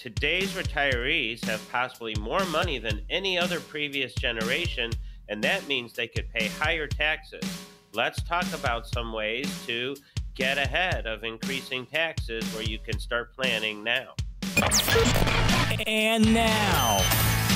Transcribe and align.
today's 0.00 0.52
retirees 0.52 1.44
have 1.44 1.60
possibly 1.70 2.14
more 2.18 2.42
money 2.46 2.78
than 2.78 3.02
any 3.10 3.38
other 3.38 3.60
previous 3.60 4.14
generation, 4.14 4.90
and 5.28 5.44
that 5.44 5.68
means 5.68 5.92
they 5.92 6.08
could 6.08 6.26
pay 6.32 6.48
higher 6.48 6.86
taxes. 6.86 7.42
Let's 7.92 8.22
talk 8.22 8.50
about 8.54 8.86
some 8.86 9.12
ways 9.12 9.46
to 9.66 9.94
get 10.34 10.56
ahead 10.56 11.06
of 11.06 11.22
increasing 11.22 11.84
taxes 11.84 12.42
where 12.54 12.62
you 12.62 12.78
can 12.78 12.98
start 12.98 13.34
planning 13.36 13.84
now. 13.84 14.14
And 15.86 16.32
now, 16.32 17.00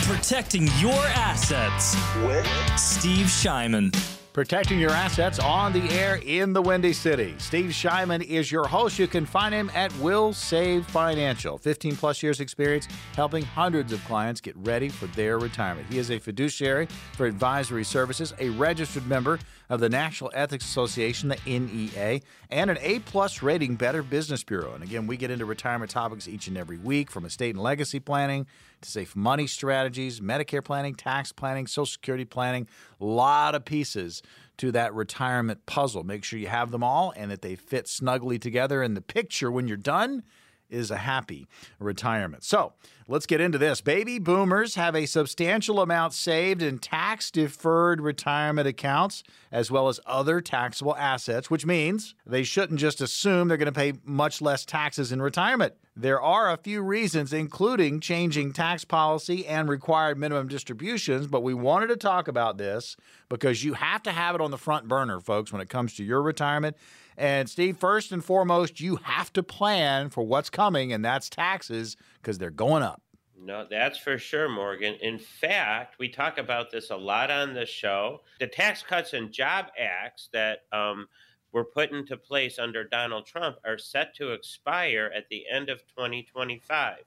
protecting 0.03 0.69
your 0.79 0.93
assets 0.93 1.97
with 2.27 2.47
Steve 2.79 3.27
Shyman. 3.27 4.14
Protecting 4.35 4.81
your 4.81 4.91
assets 4.91 5.39
on 5.39 5.73
the 5.73 5.89
air 5.91 6.17
in 6.17 6.53
the 6.53 6.61
Windy 6.61 6.93
City. 6.93 7.37
Steve 7.39 7.71
Shyman 7.71 8.21
is 8.21 8.51
your 8.51 8.67
host. 8.67 8.99
You 8.99 9.07
can 9.07 9.25
find 9.25 9.55
him 9.55 9.71
at 9.77 9.93
WilSave 9.93 10.85
Financial. 10.87 11.57
15 11.57 11.95
plus 11.95 12.21
years 12.21 12.41
experience 12.41 12.89
helping 13.15 13.45
hundreds 13.45 13.93
of 13.93 14.05
clients 14.07 14.41
get 14.41 14.57
ready 14.57 14.89
for 14.89 15.07
their 15.07 15.39
retirement. 15.39 15.87
He 15.89 15.99
is 15.99 16.11
a 16.11 16.19
fiduciary 16.19 16.89
for 17.13 17.27
advisory 17.27 17.85
services, 17.85 18.35
a 18.41 18.49
registered 18.49 19.07
member 19.07 19.39
of 19.71 19.79
the 19.79 19.89
National 19.89 20.33
Ethics 20.35 20.65
Association, 20.65 21.29
the 21.29 21.39
NEA, 21.47 22.21
and 22.51 22.71
an 22.71 22.79
A 22.81 22.99
plus 22.99 23.41
rating 23.41 23.77
Better 23.77 24.03
Business 24.03 24.43
Bureau. 24.43 24.75
And 24.75 24.83
again, 24.83 25.07
we 25.07 25.17
get 25.17 25.31
into 25.31 25.45
retirement 25.45 25.93
topics 25.93 26.27
each 26.27 26.49
and 26.49 26.59
every 26.59 26.79
week 26.79 27.09
from 27.09 27.25
estate 27.25 27.55
and 27.55 27.63
legacy 27.63 28.01
planning 28.01 28.49
to 28.85 28.91
safe 28.91 29.17
money 29.17 29.47
strategies, 29.47 30.21
Medicare 30.21 30.65
planning, 30.65 30.95
tax 30.95 31.33
planning, 31.33 31.67
Social 31.67 31.87
Security 31.87 32.25
planning, 32.25 32.69
a 33.01 33.05
lot 33.05 33.55
of 33.55 33.65
pieces 33.65 34.23
to 34.59 34.71
that 34.73 34.95
retirement 34.95 35.67
puzzle. 35.67 36.05
Make 36.05 36.25
sure 36.25 36.39
you 36.39 36.47
have 36.47 36.71
them 36.71 36.85
all 36.85 37.13
and 37.17 37.31
that 37.31 37.43
they 37.43 37.57
fit 37.57 37.89
snugly 37.89 38.39
together 38.39 38.83
in 38.83 38.95
the 38.95 39.01
picture 39.01 39.51
when 39.51 39.67
you're 39.67 39.77
done 39.77 40.23
is 40.71 40.91
a 40.91 40.97
happy 40.97 41.47
retirement. 41.79 42.45
So 42.45 42.73
let's 43.07 43.27
get 43.27 43.41
into 43.41 43.59
this. 43.59 43.81
Baby 43.81 44.19
boomers 44.19 44.75
have 44.75 44.95
a 44.95 45.07
substantial 45.07 45.81
amount 45.81 46.13
saved 46.13 46.63
in 46.63 46.79
tax 46.79 47.31
deferred 47.31 48.01
retirement 48.01 48.67
accounts, 48.67 49.23
as 49.53 49.71
well 49.71 49.89
as 49.89 50.01
other 50.07 50.41
taxable 50.41 50.97
assets, 50.97 51.51
which 51.51 51.67
means 51.67 52.15
they 52.27 52.43
shouldn't 52.43 52.81
just 52.81 53.01
assume 53.01 53.49
they're 53.49 53.57
going 53.57 53.67
to 53.67 53.73
pay 53.73 53.95
much 54.05 54.41
less 54.41 54.65
taxes 54.65 55.13
in 55.13 55.21
retirement. 55.23 55.75
There 55.97 56.21
are 56.21 56.51
a 56.51 56.57
few 56.57 56.83
reasons, 56.83 57.33
including 57.33 58.01
changing 58.01 58.53
tax 58.53 58.85
policy 58.85 59.47
and 59.47 59.69
required 59.69 60.19
minimum 60.19 60.49
distributions, 60.49 61.29
but 61.29 61.45
we 61.45 61.55
wanted 61.55 61.87
to 61.89 61.97
talk 61.97 62.27
about 62.27 62.59
this 62.59 62.97
because 63.29 63.63
you 63.63 63.75
have 63.75 64.03
to 64.03 64.11
have 64.11 64.35
it 64.35 64.41
on 64.41 64.51
the 64.51 64.59
front 64.59 64.89
burner, 64.89 65.21
folks, 65.21 65.53
when 65.53 65.63
it 65.63 65.69
comes 65.69 65.95
to 65.95 66.05
your 66.05 66.21
retirement. 66.21 66.77
And 67.17 67.49
Steve, 67.49 67.77
first 67.77 68.13
and 68.13 68.25
foremost, 68.25 68.81
you 68.81 68.97
have 68.97 69.33
to 69.35 69.43
plan 69.43 70.11
for 70.11 70.25
what's 70.25 70.51
coming, 70.51 70.93
and 70.93 71.05
that's 71.05 71.29
taxes 71.29 71.97
because 72.21 72.39
they're 72.39 72.51
going 72.51 72.83
up. 72.83 73.03
No, 73.39 73.67
that's 73.69 73.99
for 73.99 74.17
sure, 74.19 74.49
Morgan. 74.49 74.95
In 75.03 75.19
fact, 75.19 75.99
we 75.99 76.09
talk 76.09 76.39
about 76.39 76.71
this 76.71 76.91
a 76.91 76.97
lot 76.97 77.31
on 77.31 77.53
the 77.53 77.67
show. 77.67 78.23
The 78.41 78.47
Tax 78.47 78.83
Cuts 78.83 79.13
and 79.13 79.31
Job 79.31 79.67
Acts 79.79 80.31
that 80.33 80.61
um, 80.73 81.09
were 81.53 81.65
put 81.65 81.93
into 81.93 82.17
place 82.17 82.59
under 82.59 82.85
Donald 82.85 83.27
Trump 83.27 83.57
are 83.65 83.77
set 83.77 84.15
to 84.17 84.33
expire 84.33 85.13
at 85.15 85.29
the 85.29 85.45
end 85.53 85.69
of 85.69 85.81
2025. 85.89 86.99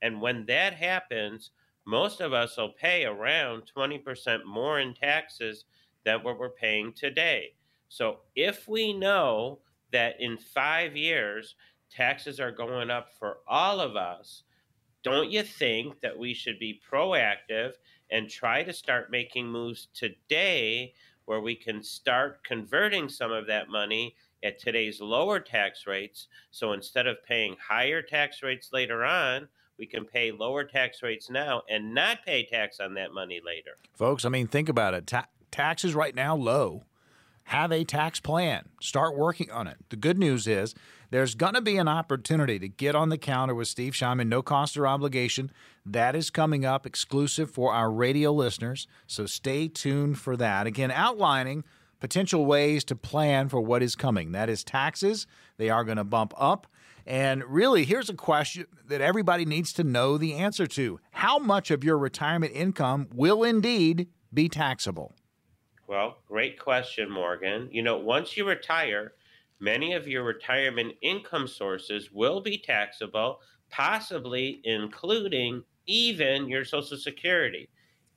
And 0.00 0.20
when 0.22 0.46
that 0.46 0.74
happens, 0.74 1.50
most 1.86 2.20
of 2.20 2.32
us 2.32 2.56
will 2.56 2.72
pay 2.72 3.04
around 3.04 3.70
20% 3.76 4.44
more 4.44 4.80
in 4.80 4.94
taxes 4.94 5.64
than 6.04 6.22
what 6.22 6.38
we're 6.38 6.48
paying 6.48 6.92
today. 6.92 7.54
So 7.94 8.16
if 8.34 8.66
we 8.66 8.92
know 8.92 9.60
that 9.92 10.20
in 10.20 10.36
five 10.36 10.96
years, 10.96 11.54
taxes 11.92 12.40
are 12.40 12.50
going 12.50 12.90
up 12.90 13.10
for 13.20 13.36
all 13.46 13.78
of 13.78 13.94
us, 13.94 14.42
don't 15.04 15.30
you 15.30 15.44
think 15.44 16.00
that 16.00 16.18
we 16.18 16.34
should 16.34 16.58
be 16.58 16.80
proactive 16.90 17.74
and 18.10 18.28
try 18.28 18.64
to 18.64 18.72
start 18.72 19.12
making 19.12 19.46
moves 19.46 19.86
today 19.94 20.92
where 21.26 21.40
we 21.40 21.54
can 21.54 21.84
start 21.84 22.42
converting 22.42 23.08
some 23.08 23.30
of 23.30 23.46
that 23.46 23.68
money 23.68 24.16
at 24.42 24.58
today's 24.58 25.00
lower 25.00 25.38
tax 25.38 25.86
rates. 25.86 26.26
So 26.50 26.72
instead 26.72 27.06
of 27.06 27.22
paying 27.24 27.54
higher 27.64 28.02
tax 28.02 28.42
rates 28.42 28.70
later 28.72 29.04
on, 29.04 29.46
we 29.78 29.86
can 29.86 30.04
pay 30.04 30.32
lower 30.32 30.64
tax 30.64 31.00
rates 31.04 31.30
now 31.30 31.62
and 31.70 31.94
not 31.94 32.26
pay 32.26 32.44
tax 32.44 32.80
on 32.80 32.94
that 32.94 33.14
money 33.14 33.40
later. 33.44 33.76
Folks, 33.92 34.24
I 34.24 34.30
mean, 34.30 34.48
think 34.48 34.68
about 34.68 34.94
it. 34.94 35.06
Ta- 35.06 35.28
taxes 35.52 35.94
right 35.94 36.16
now 36.16 36.34
low. 36.34 36.82
Have 37.44 37.72
a 37.72 37.84
tax 37.84 38.20
plan. 38.20 38.68
Start 38.80 39.16
working 39.16 39.50
on 39.50 39.66
it. 39.66 39.76
The 39.90 39.96
good 39.96 40.18
news 40.18 40.46
is 40.46 40.74
there's 41.10 41.34
going 41.34 41.54
to 41.54 41.60
be 41.60 41.76
an 41.76 41.88
opportunity 41.88 42.58
to 42.58 42.68
get 42.68 42.94
on 42.94 43.10
the 43.10 43.18
counter 43.18 43.54
with 43.54 43.68
Steve 43.68 43.92
Shyman, 43.92 44.26
no 44.26 44.42
cost 44.42 44.76
or 44.76 44.86
obligation. 44.86 45.50
That 45.84 46.16
is 46.16 46.30
coming 46.30 46.64
up 46.64 46.86
exclusive 46.86 47.50
for 47.50 47.72
our 47.72 47.90
radio 47.90 48.32
listeners. 48.32 48.86
So 49.06 49.26
stay 49.26 49.68
tuned 49.68 50.18
for 50.18 50.36
that. 50.38 50.66
Again, 50.66 50.90
outlining 50.90 51.64
potential 52.00 52.46
ways 52.46 52.82
to 52.84 52.96
plan 52.96 53.48
for 53.48 53.60
what 53.60 53.82
is 53.82 53.94
coming. 53.94 54.32
That 54.32 54.48
is 54.48 54.64
taxes. 54.64 55.26
They 55.58 55.70
are 55.70 55.84
going 55.84 55.98
to 55.98 56.04
bump 56.04 56.32
up. 56.36 56.66
And 57.06 57.44
really, 57.44 57.84
here's 57.84 58.08
a 58.08 58.14
question 58.14 58.66
that 58.86 59.00
everybody 59.00 59.44
needs 59.44 59.72
to 59.74 59.84
know 59.84 60.16
the 60.16 60.34
answer 60.34 60.66
to 60.68 60.98
How 61.12 61.38
much 61.38 61.70
of 61.70 61.84
your 61.84 61.98
retirement 61.98 62.52
income 62.54 63.08
will 63.14 63.44
indeed 63.44 64.08
be 64.32 64.48
taxable? 64.48 65.12
Well, 65.86 66.16
great 66.26 66.58
question, 66.58 67.10
Morgan. 67.10 67.68
You 67.70 67.82
know, 67.82 67.98
once 67.98 68.36
you 68.36 68.48
retire, 68.48 69.12
many 69.60 69.92
of 69.92 70.08
your 70.08 70.22
retirement 70.22 70.94
income 71.02 71.46
sources 71.46 72.10
will 72.10 72.40
be 72.40 72.56
taxable, 72.56 73.40
possibly 73.70 74.62
including 74.64 75.62
even 75.86 76.48
your 76.48 76.64
Social 76.64 76.96
Security. 76.96 77.68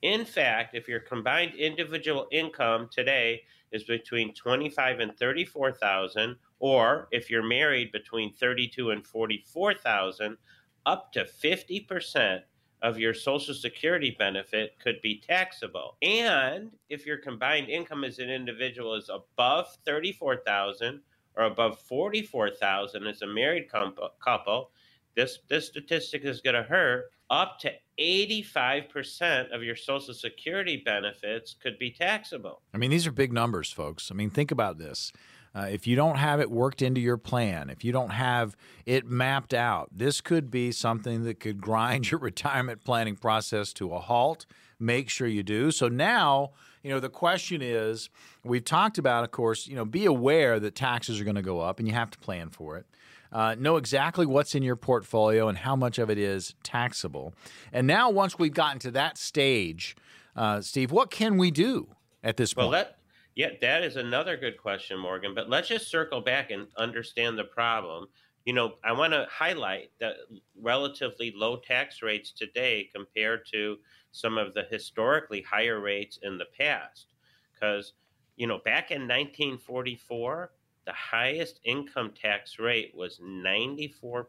In 0.01 0.23
fact, 0.23 0.75
if 0.75 0.87
your 0.87 1.01
combined 1.01 1.55
individual 1.55 2.27
income 2.31 2.87
today 2.89 3.43
is 3.73 3.83
between 3.83 4.33
25 4.33 4.99
and 4.99 5.17
34,000 5.17 6.37
or 6.59 7.09
if 7.11 7.29
you're 7.29 7.43
married 7.43 7.91
between 7.91 8.33
32 8.33 8.91
and 8.91 9.05
44,000, 9.05 10.37
up 10.85 11.11
to 11.11 11.25
50% 11.25 12.41
of 12.81 12.99
your 12.99 13.13
social 13.13 13.53
security 13.53 14.15
benefit 14.17 14.75
could 14.81 15.01
be 15.01 15.19
taxable. 15.19 15.95
And 16.01 16.71
if 16.89 17.05
your 17.05 17.17
combined 17.17 17.69
income 17.69 18.03
as 18.03 18.19
an 18.19 18.29
individual 18.29 18.93
is 18.95 19.09
above 19.09 19.67
34,000 19.85 21.01
or 21.35 21.45
above 21.45 21.79
44,000 21.79 23.07
as 23.07 23.21
a 23.21 23.27
married 23.27 23.69
couple, 23.69 24.71
this 25.15 25.39
this 25.49 25.67
statistic 25.67 26.23
is 26.23 26.41
going 26.41 26.55
to 26.55 26.63
hurt. 26.63 27.11
Up 27.29 27.59
to 27.59 27.71
85% 27.99 29.53
of 29.53 29.61
your 29.61 29.75
social 29.75 30.13
security 30.13 30.77
benefits 30.77 31.55
could 31.61 31.77
be 31.77 31.91
taxable. 31.91 32.61
I 32.73 32.77
mean, 32.77 32.89
these 32.89 33.05
are 33.05 33.11
big 33.11 33.33
numbers, 33.33 33.69
folks. 33.69 34.11
I 34.11 34.13
mean, 34.13 34.29
think 34.29 34.49
about 34.49 34.77
this. 34.77 35.11
Uh, 35.57 35.65
if 35.71 35.87
you 35.87 35.95
don't 35.95 36.17
have 36.17 36.39
it 36.39 36.51
worked 36.51 36.83
into 36.83 37.01
your 37.01 37.17
plan, 37.17 37.71
if 37.71 37.83
you 37.83 37.91
don't 37.91 38.11
have 38.11 38.55
it 38.85 39.07
mapped 39.07 39.55
out, 39.55 39.89
this 39.91 40.21
could 40.21 40.51
be 40.51 40.71
something 40.71 41.23
that 41.23 41.39
could 41.39 41.59
grind 41.59 42.11
your 42.11 42.19
retirement 42.19 42.83
planning 42.83 43.15
process 43.15 43.73
to 43.73 43.91
a 43.91 43.99
halt. 43.99 44.45
Make 44.79 45.09
sure 45.09 45.27
you 45.27 45.41
do. 45.41 45.71
So 45.71 45.87
now, 45.87 46.51
you 46.83 46.91
know, 46.91 46.99
the 46.99 47.09
question 47.09 47.63
is 47.63 48.11
we've 48.43 48.63
talked 48.63 48.99
about, 48.99 49.23
of 49.23 49.31
course, 49.31 49.65
you 49.65 49.75
know, 49.75 49.83
be 49.83 50.05
aware 50.05 50.59
that 50.59 50.75
taxes 50.75 51.19
are 51.19 51.23
going 51.23 51.35
to 51.35 51.41
go 51.41 51.59
up 51.59 51.79
and 51.79 51.87
you 51.87 51.93
have 51.95 52.11
to 52.11 52.19
plan 52.19 52.49
for 52.49 52.77
it. 52.77 52.85
Uh, 53.31 53.55
know 53.57 53.77
exactly 53.77 54.27
what's 54.27 54.53
in 54.53 54.61
your 54.61 54.75
portfolio 54.75 55.47
and 55.47 55.57
how 55.57 55.75
much 55.75 55.97
of 55.97 56.11
it 56.11 56.19
is 56.19 56.53
taxable. 56.61 57.33
And 57.73 57.87
now, 57.87 58.11
once 58.11 58.37
we've 58.37 58.53
gotten 58.53 58.77
to 58.79 58.91
that 58.91 59.17
stage, 59.17 59.95
uh, 60.35 60.61
Steve, 60.61 60.91
what 60.91 61.09
can 61.09 61.37
we 61.37 61.49
do 61.49 61.87
at 62.23 62.37
this 62.37 62.55
well, 62.55 62.67
point? 62.67 62.85
Well, 62.85 62.93
yeah, 63.37 63.51
that 63.61 63.83
is 63.83 63.97
another 63.97 64.35
good 64.35 64.57
question, 64.57 64.97
Morgan. 64.97 65.35
But 65.35 65.47
let's 65.47 65.67
just 65.67 65.91
circle 65.91 66.21
back 66.21 66.49
and 66.49 66.65
understand 66.75 67.37
the 67.37 67.43
problem. 67.43 68.07
You 68.45 68.53
know, 68.53 68.73
I 68.83 68.93
want 68.93 69.13
to 69.13 69.27
highlight 69.29 69.91
that 69.99 70.15
relatively 70.59 71.31
low 71.35 71.57
tax 71.57 72.01
rates 72.01 72.31
today 72.31 72.89
compared 72.95 73.41
to 73.53 73.77
some 74.11 74.39
of 74.39 74.55
the 74.55 74.63
historically 74.71 75.43
higher 75.43 75.79
rates 75.79 76.17
in 76.23 76.39
the 76.39 76.47
past. 76.57 77.13
Because, 77.53 77.93
you 78.37 78.47
know, 78.47 78.57
back 78.65 78.89
in 78.89 79.01
1944, 79.01 80.51
the 80.87 80.93
highest 80.93 81.59
income 81.65 82.13
tax 82.19 82.59
rate 82.59 82.93
was 82.95 83.19
94%. 83.19 84.23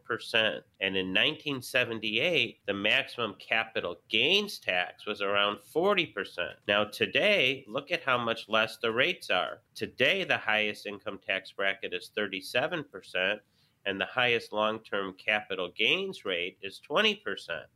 And 0.80 0.96
in 0.96 1.14
1978, 1.14 2.58
the 2.66 2.74
maximum 2.74 3.36
capital 3.38 4.00
gains 4.08 4.58
tax 4.58 5.06
was 5.06 5.22
around 5.22 5.58
40%. 5.72 6.08
Now, 6.66 6.82
today, 6.82 7.64
look 7.68 7.92
at 7.92 8.02
how 8.02 8.18
much 8.18 8.48
less 8.48 8.76
the 8.76 8.90
rates 8.90 9.30
are. 9.30 9.60
Today, 9.76 10.24
the 10.24 10.36
highest 10.36 10.86
income 10.86 11.20
tax 11.24 11.52
bracket 11.52 11.94
is 11.94 12.10
37% 12.18 13.38
and 13.86 14.00
the 14.00 14.04
highest 14.04 14.52
long 14.52 14.80
term 14.80 15.14
capital 15.14 15.70
gains 15.76 16.24
rate 16.24 16.58
is 16.60 16.80
20%. 16.90 17.20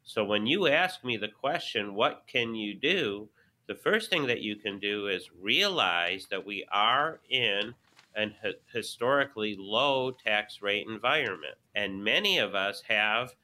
So 0.03 0.25
when 0.25 0.45
you 0.45 0.67
ask 0.67 1.05
me 1.05 1.17
the 1.17 1.29
question, 1.29 1.95
what 1.95 2.25
can 2.27 2.57
you 2.57 2.75
do? 2.75 3.29
The 3.69 3.77
first 3.77 4.11
thing 4.11 4.27
that 4.27 4.41
you 4.41 4.57
can 4.57 4.81
do 4.81 5.07
is 5.07 5.31
realize 5.41 6.27
that 6.33 6.45
we 6.45 6.67
are 6.73 7.21
in 7.31 7.75
an 8.15 8.35
historically 8.73 9.57
low 9.59 10.11
tax 10.11 10.61
rate 10.63 10.87
environment. 10.89 11.57
And 11.75 12.03
many 12.03 12.39
of 12.39 12.55
us 12.55 12.83
have 12.89 13.35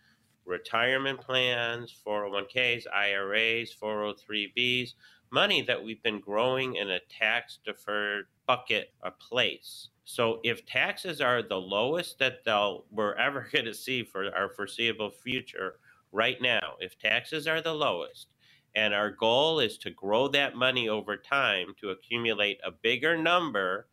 retirement 0.44 1.20
plans, 1.20 1.94
401ks, 2.06 2.84
IRAs, 2.92 3.74
403bs, 3.80 4.94
money 5.30 5.62
that 5.62 5.82
we've 5.82 6.02
been 6.02 6.20
growing 6.20 6.76
in 6.76 6.90
a 6.90 7.00
tax 7.00 7.58
deferred 7.64 8.26
bucket 8.46 8.92
or 9.04 9.10
place. 9.10 9.88
So 10.04 10.40
if 10.42 10.64
taxes 10.64 11.20
are 11.20 11.42
the 11.42 11.60
lowest 11.60 12.18
that 12.18 12.44
they'll 12.44 12.86
we're 12.90 13.14
ever 13.14 13.46
going 13.52 13.66
to 13.66 13.74
see 13.74 14.02
for 14.02 14.34
our 14.34 14.48
foreseeable 14.48 15.10
future 15.10 15.80
right 16.12 16.40
now, 16.40 16.76
if 16.80 16.98
taxes 16.98 17.46
are 17.46 17.60
the 17.60 17.74
lowest 17.74 18.28
and 18.74 18.94
our 18.94 19.10
goal 19.10 19.60
is 19.60 19.76
to 19.78 19.90
grow 19.90 20.28
that 20.28 20.54
money 20.54 20.88
over 20.88 21.16
time 21.16 21.74
to 21.80 21.90
accumulate 21.90 22.60
a 22.64 22.70
bigger 22.70 23.16
number, 23.16 23.88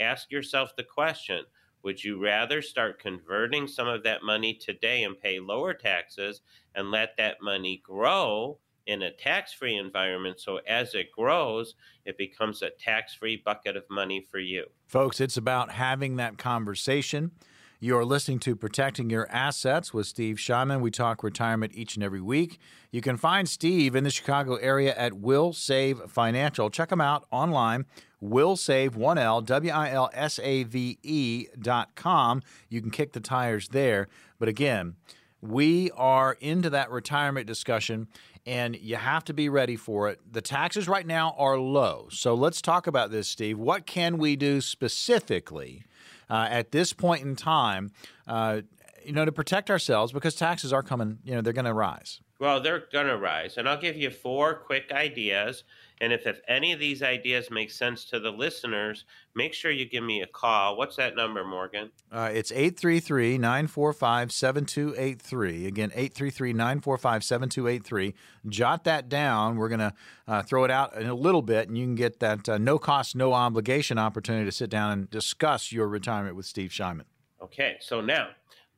ask 0.00 0.30
yourself 0.30 0.74
the 0.76 0.84
question, 0.84 1.44
would 1.82 2.02
you 2.02 2.22
rather 2.22 2.62
start 2.62 2.98
converting 2.98 3.68
some 3.68 3.86
of 3.86 4.02
that 4.02 4.22
money 4.22 4.54
today 4.54 5.04
and 5.04 5.20
pay 5.20 5.38
lower 5.38 5.72
taxes 5.72 6.40
and 6.74 6.90
let 6.90 7.16
that 7.16 7.36
money 7.40 7.80
grow 7.84 8.58
in 8.86 9.02
a 9.02 9.10
tax 9.10 9.52
free 9.52 9.76
environment. 9.76 10.40
So 10.40 10.60
as 10.66 10.94
it 10.94 11.10
grows, 11.12 11.74
it 12.04 12.16
becomes 12.16 12.62
a 12.62 12.70
tax 12.70 13.14
free 13.14 13.42
bucket 13.44 13.76
of 13.76 13.84
money 13.90 14.26
for 14.30 14.38
you. 14.38 14.66
Folks, 14.86 15.20
it's 15.20 15.36
about 15.36 15.72
having 15.72 16.16
that 16.16 16.38
conversation. 16.38 17.32
You're 17.78 18.06
listening 18.06 18.38
to 18.38 18.56
Protecting 18.56 19.10
Your 19.10 19.28
Assets 19.30 19.92
with 19.92 20.06
Steve 20.06 20.36
Shyman. 20.36 20.80
We 20.80 20.90
talk 20.90 21.22
retirement 21.22 21.74
each 21.74 21.94
and 21.94 22.02
every 22.02 22.22
week. 22.22 22.58
You 22.90 23.02
can 23.02 23.18
find 23.18 23.46
Steve 23.46 23.94
in 23.94 24.02
the 24.02 24.08
Chicago 24.08 24.54
area 24.54 24.94
at 24.96 25.12
WilSave 25.12 26.08
Financial. 26.08 26.70
Check 26.70 26.90
him 26.90 27.02
out 27.02 27.26
online, 27.30 27.84
Will 28.18 28.56
Save 28.56 28.94
1L, 28.94 29.44
W 29.44 29.70
I 29.70 29.90
L 29.90 30.08
S 30.14 30.38
A 30.42 30.62
V 30.62 30.98
E 31.02 31.48
dot 31.60 31.94
com. 31.94 32.40
You 32.70 32.80
can 32.80 32.90
kick 32.90 33.12
the 33.12 33.20
tires 33.20 33.68
there. 33.68 34.08
But 34.38 34.48
again, 34.48 34.94
we 35.42 35.90
are 35.90 36.38
into 36.40 36.70
that 36.70 36.90
retirement 36.90 37.46
discussion 37.46 38.08
and 38.46 38.74
you 38.76 38.96
have 38.96 39.24
to 39.24 39.34
be 39.34 39.50
ready 39.50 39.76
for 39.76 40.08
it. 40.08 40.20
The 40.32 40.40
taxes 40.40 40.88
right 40.88 41.06
now 41.06 41.34
are 41.36 41.58
low. 41.58 42.06
So 42.10 42.32
let's 42.32 42.62
talk 42.62 42.86
about 42.86 43.10
this, 43.10 43.28
Steve. 43.28 43.58
What 43.58 43.84
can 43.84 44.16
we 44.16 44.34
do 44.34 44.62
specifically 44.62 45.84
uh, 46.28 46.46
at 46.50 46.72
this 46.72 46.92
point 46.92 47.22
in 47.22 47.36
time, 47.36 47.92
uh, 48.26 48.62
you 49.04 49.12
know, 49.12 49.24
to 49.24 49.32
protect 49.32 49.70
ourselves 49.70 50.12
because 50.12 50.34
taxes 50.34 50.72
are 50.72 50.82
coming, 50.82 51.18
you 51.24 51.34
know, 51.34 51.40
they're 51.40 51.52
going 51.52 51.64
to 51.64 51.74
rise? 51.74 52.20
Well, 52.38 52.60
they're 52.60 52.84
going 52.92 53.06
to 53.06 53.16
rise. 53.16 53.56
And 53.56 53.68
I'll 53.68 53.80
give 53.80 53.96
you 53.96 54.10
four 54.10 54.54
quick 54.54 54.92
ideas 54.92 55.64
and 56.00 56.12
if, 56.12 56.26
if 56.26 56.40
any 56.46 56.72
of 56.72 56.78
these 56.78 57.02
ideas 57.02 57.50
make 57.50 57.70
sense 57.70 58.04
to 58.06 58.20
the 58.20 58.30
listeners, 58.30 59.04
make 59.34 59.54
sure 59.54 59.70
you 59.70 59.88
give 59.88 60.04
me 60.04 60.20
a 60.20 60.26
call. 60.26 60.76
What's 60.76 60.96
that 60.96 61.16
number, 61.16 61.42
Morgan? 61.44 61.90
Uh, 62.12 62.30
it's 62.32 62.52
833 62.52 63.38
945 63.38 64.30
7283. 64.30 65.66
Again, 65.66 65.90
833 65.94 66.52
945 66.52 67.24
7283. 67.24 68.14
Jot 68.48 68.84
that 68.84 69.08
down. 69.08 69.56
We're 69.56 69.70
going 69.70 69.80
to 69.80 69.94
uh, 70.28 70.42
throw 70.42 70.64
it 70.64 70.70
out 70.70 70.94
in 70.96 71.06
a 71.06 71.14
little 71.14 71.42
bit, 71.42 71.68
and 71.68 71.78
you 71.78 71.86
can 71.86 71.94
get 71.94 72.20
that 72.20 72.46
uh, 72.46 72.58
no 72.58 72.78
cost, 72.78 73.16
no 73.16 73.32
obligation 73.32 73.98
opportunity 73.98 74.44
to 74.44 74.52
sit 74.52 74.68
down 74.68 74.92
and 74.92 75.10
discuss 75.10 75.72
your 75.72 75.88
retirement 75.88 76.36
with 76.36 76.44
Steve 76.44 76.70
Shyman. 76.70 77.04
Okay, 77.42 77.76
so 77.80 78.02
now 78.02 78.28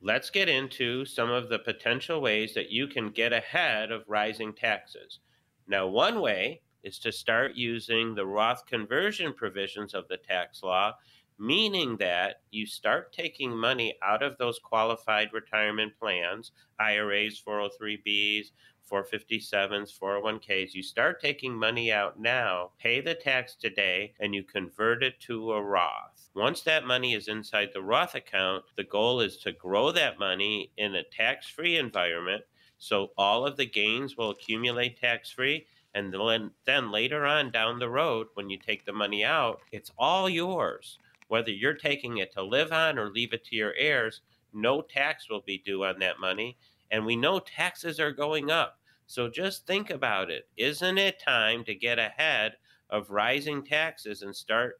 let's 0.01 0.29
get 0.29 0.47
into 0.47 1.03
some 1.03 1.29
of 1.29 1.49
the 1.49 1.59
potential 1.59 2.21
ways 2.21 2.53
that 2.53 2.71
you 2.71 2.87
can 2.87 3.09
get 3.09 3.33
ahead 3.33 3.91
of 3.91 4.03
rising 4.07 4.53
taxes. 4.53 5.19
Now, 5.67 5.87
one 5.87 6.21
way 6.21 6.61
is 6.83 6.99
to 6.99 7.11
start 7.11 7.55
using 7.55 8.15
the 8.15 8.25
Roth 8.25 8.65
conversion 8.65 9.33
provisions 9.33 9.93
of 9.93 10.07
the 10.07 10.17
tax 10.17 10.63
law, 10.63 10.95
meaning 11.37 11.97
that 11.97 12.41
you 12.51 12.65
start 12.65 13.13
taking 13.13 13.55
money 13.55 13.97
out 14.03 14.21
of 14.21 14.37
those 14.37 14.59
qualified 14.59 15.31
retirement 15.33 15.93
plans, 15.99 16.51
IRAs, 16.79 17.41
403Bs, 17.45 18.51
457s, 18.89 19.97
401ks. 19.97 20.73
You 20.73 20.83
start 20.83 21.21
taking 21.21 21.53
money 21.53 21.91
out 21.91 22.19
now, 22.19 22.71
pay 22.79 23.01
the 23.01 23.13
tax 23.13 23.55
today, 23.55 24.13
and 24.19 24.33
you 24.33 24.43
convert 24.43 25.03
it 25.03 25.19
to 25.21 25.53
a 25.53 25.61
Roth. 25.61 26.29
Once 26.35 26.61
that 26.61 26.85
money 26.85 27.13
is 27.13 27.27
inside 27.27 27.69
the 27.73 27.81
Roth 27.81 28.15
account, 28.15 28.63
the 28.75 28.83
goal 28.83 29.21
is 29.21 29.37
to 29.37 29.51
grow 29.51 29.91
that 29.91 30.19
money 30.19 30.71
in 30.77 30.95
a 30.95 31.03
tax 31.03 31.47
free 31.47 31.77
environment. 31.77 32.43
So 32.79 33.11
all 33.17 33.45
of 33.45 33.57
the 33.57 33.65
gains 33.65 34.17
will 34.17 34.31
accumulate 34.31 34.99
tax 34.99 35.31
free 35.31 35.65
and 35.93 36.13
then, 36.13 36.51
then 36.65 36.91
later 36.91 37.25
on 37.25 37.51
down 37.51 37.79
the 37.79 37.89
road, 37.89 38.27
when 38.35 38.49
you 38.49 38.57
take 38.57 38.85
the 38.85 38.93
money 38.93 39.23
out, 39.23 39.61
it's 39.71 39.91
all 39.97 40.29
yours. 40.29 40.99
Whether 41.27 41.51
you're 41.51 41.73
taking 41.73 42.17
it 42.17 42.31
to 42.33 42.43
live 42.43 42.71
on 42.71 42.97
or 42.97 43.09
leave 43.09 43.33
it 43.33 43.45
to 43.45 43.55
your 43.55 43.73
heirs, 43.77 44.21
no 44.53 44.81
tax 44.81 45.29
will 45.29 45.41
be 45.41 45.59
due 45.59 45.83
on 45.83 45.99
that 45.99 46.19
money. 46.19 46.57
And 46.91 47.05
we 47.05 47.15
know 47.15 47.39
taxes 47.39 47.99
are 47.99 48.11
going 48.11 48.49
up. 48.49 48.79
So 49.07 49.27
just 49.27 49.65
think 49.65 49.89
about 49.89 50.29
it. 50.29 50.47
Isn't 50.57 50.97
it 50.97 51.19
time 51.19 51.63
to 51.65 51.73
get 51.75 51.97
ahead 51.97 52.57
of 52.89 53.09
rising 53.09 53.63
taxes 53.63 54.21
and 54.21 54.35
start 54.35 54.79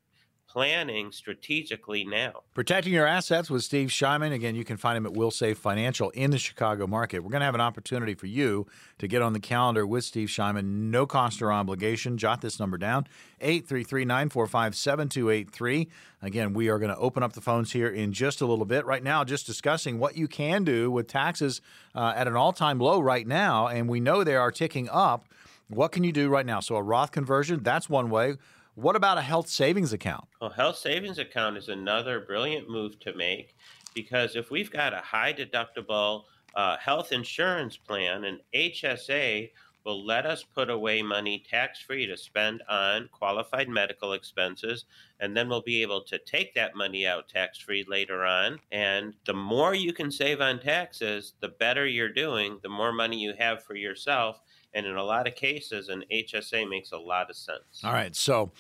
planning 0.50 1.12
strategically 1.12 2.04
now. 2.04 2.42
Protecting 2.56 2.92
your 2.92 3.06
assets 3.06 3.50
with 3.52 3.64
Steve 3.64 3.90
Shyman. 3.90 4.34
Again, 4.34 4.56
you 4.56 4.66
can 4.66 4.78
find 4.78 4.98
him 4.98 5.06
at 5.06 5.14
WilSave 5.14 5.58
Financial 5.58 6.10
in 6.12 6.32
the 6.32 6.40
Chicago 6.40 6.88
market. 6.88 7.20
We're 7.20 7.30
going 7.30 7.42
to 7.42 7.46
have 7.46 7.56
an 7.56 7.62
opportunity 7.62 8.16
for 8.16 8.26
you 8.26 8.66
to 8.98 9.08
get 9.08 9.22
on 9.22 9.34
the 9.34 9.40
calendar 9.40 9.86
with 9.86 10.04
Steve 10.04 10.28
Shyman, 10.28 10.64
no 10.90 11.06
cost 11.06 11.42
or 11.42 11.52
obligation. 11.52 12.18
Jot 12.18 12.42
this 12.42 12.60
number 12.60 12.78
down 12.78 13.06
833 13.42 14.06
945 14.06 14.76
7283. 14.76 15.88
Again, 16.24 16.54
we 16.54 16.68
are 16.68 16.80
going 16.80 16.94
to 16.94 16.98
open 16.98 17.22
up 17.22 17.34
the 17.34 17.42
phones 17.42 17.72
here 17.72 17.90
in 17.90 18.12
just 18.12 18.42
a 18.42 18.46
little 18.48 18.66
bit. 18.66 18.86
Right 18.86 19.04
now, 19.04 19.24
just 19.24 19.46
discussing 19.46 20.00
what 20.00 20.18
you 20.18 20.28
can 20.28 20.64
do 20.64 20.90
with 20.90 21.08
taxes 21.08 21.62
uh, 21.94 22.14
at 22.16 22.28
an 22.28 22.36
all 22.36 22.54
time 22.54 22.80
low 22.80 23.00
right 23.00 23.28
now, 23.28 23.68
and 23.68 23.88
we 23.88 24.00
know 24.00 24.24
they 24.24 24.36
are 24.36 24.52
ticking 24.52 24.90
up. 24.90 25.28
What 25.68 25.92
can 25.92 26.04
you 26.04 26.12
do 26.12 26.30
right 26.30 26.46
now? 26.46 26.60
So, 26.60 26.76
a 26.76 26.82
Roth 26.82 27.12
conversion, 27.12 27.62
that's 27.62 27.88
one 27.88 28.10
way. 28.10 28.38
What 28.80 28.96
about 28.96 29.18
a 29.18 29.22
health 29.22 29.50
savings 29.50 29.92
account? 29.92 30.24
Well, 30.40 30.52
health 30.52 30.78
savings 30.78 31.20
account 31.20 31.58
is 31.58 31.68
another 31.68 32.22
brilliant 32.22 32.70
move 32.70 32.98
to 33.02 33.14
make 33.14 33.58
because 33.94 34.38
if 34.38 34.52
we've 34.52 34.72
got 34.72 34.94
a 34.94 35.02
high 35.02 35.34
deductible 35.34 36.24
uh, 36.56 36.78
health 36.78 37.12
insurance 37.12 37.76
plan, 37.76 38.24
an 38.24 38.40
HSA 38.56 39.52
will 39.84 40.06
let 40.06 40.26
us 40.26 40.46
put 40.56 40.70
away 40.70 41.02
money 41.02 41.44
tax 41.50 41.82
free 41.82 42.06
to 42.06 42.16
spend 42.16 42.64
on 42.70 43.10
qualified 43.12 43.68
medical 43.68 44.14
expenses, 44.14 44.86
and 45.20 45.36
then 45.36 45.50
we'll 45.50 45.62
be 45.62 45.82
able 45.82 46.02
to 46.04 46.18
take 46.20 46.54
that 46.54 46.74
money 46.74 47.06
out 47.06 47.28
tax 47.28 47.60
free 47.60 47.84
later 47.86 48.24
on. 48.24 48.60
And 48.72 49.14
the 49.26 49.34
more 49.34 49.76
you 49.76 49.92
can 49.92 50.10
save 50.10 50.40
on 50.40 50.62
taxes, 50.62 51.34
the 51.42 51.50
better 51.50 51.86
you're 51.86 52.14
doing, 52.14 52.60
the 52.64 52.70
more 52.70 52.94
money 52.94 53.20
you 53.20 53.34
have 53.38 53.62
for 53.62 53.76
yourself, 53.76 54.40
and 54.74 54.86
in 54.86 54.96
a 54.96 55.04
lot 55.04 55.28
of 55.28 55.36
cases, 55.36 55.90
an 55.90 56.04
HSA 56.12 56.70
makes 56.70 56.92
a 56.92 56.98
lot 56.98 57.30
of 57.30 57.36
sense. 57.36 57.82
All 57.84 57.94
right. 57.94 58.16
So, 58.16 58.52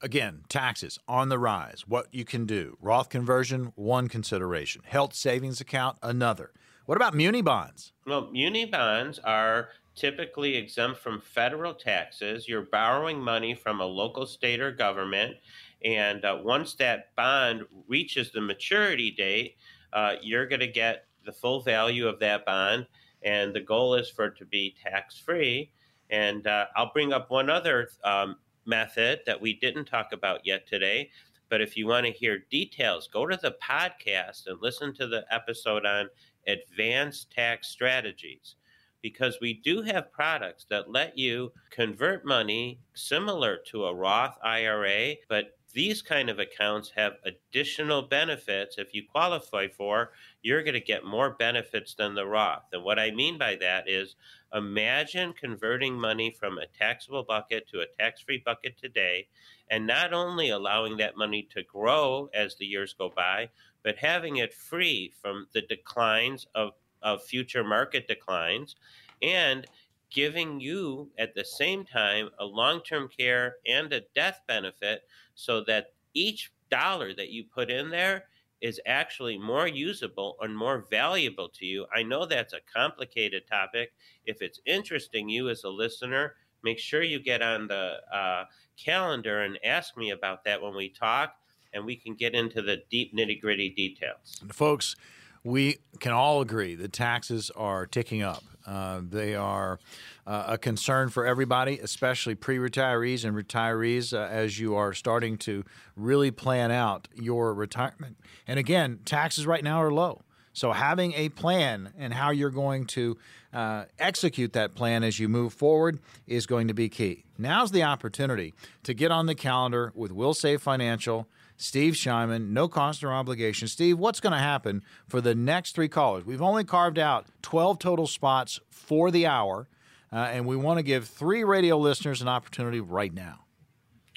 again, 0.00 0.42
taxes 0.48 0.98
on 1.06 1.28
the 1.28 1.38
rise. 1.38 1.84
What 1.86 2.06
you 2.12 2.24
can 2.24 2.46
do 2.46 2.76
Roth 2.80 3.08
conversion, 3.08 3.72
one 3.76 4.08
consideration. 4.08 4.82
Health 4.84 5.14
savings 5.14 5.60
account, 5.60 5.98
another. 6.02 6.52
What 6.86 6.96
about 6.96 7.14
muni 7.14 7.42
bonds? 7.42 7.92
Well, 8.06 8.30
muni 8.32 8.64
bonds 8.64 9.18
are 9.20 9.68
typically 9.94 10.56
exempt 10.56 11.00
from 11.00 11.20
federal 11.20 11.74
taxes. 11.74 12.48
You're 12.48 12.62
borrowing 12.62 13.20
money 13.20 13.54
from 13.54 13.80
a 13.80 13.84
local 13.84 14.26
state 14.26 14.60
or 14.60 14.72
government. 14.72 15.36
And 15.84 16.24
uh, 16.24 16.38
once 16.42 16.74
that 16.76 17.14
bond 17.16 17.62
reaches 17.86 18.32
the 18.32 18.40
maturity 18.40 19.10
date, 19.10 19.56
uh, 19.92 20.14
you're 20.22 20.46
going 20.46 20.60
to 20.60 20.66
get 20.66 21.04
the 21.24 21.32
full 21.32 21.60
value 21.60 22.08
of 22.08 22.18
that 22.20 22.46
bond 22.46 22.86
and 23.22 23.54
the 23.54 23.60
goal 23.60 23.94
is 23.94 24.10
for 24.10 24.26
it 24.26 24.36
to 24.38 24.44
be 24.44 24.74
tax 24.82 25.18
free. 25.18 25.70
And 26.10 26.46
uh, 26.46 26.66
I'll 26.76 26.92
bring 26.92 27.12
up 27.12 27.30
one 27.30 27.50
other 27.50 27.88
um, 28.04 28.36
method 28.66 29.20
that 29.26 29.40
we 29.40 29.54
didn't 29.54 29.84
talk 29.84 30.12
about 30.12 30.44
yet 30.44 30.66
today. 30.66 31.10
But 31.48 31.60
if 31.60 31.76
you 31.76 31.86
want 31.86 32.06
to 32.06 32.12
hear 32.12 32.44
details, 32.50 33.08
go 33.12 33.26
to 33.26 33.36
the 33.36 33.56
podcast 33.62 34.46
and 34.46 34.60
listen 34.60 34.94
to 34.94 35.06
the 35.06 35.24
episode 35.30 35.84
on 35.84 36.08
advanced 36.46 37.30
tax 37.32 37.68
strategies 37.68 38.56
because 39.02 39.38
we 39.40 39.54
do 39.54 39.82
have 39.82 40.12
products 40.12 40.66
that 40.68 40.90
let 40.90 41.16
you 41.16 41.52
convert 41.70 42.24
money 42.24 42.80
similar 42.94 43.58
to 43.66 43.86
a 43.86 43.94
Roth 43.94 44.36
IRA, 44.42 45.14
but 45.28 45.58
these 45.72 46.02
kind 46.02 46.28
of 46.28 46.38
accounts 46.38 46.90
have 46.96 47.14
additional 47.24 48.02
benefits. 48.02 48.76
If 48.78 48.94
you 48.94 49.02
qualify 49.10 49.68
for 49.68 50.10
you're 50.42 50.62
going 50.62 50.74
to 50.74 50.80
get 50.80 51.04
more 51.04 51.30
benefits 51.30 51.94
than 51.94 52.14
the 52.14 52.26
roth. 52.26 52.64
And 52.72 52.82
what 52.82 52.98
i 52.98 53.10
mean 53.10 53.38
by 53.38 53.56
that 53.56 53.88
is 53.88 54.16
imagine 54.54 55.32
converting 55.32 55.94
money 55.94 56.30
from 56.30 56.58
a 56.58 56.66
taxable 56.66 57.22
bucket 57.22 57.68
to 57.68 57.80
a 57.80 57.86
tax-free 57.98 58.42
bucket 58.44 58.76
today 58.78 59.28
and 59.70 59.86
not 59.86 60.12
only 60.12 60.50
allowing 60.50 60.96
that 60.96 61.16
money 61.16 61.46
to 61.54 61.62
grow 61.62 62.28
as 62.34 62.56
the 62.56 62.66
years 62.66 62.94
go 62.94 63.12
by 63.14 63.48
but 63.82 63.96
having 63.96 64.36
it 64.36 64.52
free 64.52 65.12
from 65.20 65.46
the 65.52 65.62
declines 65.62 66.46
of, 66.54 66.72
of 67.02 67.22
future 67.22 67.64
market 67.64 68.08
declines 68.08 68.76
and 69.22 69.66
giving 70.10 70.58
you 70.60 71.08
at 71.18 71.34
the 71.34 71.44
same 71.44 71.84
time 71.84 72.28
a 72.40 72.44
long 72.44 72.80
term 72.82 73.08
care 73.08 73.56
and 73.66 73.92
a 73.92 74.02
death 74.14 74.40
benefit 74.48 75.02
so 75.40 75.62
that 75.64 75.92
each 76.12 76.52
dollar 76.70 77.14
that 77.14 77.30
you 77.30 77.44
put 77.44 77.70
in 77.70 77.90
there 77.90 78.24
is 78.60 78.78
actually 78.84 79.38
more 79.38 79.66
usable 79.66 80.36
and 80.42 80.54
more 80.54 80.86
valuable 80.90 81.48
to 81.48 81.64
you. 81.64 81.86
I 81.94 82.02
know 82.02 82.26
that's 82.26 82.52
a 82.52 82.60
complicated 82.72 83.44
topic. 83.50 83.92
If 84.26 84.42
it's 84.42 84.60
interesting 84.66 85.30
you 85.30 85.48
as 85.48 85.64
a 85.64 85.70
listener, 85.70 86.34
make 86.62 86.78
sure 86.78 87.02
you 87.02 87.20
get 87.20 87.40
on 87.40 87.68
the 87.68 87.96
uh, 88.12 88.44
calendar 88.76 89.42
and 89.42 89.58
ask 89.64 89.96
me 89.96 90.10
about 90.10 90.44
that 90.44 90.60
when 90.60 90.74
we 90.74 90.90
talk, 90.90 91.36
and 91.72 91.86
we 91.86 91.96
can 91.96 92.14
get 92.14 92.34
into 92.34 92.60
the 92.60 92.82
deep 92.90 93.16
nitty 93.16 93.40
gritty 93.40 93.70
details. 93.70 94.42
Folks, 94.52 94.94
we 95.42 95.78
can 96.00 96.12
all 96.12 96.42
agree 96.42 96.74
that 96.74 96.92
taxes 96.92 97.50
are 97.56 97.86
ticking 97.86 98.20
up. 98.20 98.44
Uh, 98.66 99.00
they 99.02 99.34
are 99.34 99.78
uh, 100.26 100.44
a 100.48 100.58
concern 100.58 101.08
for 101.08 101.26
everybody, 101.26 101.78
especially 101.78 102.34
pre 102.34 102.58
retirees 102.58 103.24
and 103.24 103.36
retirees, 103.36 104.12
uh, 104.12 104.28
as 104.30 104.58
you 104.58 104.74
are 104.74 104.92
starting 104.92 105.36
to 105.38 105.64
really 105.96 106.30
plan 106.30 106.70
out 106.70 107.08
your 107.14 107.54
retirement. 107.54 108.16
And 108.46 108.58
again, 108.58 109.00
taxes 109.04 109.46
right 109.46 109.64
now 109.64 109.82
are 109.82 109.92
low. 109.92 110.22
So, 110.52 110.72
having 110.72 111.12
a 111.14 111.28
plan 111.28 111.92
and 111.96 112.12
how 112.12 112.30
you're 112.30 112.50
going 112.50 112.86
to 112.86 113.16
uh, 113.52 113.84
execute 113.98 114.52
that 114.52 114.74
plan 114.74 115.02
as 115.04 115.18
you 115.18 115.28
move 115.28 115.52
forward 115.52 116.00
is 116.26 116.46
going 116.46 116.68
to 116.68 116.74
be 116.74 116.88
key. 116.88 117.24
Now's 117.38 117.70
the 117.70 117.82
opportunity 117.82 118.54
to 118.82 118.94
get 118.94 119.10
on 119.10 119.26
the 119.26 119.34
calendar 119.34 119.92
with 119.94 120.10
WilSave 120.10 120.60
Financial. 120.60 121.28
Steve 121.60 121.92
Shyman, 121.92 122.48
no 122.48 122.68
cost 122.68 123.04
or 123.04 123.12
obligation. 123.12 123.68
Steve, 123.68 123.98
what's 123.98 124.18
going 124.18 124.32
to 124.32 124.38
happen 124.38 124.82
for 125.06 125.20
the 125.20 125.34
next 125.34 125.74
three 125.74 125.88
callers? 125.88 126.24
We've 126.24 126.40
only 126.40 126.64
carved 126.64 126.98
out 126.98 127.26
12 127.42 127.78
total 127.78 128.06
spots 128.06 128.58
for 128.70 129.10
the 129.10 129.26
hour, 129.26 129.68
uh, 130.10 130.16
and 130.16 130.46
we 130.46 130.56
want 130.56 130.78
to 130.78 130.82
give 130.82 131.06
three 131.06 131.44
radio 131.44 131.76
listeners 131.76 132.22
an 132.22 132.28
opportunity 132.28 132.80
right 132.80 133.12
now. 133.12 133.40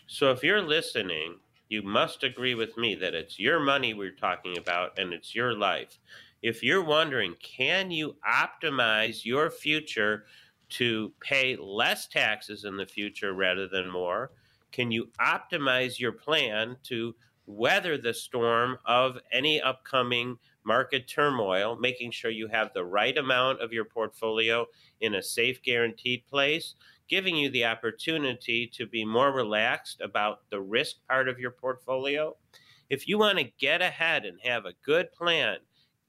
So 0.07 0.31
if 0.31 0.41
you're 0.41 0.61
listening, 0.61 1.35
you 1.67 1.81
must 1.81 2.23
agree 2.23 2.55
with 2.55 2.77
me 2.77 2.95
that 2.95 3.13
it's 3.13 3.37
your 3.37 3.59
money 3.59 3.93
we're 3.93 4.11
talking 4.11 4.57
about 4.57 4.97
and 4.97 5.11
it's 5.11 5.35
your 5.35 5.53
life. 5.53 5.99
If 6.41 6.63
you're 6.63 6.83
wondering, 6.83 7.35
can 7.43 7.91
you 7.91 8.15
optimize 8.25 9.25
your 9.25 9.51
future 9.51 10.23
to 10.69 11.11
pay 11.19 11.57
less 11.57 12.07
taxes 12.07 12.63
in 12.63 12.77
the 12.77 12.85
future 12.85 13.33
rather 13.33 13.67
than 13.67 13.91
more? 13.91 14.31
Can 14.71 14.91
you 14.91 15.09
optimize 15.19 15.99
your 15.99 16.13
plan 16.13 16.77
to 16.83 17.13
weather 17.45 17.97
the 17.97 18.13
storm 18.13 18.77
of 18.85 19.17
any 19.31 19.61
upcoming 19.61 20.37
market 20.65 21.07
turmoil, 21.07 21.77
making 21.77 22.11
sure 22.11 22.31
you 22.31 22.47
have 22.47 22.71
the 22.73 22.85
right 22.85 23.17
amount 23.17 23.61
of 23.61 23.73
your 23.73 23.85
portfolio 23.85 24.65
in 25.01 25.15
a 25.15 25.23
safe, 25.23 25.61
guaranteed 25.61 26.25
place, 26.27 26.75
giving 27.09 27.35
you 27.35 27.49
the 27.49 27.65
opportunity 27.65 28.65
to 28.73 28.85
be 28.85 29.03
more 29.03 29.31
relaxed 29.31 30.01
about 30.01 30.49
the 30.49 30.61
risk 30.61 30.95
part 31.07 31.27
of 31.27 31.39
your 31.39 31.51
portfolio. 31.51 32.35
If 32.89 33.07
you 33.07 33.17
want 33.17 33.39
to 33.39 33.51
get 33.59 33.81
ahead 33.81 34.25
and 34.25 34.39
have 34.43 34.65
a 34.65 34.73
good 34.85 35.11
plan, 35.11 35.57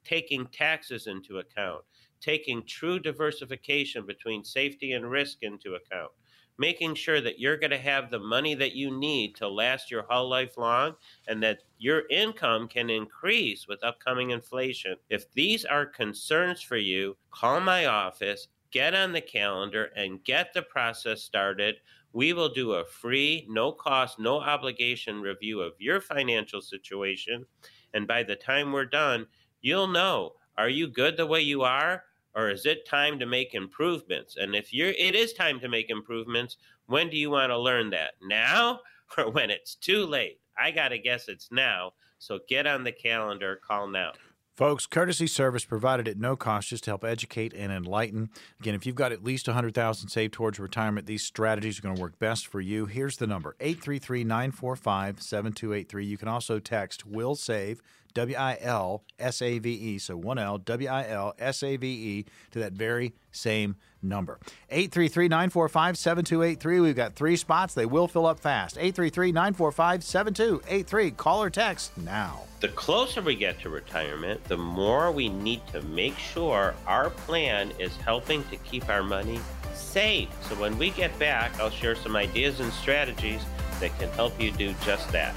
taking 0.04 0.46
taxes 0.46 1.06
into 1.06 1.38
account, 1.38 1.82
taking 2.20 2.64
true 2.66 2.98
diversification 2.98 4.06
between 4.06 4.44
safety 4.44 4.92
and 4.92 5.10
risk 5.10 5.38
into 5.42 5.74
account, 5.74 6.12
making 6.58 6.94
sure 6.94 7.20
that 7.20 7.38
you're 7.38 7.56
going 7.56 7.70
to 7.70 7.78
have 7.78 8.10
the 8.10 8.18
money 8.18 8.54
that 8.54 8.74
you 8.74 8.96
need 8.96 9.34
to 9.36 9.48
last 9.48 9.90
your 9.90 10.04
whole 10.08 10.28
life 10.28 10.56
long 10.56 10.94
and 11.26 11.42
that 11.42 11.60
your 11.78 12.02
income 12.10 12.68
can 12.68 12.90
increase 12.90 13.66
with 13.66 13.82
upcoming 13.82 14.30
inflation. 14.30 14.96
If 15.10 15.30
these 15.32 15.64
are 15.64 15.86
concerns 15.86 16.62
for 16.62 16.76
you, 16.76 17.16
call 17.30 17.60
my 17.60 17.86
office, 17.86 18.48
get 18.70 18.94
on 18.94 19.12
the 19.12 19.20
calendar, 19.20 19.90
and 19.96 20.22
get 20.24 20.52
the 20.52 20.62
process 20.62 21.22
started. 21.22 21.76
We 22.12 22.32
will 22.32 22.48
do 22.48 22.72
a 22.72 22.84
free, 22.84 23.46
no 23.48 23.72
cost, 23.72 24.18
no 24.18 24.40
obligation 24.40 25.20
review 25.20 25.60
of 25.60 25.72
your 25.78 26.00
financial 26.00 26.60
situation. 26.60 27.44
And 27.92 28.06
by 28.06 28.22
the 28.22 28.36
time 28.36 28.72
we're 28.72 28.84
done, 28.86 29.26
you'll 29.60 29.88
know 29.88 30.34
are 30.56 30.68
you 30.68 30.86
good 30.86 31.16
the 31.16 31.26
way 31.26 31.40
you 31.40 31.62
are? 31.62 32.04
Or 32.34 32.50
is 32.50 32.66
it 32.66 32.86
time 32.86 33.18
to 33.18 33.26
make 33.26 33.54
improvements? 33.54 34.36
And 34.36 34.54
if 34.54 34.72
you're 34.72 34.88
it 34.88 35.14
is 35.14 35.32
time 35.32 35.60
to 35.60 35.68
make 35.68 35.90
improvements, 35.90 36.56
when 36.86 37.08
do 37.10 37.16
you 37.16 37.30
want 37.30 37.50
to 37.50 37.58
learn 37.58 37.90
that? 37.90 38.14
Now 38.22 38.80
or 39.18 39.30
when 39.30 39.50
it's 39.50 39.74
too 39.74 40.06
late? 40.06 40.40
I 40.58 40.70
got 40.70 40.88
to 40.88 40.98
guess 40.98 41.28
it's 41.28 41.50
now. 41.50 41.92
So 42.18 42.40
get 42.48 42.66
on 42.66 42.84
the 42.84 42.92
calendar, 42.92 43.60
call 43.66 43.88
now. 43.88 44.12
Folks, 44.56 44.86
courtesy 44.86 45.26
service 45.26 45.64
provided 45.64 46.06
at 46.06 46.16
no 46.16 46.36
cost 46.36 46.68
just 46.68 46.84
to 46.84 46.92
help 46.92 47.02
educate 47.02 47.52
and 47.54 47.72
enlighten. 47.72 48.30
Again, 48.60 48.76
if 48.76 48.86
you've 48.86 48.94
got 48.94 49.10
at 49.10 49.24
least 49.24 49.48
100000 49.48 50.08
saved 50.08 50.32
towards 50.32 50.60
retirement, 50.60 51.08
these 51.08 51.24
strategies 51.24 51.80
are 51.80 51.82
going 51.82 51.96
to 51.96 52.00
work 52.00 52.20
best 52.20 52.46
for 52.46 52.60
you. 52.60 52.86
Here's 52.86 53.16
the 53.16 53.26
number 53.26 53.56
833 53.58 54.22
945 54.22 55.20
7283. 55.20 56.06
You 56.06 56.16
can 56.16 56.28
also 56.28 56.60
text 56.60 57.04
Will 57.04 57.34
Save 57.34 57.82
W 58.14 58.36
I 58.36 58.56
L 58.60 59.02
S 59.18 59.42
A 59.42 59.58
V 59.58 59.70
E. 59.70 59.98
So 59.98 60.16
one 60.16 60.38
L, 60.38 60.58
W 60.58 60.88
I 60.88 61.08
L 61.08 61.34
S 61.38 61.62
A 61.62 61.76
V 61.76 61.86
E 61.86 62.24
to 62.52 62.60
that 62.60 62.72
very 62.72 63.12
same 63.32 63.76
number. 64.02 64.38
833 64.70 65.28
945 65.28 65.98
7283. 65.98 66.80
We've 66.80 66.96
got 66.96 67.14
three 67.14 67.36
spots. 67.36 67.74
They 67.74 67.86
will 67.86 68.06
fill 68.06 68.26
up 68.26 68.38
fast. 68.38 68.76
833 68.76 69.32
945 69.32 70.04
7283. 70.04 71.10
Call 71.12 71.42
or 71.42 71.50
text 71.50 71.96
now. 71.98 72.42
The 72.60 72.68
closer 72.68 73.20
we 73.20 73.34
get 73.34 73.60
to 73.60 73.68
retirement, 73.68 74.42
the 74.44 74.56
more 74.56 75.10
we 75.10 75.28
need 75.28 75.66
to 75.68 75.82
make 75.82 76.16
sure 76.16 76.74
our 76.86 77.10
plan 77.10 77.72
is 77.78 77.94
helping 77.96 78.44
to 78.44 78.56
keep 78.58 78.88
our 78.88 79.02
money 79.02 79.40
safe. 79.74 80.28
So 80.48 80.54
when 80.54 80.78
we 80.78 80.90
get 80.90 81.18
back, 81.18 81.58
I'll 81.60 81.70
share 81.70 81.96
some 81.96 82.16
ideas 82.16 82.60
and 82.60 82.72
strategies 82.72 83.42
that 83.80 83.96
can 83.98 84.08
help 84.10 84.40
you 84.40 84.50
do 84.52 84.74
just 84.84 85.10
that. 85.12 85.36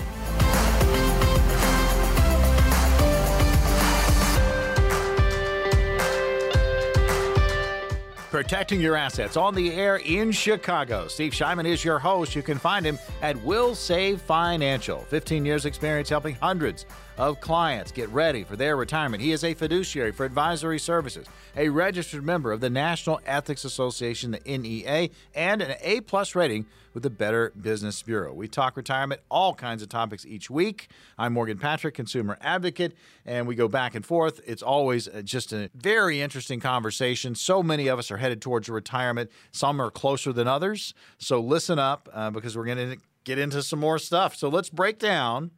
Protecting 8.30 8.82
your 8.82 8.98
assets 8.98 9.38
on 9.38 9.56
the 9.56 9.72
air 9.72 10.02
in 10.04 10.34
Chicago. 10.34 11.08
Steve 11.08 11.32
Shyman 11.32 11.66
is 11.66 11.86
your 11.86 11.98
host. 11.98 12.36
You 12.36 12.44
can 12.44 12.58
find 12.58 12.86
him 12.86 13.00
at 13.22 13.38
WilSave 13.38 14.20
Financial. 14.20 15.00
15 15.00 15.46
years 15.46 15.66
experience 15.66 16.10
helping 16.10 16.36
hundreds 16.36 16.86
of 17.18 17.40
clients 17.40 17.90
get 17.90 18.10
ready 18.10 18.44
for 18.44 18.58
their 18.58 18.76
retirement. 18.76 19.24
He 19.24 19.32
is 19.32 19.46
a 19.46 19.54
fiduciary 19.54 20.12
for 20.12 20.26
advisory 20.26 20.78
services, 20.78 21.26
a 21.56 21.70
registered 21.70 22.26
member 22.26 22.52
of 22.52 22.60
the 22.60 22.70
National 22.70 23.22
Ethics 23.26 23.64
Association, 23.64 24.32
the 24.32 24.58
NEA, 24.58 25.10
and 25.34 25.62
an 25.62 25.76
A 25.82 26.02
plus 26.02 26.36
rating 26.36 26.66
with 26.98 27.04
the 27.04 27.10
Better 27.12 27.54
Business 27.62 28.02
Bureau. 28.02 28.34
We 28.34 28.48
talk 28.48 28.76
retirement, 28.76 29.22
all 29.30 29.54
kinds 29.54 29.84
of 29.84 29.90
topics 29.90 30.26
each 30.26 30.50
week. 30.50 30.90
I'm 31.16 31.32
Morgan 31.32 31.60
Patrick, 31.60 31.94
consumer 31.94 32.40
advocate, 32.42 32.96
and 33.24 33.46
we 33.46 33.54
go 33.54 33.68
back 33.68 33.94
and 33.94 34.04
forth. 34.04 34.42
It's 34.48 34.64
always 34.64 35.08
uh, 35.08 35.22
just 35.22 35.54
a 35.54 35.70
very 35.76 36.22
interesting 36.22 36.60
conversation. 36.60 37.36
So 37.36 37.62
many 37.62 37.88
of 37.88 38.00
us 38.00 38.10
are 38.10 38.18
headed 38.18 38.42
towards 38.42 38.68
retirement. 38.68 39.30
Some 39.52 39.80
are 39.80 39.92
closer 39.92 40.34
than 40.34 40.48
others. 40.48 40.96
So 41.20 41.40
listen 41.40 41.78
up 41.78 42.10
uh, 42.14 42.32
because 42.32 42.58
we're 42.58 42.66
going 42.66 42.90
to 42.90 42.98
get 43.26 43.38
into 43.38 43.62
some 43.62 43.78
more 43.78 44.00
stuff. 44.00 44.36
So 44.36 44.50
let's 44.50 44.72
break 44.72 44.98
down 44.98 45.52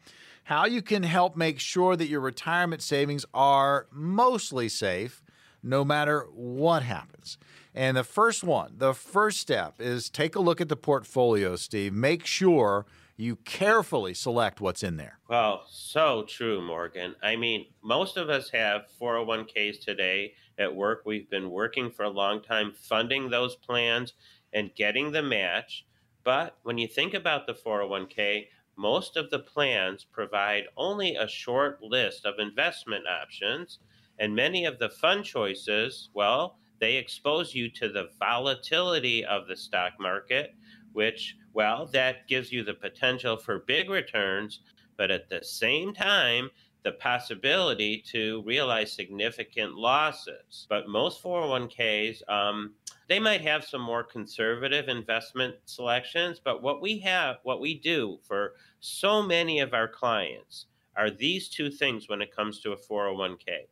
how 0.43 0.65
you 0.65 0.81
can 0.81 1.03
help 1.03 1.38
make 1.38 1.62
sure 1.62 1.96
that 1.96 2.10
your 2.10 2.19
retirement 2.19 2.81
savings 2.81 3.25
are 3.34 3.88
mostly 3.93 4.67
safe 4.67 5.24
no 5.63 5.86
matter 5.86 6.27
what 6.34 6.84
happens. 6.84 7.38
And 7.73 7.97
the 7.97 8.03
first 8.03 8.43
one, 8.43 8.73
the 8.77 8.93
first 8.93 9.39
step 9.39 9.79
is 9.79 10.09
take 10.09 10.35
a 10.35 10.39
look 10.39 10.59
at 10.59 10.69
the 10.69 10.75
portfolio, 10.75 11.55
Steve. 11.55 11.93
Make 11.93 12.25
sure 12.25 12.85
you 13.15 13.35
carefully 13.35 14.13
select 14.13 14.61
what's 14.61 14.81
in 14.81 14.97
there. 14.97 15.19
Well, 15.27 15.65
so 15.69 16.23
true, 16.23 16.61
Morgan. 16.61 17.15
I 17.21 17.35
mean, 17.35 17.65
most 17.83 18.17
of 18.17 18.29
us 18.29 18.49
have 18.51 18.83
401ks 18.99 19.81
today 19.83 20.33
at 20.57 20.73
work. 20.73 21.03
We've 21.05 21.29
been 21.29 21.51
working 21.51 21.91
for 21.91 22.03
a 22.03 22.09
long 22.09 22.41
time 22.41 22.71
funding 22.71 23.29
those 23.29 23.55
plans 23.55 24.13
and 24.53 24.73
getting 24.73 25.11
the 25.11 25.21
match. 25.21 25.85
But 26.23 26.57
when 26.63 26.77
you 26.77 26.88
think 26.88 27.13
about 27.13 27.45
the 27.45 27.53
401k, 27.53 28.47
most 28.77 29.17
of 29.17 29.29
the 29.29 29.39
plans 29.39 30.05
provide 30.05 30.63
only 30.77 31.15
a 31.15 31.27
short 31.27 31.83
list 31.83 32.25
of 32.25 32.39
investment 32.39 33.05
options, 33.05 33.79
and 34.17 34.33
many 34.33 34.63
of 34.63 34.79
the 34.79 34.89
fund 34.89 35.25
choices, 35.25 36.09
well, 36.13 36.57
they 36.79 36.95
expose 36.95 37.53
you 37.53 37.69
to 37.71 37.89
the 37.89 38.09
volatility 38.19 39.25
of 39.25 39.48
the 39.48 39.55
stock 39.55 39.93
market, 40.00 40.55
which, 40.93 41.36
well, 41.53 41.86
that 41.88 42.27
gives 42.27 42.51
you 42.51 42.63
the 42.63 42.74
potential 42.74 43.38
for 43.38 43.59
big 43.59 43.89
returns, 43.89 44.62
but 44.98 45.12
at 45.12 45.29
the 45.29 45.43
same 45.43 45.93
time, 45.93 46.50
the 46.83 46.91
possibility 46.93 48.01
to 48.07 48.41
realize 48.45 48.91
significant 48.91 49.75
losses. 49.75 50.65
But 50.69 50.88
most 50.88 51.21
401ks, 51.21 52.21
um, 52.29 52.74
they 53.07 53.19
might 53.19 53.41
have 53.41 53.65
some 53.65 53.81
more 53.81 54.03
conservative 54.03 54.88
investment 54.88 55.55
selections, 55.65 56.39
but 56.43 56.62
what 56.62 56.81
we 56.81 57.00
have, 57.00 57.38
what 57.43 57.59
we 57.59 57.79
do 57.79 58.19
for 58.24 58.53
so 58.79 59.21
many 59.21 59.59
of 59.59 59.74
our 59.74 59.88
clients 59.88 60.67
are 60.95 61.09
these 61.09 61.50
two 61.50 61.69
things 61.69 62.07
when 62.07 62.21
it 62.21 62.36
comes 62.36 62.62
to 62.62 62.71
a 62.71 62.77
401k. 62.77 63.67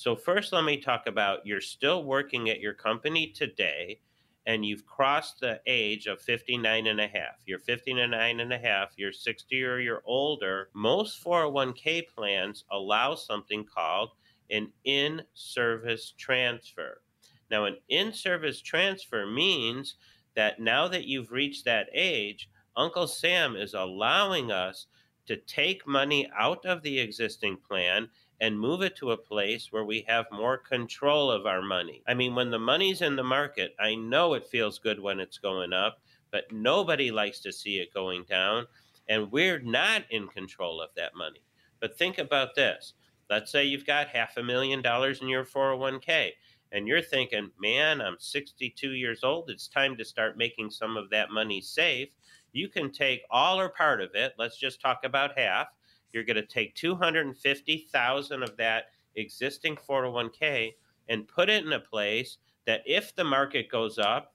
So, 0.00 0.16
first, 0.16 0.54
let 0.54 0.64
me 0.64 0.78
talk 0.78 1.06
about 1.06 1.44
you're 1.44 1.60
still 1.60 2.04
working 2.04 2.48
at 2.48 2.58
your 2.58 2.72
company 2.72 3.26
today, 3.26 4.00
and 4.46 4.64
you've 4.64 4.86
crossed 4.86 5.40
the 5.40 5.60
age 5.66 6.06
of 6.06 6.22
59 6.22 6.86
and 6.86 6.98
a 6.98 7.06
half, 7.06 7.42
you're 7.44 7.58
59 7.58 8.40
and 8.40 8.50
a 8.50 8.58
half, 8.58 8.94
you're 8.96 9.12
60 9.12 9.62
or 9.62 9.78
you're 9.78 10.00
older, 10.06 10.70
most 10.72 11.22
401k 11.22 12.08
plans 12.08 12.64
allow 12.70 13.14
something 13.14 13.62
called 13.62 14.12
an 14.48 14.72
in 14.84 15.20
service 15.34 16.14
transfer. 16.16 17.02
Now, 17.50 17.66
an 17.66 17.76
in 17.90 18.14
service 18.14 18.62
transfer 18.62 19.26
means 19.26 19.96
that 20.34 20.60
now 20.60 20.88
that 20.88 21.04
you've 21.04 21.30
reached 21.30 21.66
that 21.66 21.90
age, 21.92 22.48
Uncle 22.74 23.06
Sam 23.06 23.54
is 23.54 23.74
allowing 23.74 24.50
us 24.50 24.86
to 25.26 25.36
take 25.36 25.86
money 25.86 26.26
out 26.34 26.64
of 26.64 26.82
the 26.82 26.98
existing 26.98 27.58
plan 27.58 28.08
and 28.40 28.58
move 28.58 28.82
it 28.82 28.96
to 28.96 29.10
a 29.10 29.16
place 29.16 29.68
where 29.70 29.84
we 29.84 30.04
have 30.08 30.26
more 30.32 30.56
control 30.56 31.30
of 31.30 31.46
our 31.46 31.62
money. 31.62 32.02
I 32.06 32.14
mean, 32.14 32.34
when 32.34 32.50
the 32.50 32.58
money's 32.58 33.02
in 33.02 33.16
the 33.16 33.22
market, 33.22 33.74
I 33.78 33.94
know 33.94 34.34
it 34.34 34.46
feels 34.46 34.78
good 34.78 34.98
when 35.00 35.20
it's 35.20 35.38
going 35.38 35.72
up, 35.72 36.00
but 36.30 36.50
nobody 36.50 37.10
likes 37.10 37.40
to 37.40 37.52
see 37.52 37.78
it 37.78 37.92
going 37.92 38.24
down. 38.28 38.66
And 39.08 39.30
we're 39.30 39.60
not 39.60 40.04
in 40.10 40.28
control 40.28 40.80
of 40.80 40.90
that 40.96 41.14
money. 41.14 41.42
But 41.80 41.98
think 41.98 42.18
about 42.18 42.54
this 42.54 42.94
let's 43.30 43.52
say 43.52 43.64
you've 43.64 43.86
got 43.86 44.08
half 44.08 44.36
a 44.36 44.42
million 44.42 44.82
dollars 44.82 45.22
in 45.22 45.28
your 45.28 45.44
401k, 45.44 46.32
and 46.72 46.86
you're 46.86 47.00
thinking, 47.00 47.50
man, 47.58 48.00
I'm 48.00 48.16
62 48.18 48.90
years 48.90 49.22
old. 49.22 49.48
It's 49.48 49.68
time 49.68 49.96
to 49.96 50.04
start 50.04 50.36
making 50.36 50.70
some 50.70 50.96
of 50.96 51.08
that 51.10 51.30
money 51.30 51.60
safe. 51.60 52.08
You 52.52 52.68
can 52.68 52.90
take 52.90 53.22
all 53.30 53.58
or 53.58 53.68
part 53.68 54.02
of 54.02 54.10
it. 54.14 54.34
Let's 54.36 54.58
just 54.58 54.80
talk 54.80 55.04
about 55.04 55.38
half 55.38 55.68
you're 56.12 56.24
going 56.24 56.36
to 56.36 56.46
take 56.46 56.74
250,000 56.74 58.42
of 58.42 58.56
that 58.56 58.84
existing 59.16 59.76
401k 59.76 60.74
and 61.08 61.28
put 61.28 61.48
it 61.48 61.64
in 61.64 61.72
a 61.72 61.80
place 61.80 62.38
that 62.66 62.82
if 62.86 63.14
the 63.14 63.24
market 63.24 63.70
goes 63.70 63.98
up, 63.98 64.34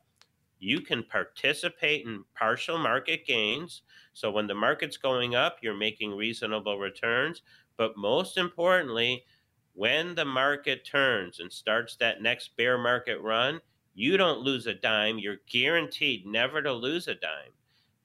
you 0.60 0.82
can 0.82 1.03
participate 1.03 2.05
in 2.05 2.24
partial 2.34 2.77
market 2.77 3.25
gains. 3.25 3.84
So 4.13 4.32
when 4.32 4.48
the 4.48 4.55
market's 4.55 4.98
going 4.98 5.36
up, 5.36 5.58
you're 5.62 5.75
making 5.75 6.15
reasonable 6.15 6.79
returns. 6.79 7.41
But 7.77 7.98
most 7.98 8.38
importantly, 8.38 9.25
when 9.74 10.15
the 10.15 10.25
market 10.25 10.86
turns 10.86 11.39
and 11.39 11.51
starts 11.51 11.98
that 11.98 12.22
next 12.22 12.55
bear 12.55 12.77
market 12.77 13.20
run, 13.22 13.60
you 13.94 14.17
don't 14.17 14.39
lose 14.39 14.67
a 14.67 14.74
dime. 14.74 15.20
You're 15.20 15.41
guaranteed 15.50 16.25
never 16.25 16.62
to 16.62 16.74
lose 16.74 17.08
a 17.08 17.15
dime. 17.15 17.51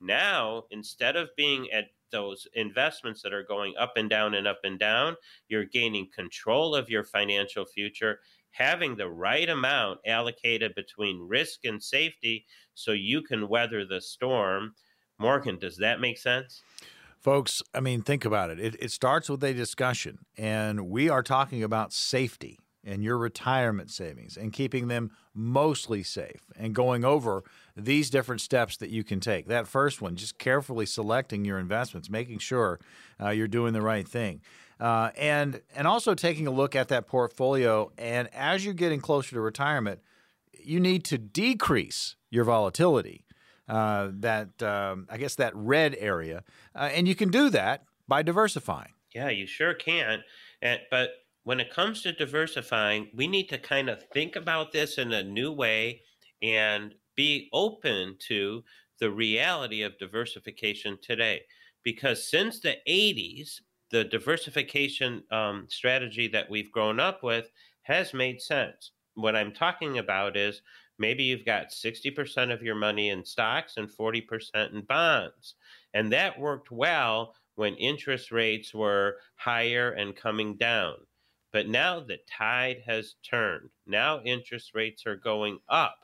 Now, 0.01 0.65
instead 0.71 1.17
of 1.17 1.35
being 1.37 1.71
at 1.73 1.91
those 2.11 2.47
investments 2.55 3.23
that 3.23 3.33
are 3.33 3.43
going 3.43 3.75
up 3.79 3.93
and 3.97 4.11
down 4.11 4.35
and 4.35 4.47
up 4.47 4.61
and 4.65 4.79
down. 4.79 5.17
You're 5.49 5.65
gaining 5.65 6.09
control 6.15 6.75
of 6.75 6.89
your 6.89 7.05
financial 7.05 7.65
future, 7.65 8.21
having 8.53 8.97
the 8.97 9.09
right 9.09 9.49
amount 9.49 10.01
allocated 10.07 10.75
between 10.75 11.27
risk 11.29 11.65
and 11.65 11.83
safety 11.83 12.47
so 12.75 12.93
you 12.93 13.23
can 13.23 13.49
weather 13.49 13.85
the 13.85 14.01
storm. 14.01 14.75
Morgan, 15.19 15.59
does 15.59 15.77
that 15.79 16.01
make 16.01 16.19
sense? 16.19 16.63
Folks, 17.21 17.63
I 17.75 17.81
mean, 17.81 18.03
think 18.03 18.25
about 18.25 18.49
it. 18.51 18.59
it. 18.59 18.77
It 18.81 18.91
starts 18.91 19.29
with 19.29 19.45
a 19.45 19.53
discussion, 19.53 20.21
and 20.39 20.89
we 20.89 21.11
are 21.11 21.23
talking 21.23 21.63
about 21.63 21.93
safety 21.93 22.59
and 22.85 23.03
your 23.03 23.19
retirement 23.19 23.91
savings 23.91 24.37
and 24.37 24.53
keeping 24.53 24.89
them 24.89 25.11
mostly 25.35 26.03
safe 26.03 26.43
and 26.57 26.75
going 26.75 27.05
over 27.05 27.45
these 27.77 28.11
different 28.11 28.41
steps 28.41 28.77
that 28.79 28.91
you 28.91 29.05
can 29.05 29.21
take. 29.21 29.47
That 29.47 29.67
first 29.67 30.01
one, 30.01 30.17
just 30.17 30.39
carefully 30.39 30.87
selecting 30.87 31.45
your 31.45 31.59
investments, 31.59 32.11
making 32.11 32.39
sure 32.39 32.81
uh, 33.21 33.31
you're 33.31 33.49
doing 33.49 33.73
the 33.73 33.83
right 33.83 34.09
thing. 34.09 34.41
Uh, 34.79 35.11
and 35.19 35.61
and 35.77 35.87
also 35.87 36.15
taking 36.15 36.47
a 36.47 36.51
look 36.51 36.75
at 36.75 36.89
that 36.89 37.07
portfolio. 37.07 37.93
And 37.99 38.29
as 38.35 38.65
you're 38.65 38.75
getting 38.75 39.01
closer 39.01 39.35
to 39.35 39.41
retirement, 39.41 40.01
you 40.59 40.81
need 40.81 41.05
to 41.05 41.19
decrease 41.19 42.17
your 42.31 42.45
volatility. 42.45 43.25
Uh, 43.69 44.11
that 44.15 44.61
um, 44.65 45.07
I 45.09 45.17
guess 45.17 45.37
that 45.37 45.55
red 45.55 45.95
area, 45.97 46.43
uh, 46.75 46.91
and 46.93 47.07
you 47.07 47.15
can 47.15 47.31
do 47.31 47.51
that 47.51 47.85
by 48.09 48.21
diversifying. 48.21 48.95
Yeah, 49.15 49.29
you 49.29 49.47
sure 49.47 49.75
can. 49.75 50.25
And, 50.61 50.81
but 50.91 51.11
when 51.45 51.61
it 51.61 51.73
comes 51.73 52.03
to 52.03 52.13
diversifying, 52.13 53.09
we 53.15 53.27
need 53.27 53.49
to 53.49 53.59
kind 53.59 53.89
of 53.89 54.03
think 54.13 54.37
about 54.37 54.73
this 54.73 54.99
in 54.99 55.13
a 55.13 55.23
new 55.23 55.53
way 55.53 56.03
and 56.43 56.95
be 57.17 57.49
open 57.53 58.17
to 58.29 58.63
the 58.99 59.11
reality 59.11 59.83
of 59.83 59.99
diversification 59.99 60.99
today. 61.03 61.41
Because 61.83 62.29
since 62.29 62.61
the 62.61 62.77
80s, 62.87 63.61
the 63.91 64.05
diversification 64.05 65.23
um, 65.31 65.67
strategy 65.69 66.29
that 66.29 66.49
we've 66.49 66.71
grown 66.71 67.01
up 67.01 67.23
with 67.23 67.51
has 67.83 68.15
made 68.15 68.41
sense. 68.41 68.93
What 69.15 69.35
I'm 69.35 69.53
talking 69.53 69.99
about 69.99 70.37
is 70.37 70.63
maybe 70.99 71.25
you've 71.25 71.47
got 71.47 71.71
60% 71.71 72.53
of 72.53 72.63
your 72.63 72.75
money 72.75 73.09
in 73.09 73.25
stocks 73.25 73.75
and 73.79 73.89
40% 73.89 74.73
in 74.73 74.83
bonds. 74.83 75.55
And 75.95 76.13
that 76.13 76.39
worked 76.39 76.71
well 76.71 77.35
when 77.57 77.75
interest 77.75 78.31
rates 78.31 78.73
were 78.73 79.17
higher 79.37 79.93
and 79.93 80.15
coming 80.15 80.57
down. 80.57 80.95
But 81.53 81.69
now 81.69 82.01
the 82.01 82.19
tide 82.31 82.83
has 82.87 83.15
turned. 83.29 83.71
Now 83.87 84.21
interest 84.23 84.75
rates 84.75 85.07
are 85.07 85.17
going 85.17 85.59
up. 85.69 85.97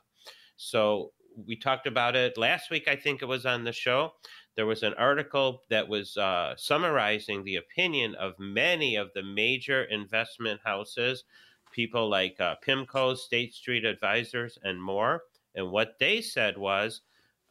So 0.57 1.13
we 1.45 1.55
talked 1.55 1.87
about 1.87 2.15
it 2.15 2.37
last 2.37 2.71
week, 2.71 2.87
I 2.87 2.95
think 2.95 3.21
it 3.21 3.27
was 3.27 3.45
on 3.45 3.63
the 3.63 3.71
show. 3.71 4.13
There 4.55 4.65
was 4.65 4.81
an 4.81 4.95
article 4.95 5.61
that 5.69 5.87
was 5.87 6.17
uh, 6.17 6.55
summarizing 6.57 7.43
the 7.43 7.57
opinion 7.57 8.15
of 8.15 8.33
many 8.39 8.95
of 8.95 9.11
the 9.13 9.21
major 9.21 9.83
investment 9.83 10.59
houses, 10.63 11.23
people 11.71 12.09
like 12.09 12.39
uh, 12.39 12.55
PIMCO, 12.67 13.15
State 13.15 13.53
Street 13.53 13.85
Advisors, 13.85 14.57
and 14.63 14.81
more. 14.81 15.21
And 15.53 15.71
what 15.71 15.99
they 15.99 16.21
said 16.21 16.57
was 16.57 17.01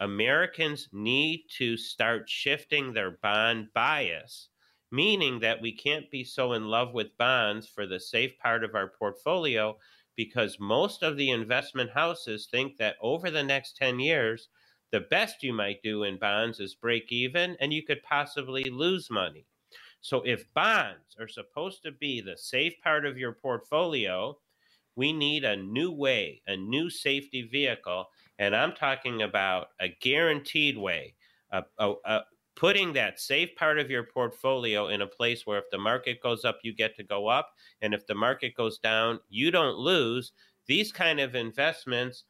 Americans 0.01 0.89
need 0.93 1.45
to 1.59 1.77
start 1.77 2.29
shifting 2.29 2.93
their 2.93 3.13
bond 3.23 3.69
bias 3.73 4.49
meaning 4.91 5.41
that 5.41 5.61
we 5.61 5.73
can't 5.73 6.11
be 6.11 6.25
so 6.25 6.53
in 6.53 6.67
love 6.67 6.95
with 6.95 7.17
bonds 7.19 7.69
for 7.69 7.87
the 7.87 8.01
safe 8.01 8.39
part 8.39 8.65
of 8.65 8.75
our 8.75 8.89
portfolio 8.89 9.77
because 10.17 10.59
most 10.59 11.03
of 11.03 11.17
the 11.17 11.31
investment 11.31 11.91
houses 11.91 12.49
think 12.51 12.77
that 12.79 12.97
over 13.01 13.31
the 13.31 13.43
next 13.43 13.77
10 13.77 14.01
years, 14.01 14.49
the 14.93 15.01
best 15.01 15.43
you 15.43 15.53
might 15.53 15.83
do 15.83 16.05
in 16.05 16.19
bonds 16.19 16.61
is 16.61 16.75
break 16.75 17.11
even 17.11 17.57
and 17.61 17.73
you 17.73 17.83
could 17.83 18.03
possibly 18.03 18.65
lose 18.65 19.11
money. 19.11 19.47
So, 20.01 20.23
if 20.23 20.53
bonds 20.55 21.17
are 21.19 21.27
supposed 21.27 21.83
to 21.83 21.91
be 21.91 22.21
the 22.21 22.37
safe 22.37 22.75
part 22.83 23.05
of 23.05 23.19
your 23.19 23.33
portfolio, 23.33 24.39
we 24.95 25.13
need 25.13 25.45
a 25.45 25.57
new 25.57 25.91
way, 25.91 26.43
a 26.47 26.57
new 26.57 26.89
safety 26.91 27.43
vehicle. 27.43 28.07
And 28.39 28.55
I'm 28.55 28.73
talking 28.73 29.23
about 29.23 29.69
a 29.81 29.89
guaranteed 29.89 30.79
way, 30.79 31.15
a, 31.51 31.65
a, 31.79 31.95
a 32.05 32.21
putting 32.57 32.95
that 32.95 33.21
safe 33.21 33.55
part 33.55 33.79
of 33.79 33.91
your 33.91 34.03
portfolio 34.03 34.89
in 34.89 35.03
a 35.03 35.07
place 35.07 35.47
where 35.47 35.59
if 35.59 35.71
the 35.71 35.79
market 35.79 36.21
goes 36.23 36.45
up, 36.45 36.59
you 36.63 36.75
get 36.75 36.97
to 36.97 37.05
go 37.05 37.29
up. 37.29 37.51
And 37.83 37.95
if 37.95 38.07
the 38.07 38.15
market 38.15 38.55
goes 38.57 38.79
down, 38.79 39.21
you 39.29 39.51
don't 39.51 39.77
lose. 39.77 40.33
These 40.67 40.91
kind 40.91 41.21
of 41.21 41.35
investments, 41.35 42.25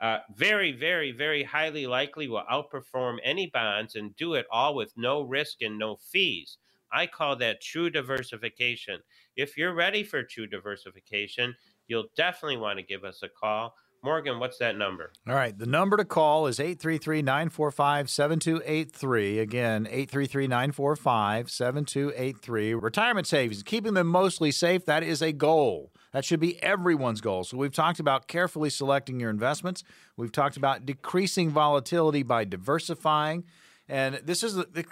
uh, 0.00 0.18
very, 0.34 0.72
very, 0.72 1.12
very 1.12 1.42
highly 1.42 1.86
likely 1.86 2.28
will 2.28 2.44
outperform 2.50 3.18
any 3.22 3.48
bonds 3.48 3.96
and 3.96 4.16
do 4.16 4.34
it 4.34 4.46
all 4.50 4.74
with 4.74 4.92
no 4.96 5.22
risk 5.22 5.62
and 5.62 5.78
no 5.78 5.96
fees. 5.96 6.58
I 6.92 7.06
call 7.06 7.36
that 7.36 7.60
true 7.62 7.90
diversification. 7.90 9.00
If 9.36 9.56
you're 9.56 9.74
ready 9.74 10.04
for 10.04 10.22
true 10.22 10.46
diversification, 10.46 11.54
you'll 11.88 12.08
definitely 12.16 12.58
want 12.58 12.78
to 12.78 12.84
give 12.84 13.04
us 13.04 13.22
a 13.22 13.28
call. 13.28 13.74
Morgan, 14.04 14.40
what's 14.40 14.58
that 14.58 14.76
number? 14.76 15.12
All 15.28 15.34
right. 15.34 15.56
The 15.56 15.66
number 15.66 15.96
to 15.96 16.04
call 16.04 16.48
is 16.48 16.58
833 16.58 17.22
945 17.22 18.10
7283. 18.10 19.38
Again, 19.38 19.86
833 19.86 20.48
945 20.48 21.50
7283. 21.50 22.74
Retirement 22.74 23.26
savings, 23.28 23.62
keeping 23.62 23.94
them 23.94 24.08
mostly 24.08 24.50
safe, 24.50 24.84
that 24.86 25.04
is 25.04 25.22
a 25.22 25.32
goal. 25.32 25.92
That 26.12 26.24
should 26.24 26.40
be 26.40 26.60
everyone's 26.62 27.20
goal. 27.20 27.44
So, 27.44 27.56
we've 27.56 27.72
talked 27.72 28.00
about 28.00 28.26
carefully 28.26 28.70
selecting 28.70 29.20
your 29.20 29.30
investments. 29.30 29.84
We've 30.16 30.32
talked 30.32 30.56
about 30.56 30.84
decreasing 30.84 31.50
volatility 31.50 32.24
by 32.24 32.44
diversifying. 32.44 33.44
And 33.88 34.16
this 34.16 34.42
is 34.42 34.54
the, 34.54 34.66
the 34.72 34.84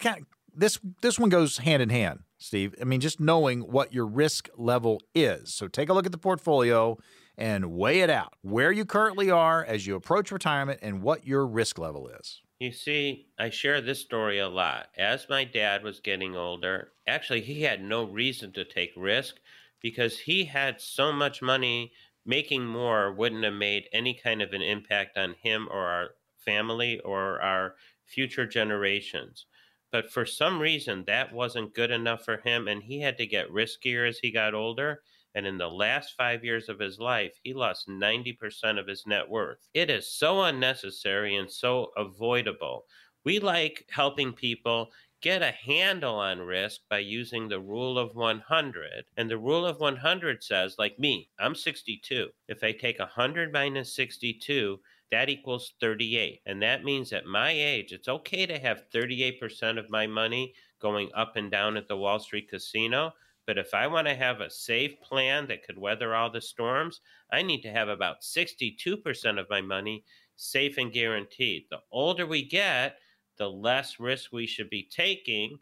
this 0.55 0.79
this 1.03 1.19
one 1.19 1.31
goes 1.31 1.59
hand 1.59 1.83
in 1.83 1.89
hand, 1.89 2.21
Steve. 2.39 2.75
I 2.81 2.85
mean, 2.85 3.01
just 3.01 3.19
knowing 3.19 3.63
what 3.63 3.93
your 3.93 4.07
risk 4.07 4.49
level 4.57 5.01
is. 5.15 5.53
So 5.53 5.67
take 5.67 5.89
a 5.89 5.93
look 5.93 6.07
at 6.07 6.13
the 6.13 6.19
portfolio 6.19 6.97
and 7.41 7.73
weigh 7.73 8.03
it 8.03 8.11
out 8.11 8.35
where 8.43 8.71
you 8.71 8.85
currently 8.85 9.31
are 9.31 9.65
as 9.65 9.87
you 9.87 9.97
approach 9.97 10.31
retirement 10.31 10.79
and 10.83 11.03
what 11.03 11.27
your 11.27 11.47
risk 11.47 11.79
level 11.79 12.07
is. 12.09 12.43
You 12.61 12.71
see, 12.71 13.29
I 13.39 13.49
share 13.49 13.81
this 13.81 14.01
story 14.01 14.39
a 14.39 14.49
lot. 14.49 14.89
As 14.99 15.27
my 15.31 15.45
dad 15.45 15.83
was 15.83 16.01
getting 16.01 16.37
older, 16.37 16.93
actually, 17.09 17.41
he 17.41 17.63
had 17.63 17.83
no 17.83 18.05
reason 18.05 18.53
to 18.53 18.67
take 18.67 18.93
risk 18.95 19.37
because 19.81 20.19
he 20.19 20.45
had 20.45 20.81
so 20.81 21.13
much 21.13 21.41
money. 21.41 21.93
Making 22.27 22.67
more 22.67 23.11
wouldn't 23.11 23.45
have 23.45 23.55
made 23.55 23.89
any 23.95 24.13
kind 24.13 24.43
of 24.43 24.53
an 24.53 24.61
impact 24.61 25.17
on 25.17 25.35
him 25.43 25.67
or 25.71 25.87
our 25.87 26.09
family 26.37 27.01
or 27.01 27.41
our 27.41 27.77
future 28.05 28.47
generations. 28.47 29.47
But 29.91 30.13
for 30.13 30.27
some 30.27 30.61
reason, 30.61 31.05
that 31.07 31.33
wasn't 31.33 31.75
good 31.75 31.91
enough 31.91 32.27
for 32.27 32.37
him, 32.37 32.69
and 32.69 32.83
he 32.83 33.01
had 33.01 33.17
to 33.17 33.27
get 33.27 33.51
riskier 33.51 34.07
as 34.07 34.19
he 34.19 34.31
got 34.31 34.53
older 34.53 35.01
And 35.35 35.47
in 35.47 35.59
the 35.59 35.69
last 35.69 36.15
five 36.17 36.45
years 36.45 36.69
of 36.69 36.79
his 36.79 36.99
life, 36.99 37.39
he 37.43 37.55
lost 37.55 37.89
90% 37.89 38.79
of 38.79 38.87
his 38.87 39.07
net 39.07 39.29
worth. 39.29 39.69
It 39.75 39.91
is 39.91 40.13
so 40.13 40.43
unnecessary 40.43 41.37
and 41.37 41.51
so 41.51 41.93
avoidable. 41.97 42.87
We 43.25 43.39
like 43.39 43.87
helping 43.91 44.33
people 44.33 44.91
get 45.21 45.43
a 45.43 45.53
handle 45.53 46.15
on 46.15 46.41
risk 46.41 46.81
by 46.89 46.99
using 46.99 47.49
the 47.49 47.61
rule 47.61 47.99
of 47.99 48.15
100. 48.15 49.05
And 49.17 49.31
the 49.31 49.39
rule 49.39 49.67
of 49.67 49.79
100 49.79 50.43
says, 50.43 50.77
like 50.79 50.99
me, 50.99 51.29
I'm 51.39 51.55
62. 51.55 52.29
If 52.49 52.65
I 52.65 52.73
take 52.73 52.99
100 52.99 53.53
minus 53.53 53.95
62, 53.95 54.81
that 55.11 55.29
equals 55.29 55.75
38. 55.81 56.41
And 56.47 56.63
that 56.63 56.85
means 56.85 57.13
at 57.13 57.27
my 57.27 57.51
age, 57.51 57.93
it's 57.93 58.09
okay 58.09 58.47
to 58.47 58.59
have 58.59 58.85
38% 58.95 59.79
of 59.79 59.91
my 59.91 60.07
money 60.07 60.55
going 60.81 61.11
up 61.15 61.37
and 61.37 61.51
down 61.51 61.77
at 61.77 61.89
the 61.89 61.97
Wall 61.97 62.19
Street 62.19 62.49
casino. 62.49 63.13
But 63.51 63.59
if 63.59 63.75
I 63.75 63.89
want 63.89 64.07
to 64.07 64.15
have 64.15 64.41
a 64.41 64.49
safe 64.49 65.01
plan 65.01 65.49
that 65.49 65.65
could 65.65 65.77
weather 65.77 66.15
all 66.15 66.31
the 66.31 66.41
storms, 66.41 67.01
I 67.33 67.43
need 67.43 67.63
to 67.63 67.73
have 67.73 67.89
about 67.89 68.21
62% 68.23 69.41
of 69.41 69.51
my 69.51 69.61
money 69.61 70.05
safe 70.37 70.79
and 70.79 70.93
guaranteed. 70.93 71.65
The 71.69 71.81
older 71.91 72.29
we 72.29 72.45
get, 72.47 72.99
the 73.39 73.51
less 73.51 73.99
risk 73.99 74.31
we 74.31 74.47
should 74.47 74.71
be 74.71 74.89
taking. 74.89 75.59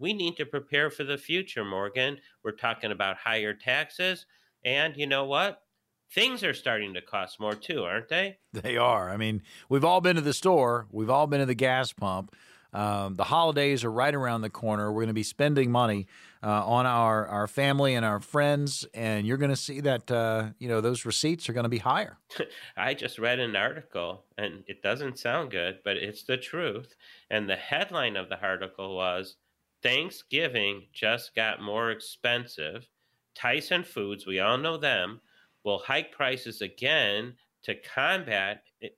We 0.00 0.14
need 0.14 0.36
to 0.38 0.46
prepare 0.46 0.90
for 0.90 1.04
the 1.04 1.16
future, 1.16 1.64
Morgan. 1.64 2.18
We're 2.42 2.56
talking 2.56 2.90
about 2.90 3.18
higher 3.18 3.54
taxes. 3.54 4.26
And 4.64 4.96
you 4.96 5.06
know 5.06 5.24
what? 5.24 5.62
Things 6.12 6.42
are 6.42 6.54
starting 6.54 6.92
to 6.94 7.02
cost 7.02 7.38
more 7.38 7.54
too, 7.54 7.84
aren't 7.84 8.08
they? 8.08 8.38
They 8.52 8.76
are. 8.76 9.10
I 9.10 9.16
mean, 9.16 9.42
we've 9.68 9.84
all 9.84 10.00
been 10.00 10.16
to 10.16 10.22
the 10.22 10.34
store, 10.34 10.88
we've 10.90 11.08
all 11.08 11.28
been 11.28 11.38
to 11.38 11.46
the 11.46 11.54
gas 11.54 11.92
pump. 11.92 12.34
Um, 12.72 13.14
the 13.14 13.24
holidays 13.24 13.82
are 13.84 13.90
right 13.90 14.14
around 14.14 14.42
the 14.42 14.50
corner. 14.50 14.92
We're 14.92 15.02
going 15.02 15.08
to 15.08 15.14
be 15.14 15.22
spending 15.22 15.70
money 15.70 16.06
uh, 16.42 16.66
on 16.66 16.86
our, 16.86 17.26
our 17.26 17.46
family 17.46 17.94
and 17.94 18.04
our 18.04 18.20
friends, 18.20 18.86
and 18.92 19.26
you're 19.26 19.38
going 19.38 19.50
to 19.50 19.56
see 19.56 19.80
that 19.80 20.10
uh, 20.10 20.50
you 20.58 20.68
know 20.68 20.80
those 20.80 21.04
receipts 21.04 21.48
are 21.48 21.52
going 21.52 21.64
to 21.64 21.70
be 21.70 21.78
higher. 21.78 22.18
I 22.76 22.94
just 22.94 23.18
read 23.18 23.40
an 23.40 23.56
article, 23.56 24.24
and 24.36 24.64
it 24.66 24.82
doesn't 24.82 25.18
sound 25.18 25.50
good, 25.50 25.78
but 25.84 25.96
it's 25.96 26.24
the 26.24 26.36
truth. 26.36 26.94
And 27.30 27.48
the 27.48 27.56
headline 27.56 28.16
of 28.16 28.28
the 28.28 28.40
article 28.40 28.96
was 28.96 29.36
Thanksgiving 29.82 30.86
just 30.92 31.34
got 31.34 31.62
more 31.62 31.90
expensive. 31.90 32.88
Tyson 33.34 33.84
Foods, 33.84 34.26
we 34.26 34.40
all 34.40 34.58
know 34.58 34.76
them, 34.76 35.20
will 35.64 35.78
hike 35.78 36.12
prices 36.12 36.60
again 36.60 37.34
to 37.62 37.74
combat. 37.74 38.62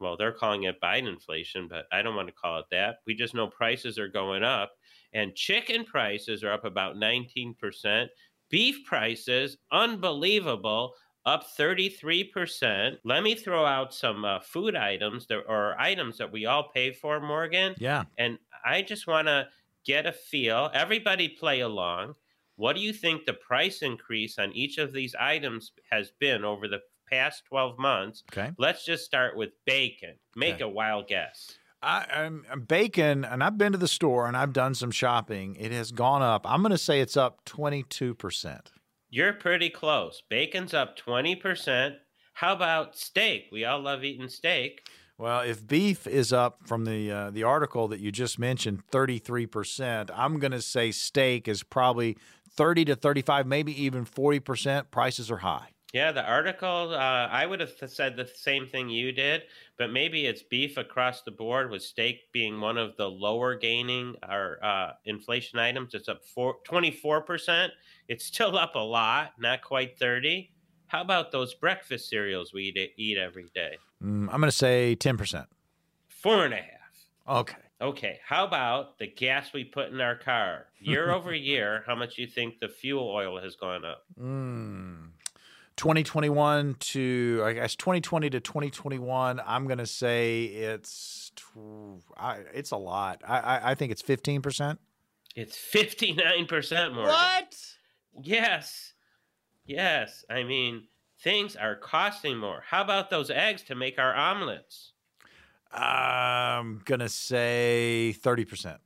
well, 0.00 0.16
they're 0.16 0.32
calling 0.32 0.64
it 0.64 0.80
Biden 0.80 1.08
inflation, 1.08 1.68
but 1.68 1.86
I 1.92 2.02
don't 2.02 2.16
want 2.16 2.28
to 2.28 2.34
call 2.34 2.58
it 2.58 2.66
that. 2.70 2.96
We 3.06 3.14
just 3.14 3.34
know 3.34 3.48
prices 3.48 3.98
are 3.98 4.08
going 4.08 4.42
up, 4.42 4.72
and 5.12 5.34
chicken 5.34 5.84
prices 5.84 6.42
are 6.44 6.52
up 6.52 6.64
about 6.64 6.96
19%. 6.96 8.06
Beef 8.48 8.84
prices, 8.84 9.56
unbelievable, 9.72 10.92
up 11.24 11.44
33%. 11.58 12.96
Let 13.04 13.22
me 13.22 13.34
throw 13.34 13.66
out 13.66 13.92
some 13.92 14.24
uh, 14.24 14.40
food 14.40 14.76
items 14.76 15.26
that, 15.26 15.42
or 15.48 15.78
items 15.80 16.18
that 16.18 16.30
we 16.30 16.46
all 16.46 16.70
pay 16.72 16.92
for, 16.92 17.20
Morgan. 17.20 17.74
Yeah. 17.78 18.04
And 18.16 18.38
I 18.64 18.82
just 18.82 19.06
want 19.06 19.26
to 19.26 19.48
get 19.84 20.06
a 20.06 20.12
feel. 20.12 20.70
Everybody 20.72 21.28
play 21.28 21.60
along. 21.60 22.14
What 22.54 22.76
do 22.76 22.82
you 22.82 22.92
think 22.92 23.24
the 23.24 23.34
price 23.34 23.82
increase 23.82 24.38
on 24.38 24.52
each 24.52 24.78
of 24.78 24.92
these 24.92 25.14
items 25.18 25.72
has 25.90 26.12
been 26.20 26.44
over 26.44 26.68
the 26.68 26.80
past 27.10 27.44
12 27.48 27.78
months. 27.78 28.22
Okay. 28.32 28.52
Let's 28.58 28.84
just 28.84 29.04
start 29.04 29.36
with 29.36 29.50
bacon. 29.64 30.14
Make 30.34 30.56
okay. 30.56 30.64
a 30.64 30.68
wild 30.68 31.08
guess. 31.08 31.52
I, 31.82 32.06
am 32.10 32.44
bacon, 32.66 33.24
and 33.24 33.44
I've 33.44 33.58
been 33.58 33.72
to 33.72 33.78
the 33.78 33.88
store 33.88 34.26
and 34.26 34.36
I've 34.36 34.52
done 34.52 34.74
some 34.74 34.90
shopping. 34.90 35.56
It 35.56 35.72
has 35.72 35.92
gone 35.92 36.22
up. 36.22 36.50
I'm 36.50 36.62
going 36.62 36.72
to 36.72 36.78
say 36.78 37.00
it's 37.00 37.16
up 37.16 37.44
22%. 37.44 38.60
You're 39.08 39.32
pretty 39.32 39.70
close. 39.70 40.22
Bacon's 40.28 40.74
up 40.74 40.98
20%. 40.98 41.96
How 42.34 42.52
about 42.52 42.96
steak? 42.96 43.48
We 43.52 43.64
all 43.64 43.80
love 43.80 44.04
eating 44.04 44.28
steak. 44.28 44.88
Well, 45.18 45.40
if 45.40 45.66
beef 45.66 46.06
is 46.06 46.32
up 46.32 46.58
from 46.66 46.84
the 46.84 47.10
uh, 47.10 47.30
the 47.30 47.42
article 47.42 47.88
that 47.88 48.00
you 48.00 48.12
just 48.12 48.38
mentioned, 48.38 48.86
33%, 48.92 50.10
I'm 50.14 50.38
going 50.38 50.52
to 50.52 50.60
say 50.60 50.90
steak 50.90 51.48
is 51.48 51.62
probably 51.62 52.18
30 52.50 52.84
to 52.86 52.96
35, 52.96 53.46
maybe 53.46 53.82
even 53.82 54.04
40%. 54.04 54.90
Prices 54.90 55.30
are 55.30 55.38
high. 55.38 55.68
Yeah, 55.92 56.12
the 56.12 56.24
article, 56.24 56.92
uh, 56.92 57.28
I 57.28 57.46
would 57.46 57.60
have 57.60 57.72
said 57.86 58.16
the 58.16 58.26
same 58.26 58.66
thing 58.66 58.88
you 58.88 59.12
did, 59.12 59.42
but 59.78 59.92
maybe 59.92 60.26
it's 60.26 60.42
beef 60.42 60.76
across 60.76 61.22
the 61.22 61.30
board 61.30 61.70
with 61.70 61.82
steak 61.82 62.32
being 62.32 62.60
one 62.60 62.76
of 62.76 62.96
the 62.96 63.08
lower 63.08 63.54
gaining 63.54 64.16
or 64.28 64.58
uh, 64.62 64.92
inflation 65.04 65.58
items. 65.58 65.94
It's 65.94 66.08
up 66.08 66.24
four, 66.24 66.56
24%. 66.68 67.68
It's 68.08 68.24
still 68.24 68.58
up 68.58 68.74
a 68.74 68.80
lot, 68.80 69.32
not 69.38 69.62
quite 69.62 69.98
30. 69.98 70.50
How 70.88 71.02
about 71.02 71.30
those 71.32 71.54
breakfast 71.54 72.08
cereals 72.08 72.52
we 72.52 72.64
eat, 72.64 72.92
eat 72.96 73.18
every 73.18 73.46
day? 73.54 73.76
Mm, 74.02 74.28
I'm 74.30 74.40
going 74.40 74.42
to 74.42 74.52
say 74.52 74.96
10%. 74.98 75.46
Four 76.08 76.44
and 76.44 76.54
a 76.54 76.58
half. 76.58 76.66
Okay. 77.28 77.56
Okay. 77.80 78.18
How 78.26 78.44
about 78.44 78.98
the 78.98 79.06
gas 79.06 79.52
we 79.52 79.64
put 79.64 79.90
in 79.90 80.00
our 80.00 80.16
car? 80.16 80.66
Year 80.78 81.12
over 81.12 81.34
year, 81.34 81.84
how 81.86 81.94
much 81.94 82.16
do 82.16 82.22
you 82.22 82.28
think 82.28 82.58
the 82.60 82.68
fuel 82.68 83.08
oil 83.08 83.40
has 83.40 83.56
gone 83.56 83.84
up? 83.84 84.04
Mm. 84.20 85.05
2021 85.76 86.76
to 86.78 87.42
I 87.44 87.52
guess 87.52 87.76
2020 87.76 88.30
to 88.30 88.40
2021. 88.40 89.40
I'm 89.44 89.66
gonna 89.66 89.86
say 89.86 90.44
it's 90.44 91.32
I, 92.16 92.38
it's 92.54 92.70
a 92.70 92.76
lot. 92.76 93.22
I, 93.26 93.38
I, 93.38 93.70
I 93.70 93.74
think 93.74 93.92
it's 93.92 94.02
15 94.02 94.42
percent. 94.42 94.80
It's 95.34 95.56
59 95.56 96.46
percent 96.46 96.94
more. 96.94 97.06
What? 97.06 97.56
Yes, 98.22 98.94
yes. 99.66 100.24
I 100.30 100.44
mean, 100.44 100.88
things 101.20 101.56
are 101.56 101.76
costing 101.76 102.38
more. 102.38 102.62
How 102.66 102.82
about 102.82 103.10
those 103.10 103.30
eggs 103.30 103.62
to 103.64 103.74
make 103.74 103.98
our 103.98 104.14
omelets? 104.14 104.92
I'm 105.72 106.80
gonna 106.84 107.08
say 107.08 108.12
30 108.12 108.44
percent. 108.46 108.80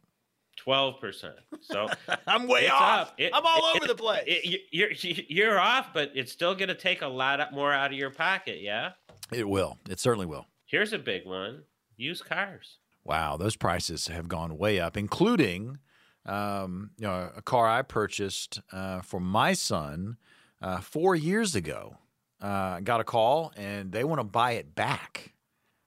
Twelve 0.70 1.00
percent. 1.00 1.34
So 1.62 1.88
I'm 2.28 2.46
way 2.46 2.68
off. 2.68 3.12
It, 3.18 3.32
I'm 3.34 3.44
all 3.44 3.72
it, 3.74 3.76
over 3.76 3.84
it, 3.86 3.88
the 3.88 3.94
place. 3.96 4.56
you're 4.70 4.92
you're 4.92 5.58
off, 5.58 5.88
but 5.92 6.12
it's 6.14 6.30
still 6.30 6.54
going 6.54 6.68
to 6.68 6.76
take 6.76 7.02
a 7.02 7.08
lot 7.08 7.52
more 7.52 7.72
out 7.72 7.90
of 7.90 7.98
your 7.98 8.10
pocket. 8.10 8.60
Yeah. 8.60 8.90
It 9.32 9.48
will. 9.48 9.78
It 9.88 9.98
certainly 9.98 10.26
will. 10.26 10.46
Here's 10.66 10.92
a 10.92 10.98
big 11.00 11.26
one: 11.26 11.64
used 11.96 12.24
cars. 12.24 12.78
Wow, 13.02 13.36
those 13.36 13.56
prices 13.56 14.06
have 14.06 14.28
gone 14.28 14.58
way 14.58 14.78
up, 14.78 14.96
including 14.96 15.78
um, 16.24 16.92
you 16.98 17.08
know 17.08 17.32
a 17.34 17.42
car 17.42 17.68
I 17.68 17.82
purchased 17.82 18.60
uh, 18.70 19.00
for 19.00 19.18
my 19.18 19.54
son 19.54 20.18
uh, 20.62 20.80
four 20.80 21.16
years 21.16 21.56
ago. 21.56 21.96
Uh, 22.40 22.78
got 22.78 23.00
a 23.00 23.04
call 23.04 23.52
and 23.56 23.90
they 23.90 24.04
want 24.04 24.20
to 24.20 24.24
buy 24.24 24.52
it 24.52 24.76
back 24.76 25.34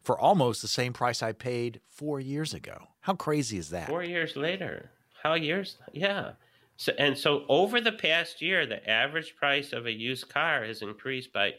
for 0.04 0.20
almost 0.20 0.62
the 0.62 0.68
same 0.68 0.92
price 0.92 1.24
I 1.24 1.32
paid 1.32 1.80
four 1.88 2.20
years 2.20 2.54
ago. 2.54 2.90
How 3.04 3.14
crazy 3.14 3.58
is 3.58 3.70
that? 3.70 3.88
Four 3.88 4.04
years 4.04 4.36
later. 4.36 4.90
How 5.22 5.36
years? 5.36 5.78
Yeah. 5.92 6.32
So, 6.76 6.92
and 6.98 7.18
so 7.18 7.46
over 7.48 7.80
the 7.80 7.92
past 7.92 8.42
year, 8.42 8.66
the 8.66 8.90
average 8.90 9.36
price 9.36 9.72
of 9.74 9.86
a 9.86 9.92
used 9.92 10.30
car 10.30 10.66
has 10.66 10.82
increased 10.82 11.32
by 11.32 11.54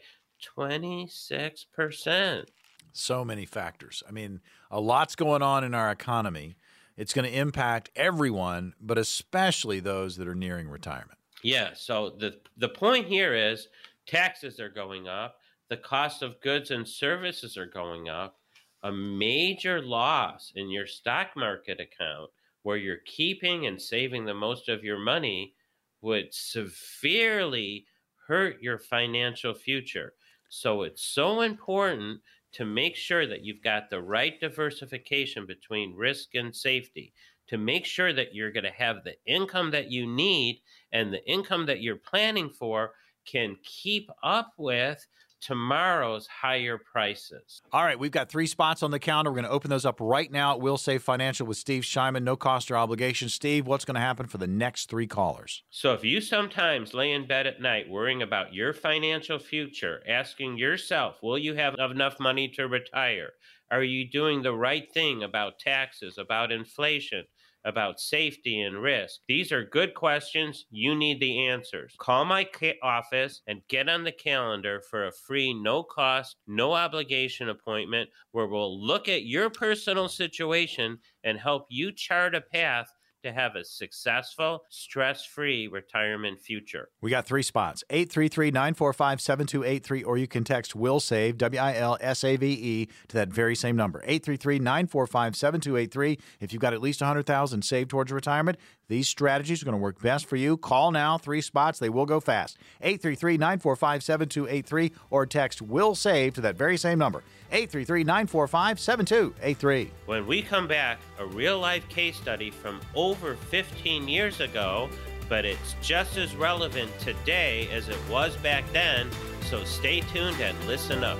26%. 0.57 2.45
So 2.91 3.25
many 3.25 3.45
factors. 3.45 4.03
I 4.07 4.11
mean, 4.11 4.41
a 4.69 4.79
lot's 4.79 5.15
going 5.15 5.41
on 5.41 5.63
in 5.63 5.73
our 5.73 5.89
economy. 5.91 6.57
It's 6.97 7.13
going 7.13 7.29
to 7.29 7.37
impact 7.37 7.89
everyone, 7.95 8.73
but 8.81 8.97
especially 8.97 9.79
those 9.79 10.17
that 10.17 10.27
are 10.27 10.35
nearing 10.35 10.67
retirement. 10.69 11.17
Yeah. 11.41 11.71
So 11.73 12.09
the 12.09 12.39
the 12.57 12.69
point 12.69 13.07
here 13.07 13.33
is 13.35 13.67
taxes 14.05 14.59
are 14.59 14.69
going 14.69 15.07
up 15.07 15.37
the 15.69 15.77
cost 15.77 16.21
of 16.21 16.39
goods 16.41 16.71
and 16.71 16.87
services 16.87 17.57
are 17.57 17.65
going 17.65 18.09
up, 18.09 18.37
a 18.85 18.91
major 18.91 19.81
loss 19.81 20.53
in 20.55 20.69
your 20.69 20.85
stock 20.85 21.29
market 21.35 21.79
account 21.79 22.29
where 22.61 22.77
you're 22.77 23.01
keeping 23.07 23.65
and 23.65 23.81
saving 23.81 24.25
the 24.25 24.33
most 24.33 24.69
of 24.69 24.83
your 24.83 24.99
money 24.99 25.55
would 26.01 26.31
severely 26.31 27.87
hurt 28.27 28.61
your 28.61 28.77
financial 28.77 29.55
future. 29.55 30.13
So 30.49 30.83
it's 30.83 31.01
so 31.01 31.41
important 31.41 32.21
to 32.51 32.63
make 32.63 32.95
sure 32.95 33.25
that 33.25 33.43
you've 33.43 33.63
got 33.63 33.89
the 33.89 34.03
right 34.03 34.39
diversification 34.39 35.47
between 35.47 35.95
risk 35.95 36.35
and 36.35 36.55
safety, 36.55 37.11
to 37.47 37.57
make 37.57 37.85
sure 37.85 38.13
that 38.13 38.35
you're 38.35 38.51
going 38.51 38.65
to 38.65 38.69
have 38.69 39.03
the 39.03 39.15
income 39.25 39.71
that 39.71 39.89
you 39.89 40.05
need 40.05 40.61
and 40.91 41.11
the 41.11 41.27
income 41.27 41.65
that 41.65 41.81
you're 41.81 41.95
planning 41.95 42.51
for 42.51 42.93
can 43.25 43.57
keep 43.63 44.11
up 44.21 44.53
with 44.57 45.03
tomorrow's 45.45 46.25
higher 46.25 46.79
prices. 46.79 47.61
All 47.71 47.83
right, 47.83 47.99
we've 47.99 48.09
got 48.09 48.29
three 48.29 48.47
spots 48.47 48.81
on 48.81 48.89
the 48.89 48.97
calendar. 48.97 49.29
We're 49.29 49.35
going 49.35 49.45
to 49.45 49.51
open 49.51 49.69
those 49.69 49.85
up 49.85 49.97
right 49.99 50.31
now 50.31 50.55
at 50.55 50.61
WilSave 50.61 51.01
Financial 51.01 51.45
with 51.45 51.57
Steve 51.57 51.83
Shyman. 51.83 52.23
No 52.23 52.35
cost 52.35 52.71
or 52.71 52.77
obligation. 52.77 53.29
Steve, 53.29 53.67
what's 53.67 53.85
going 53.85 53.93
to 53.95 54.01
happen 54.01 54.25
for 54.25 54.39
the 54.39 54.47
next 54.47 54.89
three 54.89 55.05
callers? 55.05 55.61
So, 55.69 55.93
if 55.93 56.03
you 56.03 56.19
sometimes 56.19 56.95
lay 56.95 57.11
in 57.11 57.27
bed 57.27 57.45
at 57.45 57.61
night 57.61 57.87
worrying 57.87 58.23
about 58.23 58.55
your 58.55 58.73
financial 58.73 59.37
future, 59.37 60.01
asking 60.07 60.57
yourself, 60.57 61.21
will 61.21 61.37
you 61.37 61.53
have 61.53 61.75
enough 61.75 62.19
money 62.19 62.47
to 62.55 62.67
retire? 62.67 63.33
Are 63.69 63.83
you 63.83 64.09
doing 64.09 64.41
the 64.41 64.53
right 64.53 64.91
thing 64.91 65.21
about 65.21 65.59
taxes, 65.59 66.17
about 66.17 66.51
inflation? 66.51 67.25
About 67.65 67.99
safety 67.99 68.61
and 68.61 68.81
risk. 68.81 69.21
These 69.27 69.51
are 69.51 69.65
good 69.65 69.93
questions. 69.93 70.65
You 70.69 70.95
need 70.95 71.19
the 71.19 71.47
answers. 71.47 71.95
Call 71.99 72.23
my 72.23 72.45
ca- 72.45 72.79
office 72.81 73.41
and 73.47 73.67
get 73.67 73.89
on 73.89 74.03
the 74.03 74.11
calendar 74.13 74.81
for 74.89 75.07
a 75.07 75.11
free, 75.11 75.53
no 75.53 75.83
cost, 75.83 76.37
no 76.47 76.73
obligation 76.73 77.49
appointment 77.49 78.09
where 78.31 78.47
we'll 78.47 78.81
look 78.81 79.09
at 79.09 79.25
your 79.25 79.49
personal 79.49 80.07
situation 80.07 80.99
and 81.23 81.39
help 81.39 81.65
you 81.69 81.91
chart 81.91 82.35
a 82.35 82.41
path 82.41 82.93
to 83.25 83.33
have 83.33 83.55
a 83.55 83.65
successful, 83.65 84.63
stress 84.69 85.25
free 85.25 85.67
retirement 85.67 86.39
future. 86.39 86.89
We 87.01 87.09
got 87.09 87.25
three 87.25 87.41
spots 87.41 87.83
833 87.89 88.51
945 88.51 89.19
7283, 89.19 90.03
or 90.03 90.17
you 90.17 90.27
can 90.27 90.43
text 90.43 90.75
Will 90.75 90.99
Save, 90.99 91.37
W 91.39 91.59
I 91.59 91.75
L 91.75 91.97
S 91.99 92.23
A 92.23 92.37
V 92.37 92.47
E, 92.47 92.85
to 93.07 93.17
that 93.17 93.29
very 93.29 93.55
same 93.55 93.75
number 93.75 93.99
833 94.05 94.59
945 94.59 95.35
7283. 95.35 96.19
If 96.39 96.53
you've 96.53 96.61
got 96.61 96.73
at 96.73 96.81
least 96.81 97.01
100000 97.01 97.63
saved 97.63 97.89
towards 97.89 98.11
retirement, 98.11 98.59
these 98.87 99.07
strategies 99.07 99.61
are 99.61 99.65
going 99.65 99.77
to 99.77 99.81
work 99.81 100.01
best 100.01 100.25
for 100.25 100.35
you. 100.35 100.57
Call 100.57 100.91
now, 100.91 101.17
three 101.17 101.41
spots, 101.41 101.79
they 101.79 101.89
will 101.89 102.05
go 102.05 102.19
fast. 102.19 102.57
833 102.81 103.37
945 103.37 104.03
7283, 104.03 104.91
or 105.09 105.25
text 105.25 105.61
Will 105.61 105.95
Save 105.95 106.33
to 106.35 106.41
that 106.41 106.55
very 106.55 106.77
same 106.77 106.99
number. 106.99 107.23
833 107.51 108.03
945 108.03 108.79
7283. 108.79 109.91
When 110.05 110.27
we 110.27 110.41
come 110.41 110.67
back, 110.67 110.99
a 111.19 111.25
real 111.25 111.59
life 111.59 111.87
case 111.89 112.17
study 112.17 112.51
from 112.51 112.79
over 112.95 113.35
15 113.35 114.07
years 114.07 114.39
ago, 114.39 114.89
but 115.27 115.45
it's 115.45 115.75
just 115.81 116.17
as 116.17 116.35
relevant 116.35 116.91
today 116.99 117.67
as 117.71 117.89
it 117.89 117.97
was 118.09 118.35
back 118.37 118.63
then. 118.73 119.09
So 119.49 119.63
stay 119.63 120.01
tuned 120.01 120.39
and 120.39 120.57
listen 120.65 121.03
up. 121.03 121.17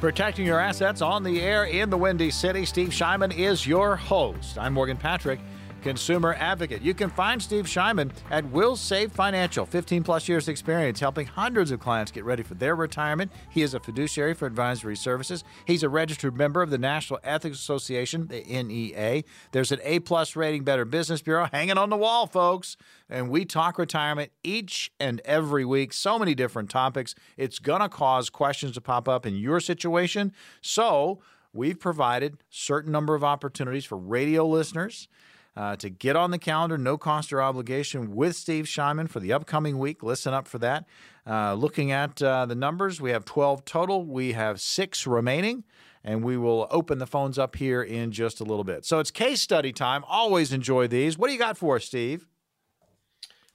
Protecting 0.00 0.46
your 0.46 0.60
assets 0.60 1.02
on 1.02 1.24
the 1.24 1.40
air 1.40 1.64
in 1.64 1.90
the 1.90 1.96
Windy 1.96 2.30
City. 2.30 2.64
Steve 2.64 2.90
Shyman 2.90 3.36
is 3.36 3.66
your 3.66 3.96
host. 3.96 4.56
I'm 4.56 4.72
Morgan 4.72 4.96
Patrick 4.96 5.40
consumer 5.82 6.34
advocate. 6.38 6.82
You 6.82 6.94
can 6.94 7.10
find 7.10 7.40
Steve 7.42 7.66
Shyman 7.66 8.10
at 8.30 8.44
WilSave 8.44 9.12
Financial, 9.12 9.64
15 9.66 10.02
plus 10.02 10.28
years 10.28 10.48
experience 10.48 11.00
helping 11.00 11.26
hundreds 11.26 11.70
of 11.70 11.80
clients 11.80 12.10
get 12.10 12.24
ready 12.24 12.42
for 12.42 12.54
their 12.54 12.76
retirement. 12.76 13.32
He 13.50 13.62
is 13.62 13.74
a 13.74 13.80
fiduciary 13.80 14.34
for 14.34 14.46
advisory 14.46 14.96
services. 14.96 15.44
He's 15.64 15.82
a 15.82 15.88
registered 15.88 16.36
member 16.36 16.62
of 16.62 16.70
the 16.70 16.78
National 16.78 17.20
Ethics 17.22 17.58
Association, 17.58 18.26
the 18.28 18.42
NEA. 18.42 19.22
There's 19.52 19.72
an 19.72 19.80
A 19.82 20.00
plus 20.00 20.36
rating 20.36 20.64
Better 20.64 20.84
Business 20.84 21.22
Bureau 21.22 21.48
hanging 21.52 21.78
on 21.78 21.90
the 21.90 21.96
wall, 21.96 22.26
folks. 22.26 22.76
And 23.08 23.30
we 23.30 23.44
talk 23.44 23.78
retirement 23.78 24.32
each 24.42 24.90
and 25.00 25.20
every 25.24 25.64
week. 25.64 25.92
So 25.92 26.18
many 26.18 26.34
different 26.34 26.70
topics. 26.70 27.14
It's 27.36 27.58
going 27.58 27.80
to 27.80 27.88
cause 27.88 28.30
questions 28.30 28.72
to 28.74 28.80
pop 28.80 29.08
up 29.08 29.24
in 29.24 29.36
your 29.36 29.60
situation. 29.60 30.32
So, 30.60 31.20
we've 31.52 31.80
provided 31.80 32.38
certain 32.50 32.92
number 32.92 33.14
of 33.14 33.24
opportunities 33.24 33.84
for 33.84 33.96
radio 33.96 34.46
listeners 34.46 35.08
uh, 35.56 35.76
to 35.76 35.90
get 35.90 36.16
on 36.16 36.30
the 36.30 36.38
calendar, 36.38 36.78
no 36.78 36.96
cost 36.96 37.32
or 37.32 37.42
obligation, 37.42 38.14
with 38.14 38.36
Steve 38.36 38.66
Shyman 38.66 39.08
for 39.08 39.20
the 39.20 39.32
upcoming 39.32 39.78
week. 39.78 40.02
Listen 40.02 40.32
up 40.32 40.46
for 40.46 40.58
that. 40.58 40.84
Uh, 41.26 41.54
looking 41.54 41.90
at 41.90 42.22
uh, 42.22 42.46
the 42.46 42.54
numbers, 42.54 43.00
we 43.00 43.10
have 43.10 43.24
12 43.24 43.64
total. 43.64 44.04
We 44.04 44.32
have 44.32 44.60
six 44.60 45.06
remaining, 45.06 45.64
and 46.04 46.22
we 46.24 46.36
will 46.36 46.68
open 46.70 46.98
the 46.98 47.06
phones 47.06 47.38
up 47.38 47.56
here 47.56 47.82
in 47.82 48.12
just 48.12 48.40
a 48.40 48.44
little 48.44 48.64
bit. 48.64 48.84
So 48.84 48.98
it's 48.98 49.10
case 49.10 49.40
study 49.40 49.72
time. 49.72 50.04
Always 50.06 50.52
enjoy 50.52 50.86
these. 50.86 51.18
What 51.18 51.26
do 51.26 51.32
you 51.32 51.38
got 51.38 51.58
for 51.58 51.76
us, 51.76 51.84
Steve? 51.84 52.26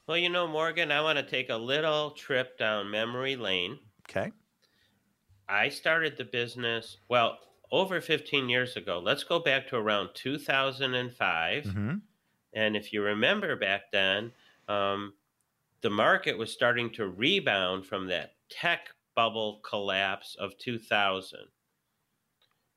Well, 0.05 0.17
you 0.17 0.29
know, 0.29 0.47
Morgan, 0.47 0.91
I 0.91 1.01
want 1.01 1.17
to 1.17 1.23
take 1.23 1.49
a 1.49 1.55
little 1.55 2.11
trip 2.11 2.57
down 2.57 2.91
memory 2.91 3.37
lane. 3.37 3.79
Okay. 4.09 4.31
I 5.47 5.69
started 5.69 6.17
the 6.17 6.25
business, 6.25 6.97
well, 7.09 7.37
over 7.73 7.99
15 7.99 8.49
years 8.49 8.77
ago. 8.77 9.01
Let's 9.03 9.23
go 9.23 9.39
back 9.39 9.67
to 9.69 9.75
around 9.75 10.09
2005. 10.13 11.63
Mm-hmm. 11.63 11.95
And 12.53 12.75
if 12.77 12.93
you 12.93 13.01
remember 13.01 13.55
back 13.55 13.91
then, 13.91 14.31
um, 14.69 15.13
the 15.81 15.89
market 15.89 16.37
was 16.37 16.51
starting 16.51 16.91
to 16.91 17.07
rebound 17.07 17.87
from 17.87 18.07
that 18.07 18.35
tech 18.47 18.89
bubble 19.15 19.59
collapse 19.67 20.37
of 20.39 20.55
2000. 20.59 21.39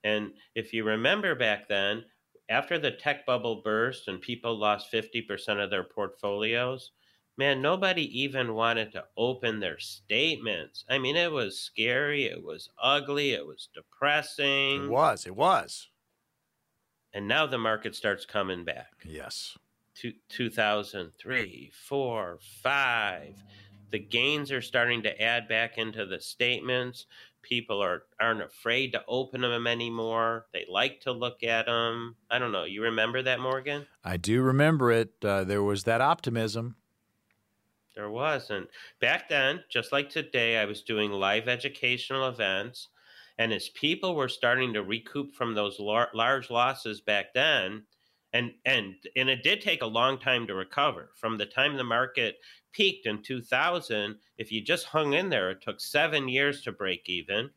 And 0.03 0.31
if 0.55 0.73
you 0.73 0.83
remember 0.83 1.35
back 1.35 1.69
then, 1.69 2.07
after 2.49 2.79
the 2.79 2.93
tech 2.93 3.27
bubble 3.27 3.61
burst 3.63 4.09
and 4.09 4.19
people 4.19 4.57
lost 4.59 4.91
50% 4.91 5.63
of 5.63 5.69
their 5.69 5.85
portfolios, 5.85 6.93
man, 7.37 7.61
nobody 7.61 8.23
even 8.23 8.55
wanted 8.55 8.93
to 8.93 9.05
open 9.17 9.61
their 9.61 9.79
statements. 9.79 10.85
I 10.89 10.99
mean, 10.99 11.17
it 11.17 11.31
was 11.31 11.59
scary, 11.59 12.25
it 12.25 12.43
was 12.43 12.71
ugly, 12.83 13.33
it 13.33 13.47
was 13.47 13.69
depressing. 13.75 14.85
It 14.85 14.91
was, 14.91 15.27
it 15.27 15.37
was. 15.37 15.89
And 17.13 17.29
now 17.29 17.47
the 17.47 17.59
market 17.59 17.95
starts 17.95 18.27
coming 18.27 18.65
back. 18.65 18.93
Yes. 19.05 19.57
Two, 19.95 20.13
2003, 20.29 21.73
4, 21.89 22.39
5. 22.63 23.45
The 23.91 23.99
gains 23.99 24.53
are 24.53 24.61
starting 24.61 25.03
to 25.05 25.23
add 25.23 25.49
back 25.49 25.79
into 25.79 26.05
the 26.05 26.21
statements. 26.21 27.07
People 27.41 27.83
are, 27.83 28.03
aren't 28.21 28.43
afraid 28.43 28.93
to 28.93 29.05
open 29.07 29.43
them 29.43 29.67
anymore. 29.67 30.47
They 30.53 30.67
like 30.69 31.01
to 31.03 31.13
look 31.13 31.43
at 31.45 31.67
them. 31.67 32.17
I 32.31 32.39
don't 32.39 32.53
know. 32.53 32.65
You 32.65 32.83
remember 32.83 33.23
that, 33.23 33.41
Morgan? 33.41 33.87
I 34.05 34.17
do 34.17 34.43
remember 34.43 34.91
it. 34.91 35.13
Uh, 35.25 35.45
there 35.45 35.63
was 35.63 35.85
that 35.85 36.01
optimism. 36.01 36.77
There 37.97 38.11
wasn't. 38.11 38.69
back 39.01 39.27
then, 39.27 39.65
just 39.71 39.91
like 39.91 40.11
today, 40.11 40.59
I 40.59 40.67
was 40.67 40.83
doing 40.83 41.11
live 41.11 41.49
educational 41.49 42.29
events. 42.29 42.89
And 43.39 43.55
as 43.55 43.71
people 43.71 44.15
were 44.15 44.29
starting 44.29 44.75
to 44.75 44.83
recoup 44.83 45.35
from 45.35 45.55
those 45.55 45.81
lar- 45.81 46.11
large 46.13 46.51
losses 46.51 47.01
back 47.01 47.33
then, 47.33 47.85
and, 48.35 48.53
and, 48.67 48.97
and 49.17 49.31
it 49.31 49.43
did 49.43 49.63
take 49.63 49.81
a 49.81 49.87
long 49.87 50.19
time 50.19 50.47
to 50.47 50.55
recover. 50.55 51.11
From 51.17 51.39
the 51.39 51.47
time 51.47 51.77
the 51.77 51.85
market 51.85 52.37
peaked 52.73 53.07
in 53.07 53.23
2000, 53.23 54.17
if 54.37 54.53
you 54.53 54.61
just 54.61 54.85
hung 54.85 55.15
in 55.15 55.31
there, 55.31 55.51
it 55.51 55.63
took 55.63 55.81
seven 55.81 56.29
years 56.29 56.61
to 56.63 56.73
break 56.73 57.09
even. 57.09 57.49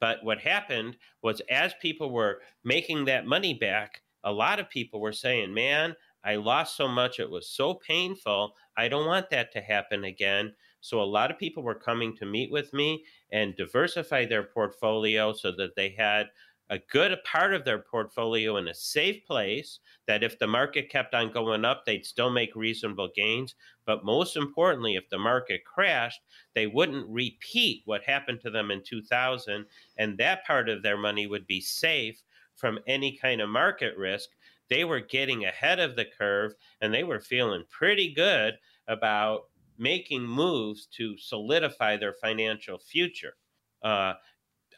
But 0.00 0.24
what 0.24 0.38
happened 0.38 0.96
was, 1.22 1.42
as 1.50 1.74
people 1.82 2.10
were 2.10 2.40
making 2.64 3.04
that 3.06 3.26
money 3.26 3.52
back, 3.52 4.00
a 4.24 4.32
lot 4.32 4.58
of 4.58 4.70
people 4.70 5.00
were 5.00 5.12
saying, 5.12 5.52
Man, 5.52 5.94
I 6.24 6.36
lost 6.36 6.76
so 6.76 6.88
much. 6.88 7.20
It 7.20 7.30
was 7.30 7.48
so 7.48 7.74
painful. 7.74 8.54
I 8.76 8.88
don't 8.88 9.06
want 9.06 9.30
that 9.30 9.52
to 9.52 9.60
happen 9.60 10.04
again. 10.04 10.54
So 10.80 11.00
a 11.00 11.04
lot 11.04 11.30
of 11.30 11.38
people 11.38 11.62
were 11.62 11.74
coming 11.74 12.16
to 12.16 12.26
meet 12.26 12.50
with 12.50 12.72
me 12.72 13.04
and 13.32 13.56
diversify 13.56 14.26
their 14.26 14.44
portfolio 14.44 15.32
so 15.32 15.52
that 15.52 15.74
they 15.74 15.90
had 15.90 16.28
a 16.68 16.78
good 16.90 17.16
part 17.24 17.54
of 17.54 17.64
their 17.64 17.78
portfolio 17.78 18.56
in 18.56 18.68
a 18.68 18.74
safe 18.74 19.24
place 19.24 19.78
that 20.06 20.24
if 20.24 20.38
the 20.38 20.46
market 20.46 20.90
kept 20.90 21.14
on 21.14 21.30
going 21.32 21.64
up, 21.64 21.84
they'd 21.84 22.04
still 22.04 22.30
make 22.30 22.56
reasonable 22.56 23.08
gains. 23.14 23.54
But 23.84 24.04
most 24.04 24.36
importantly, 24.36 24.96
if 24.96 25.08
the 25.08 25.18
market 25.18 25.64
crashed, 25.64 26.20
they 26.54 26.66
wouldn't 26.66 27.08
repeat 27.08 27.82
what 27.84 28.02
happened 28.02 28.40
to 28.40 28.50
them 28.50 28.70
in 28.70 28.82
2000. 28.82 29.64
And 29.96 30.18
that 30.18 30.44
part 30.44 30.68
of 30.68 30.82
their 30.82 30.96
money 30.96 31.26
would 31.26 31.46
be 31.46 31.60
safe 31.60 32.22
from 32.56 32.80
any 32.86 33.16
kind 33.16 33.40
of 33.40 33.48
market 33.48 33.96
risk 33.96 34.30
they 34.68 34.84
were 34.84 35.00
getting 35.00 35.44
ahead 35.44 35.80
of 35.80 35.96
the 35.96 36.06
curve 36.18 36.54
and 36.80 36.92
they 36.92 37.04
were 37.04 37.20
feeling 37.20 37.64
pretty 37.70 38.12
good 38.12 38.54
about 38.88 39.42
making 39.78 40.22
moves 40.22 40.86
to 40.86 41.16
solidify 41.18 41.96
their 41.96 42.14
financial 42.14 42.78
future. 42.78 43.34
Uh, 43.82 44.14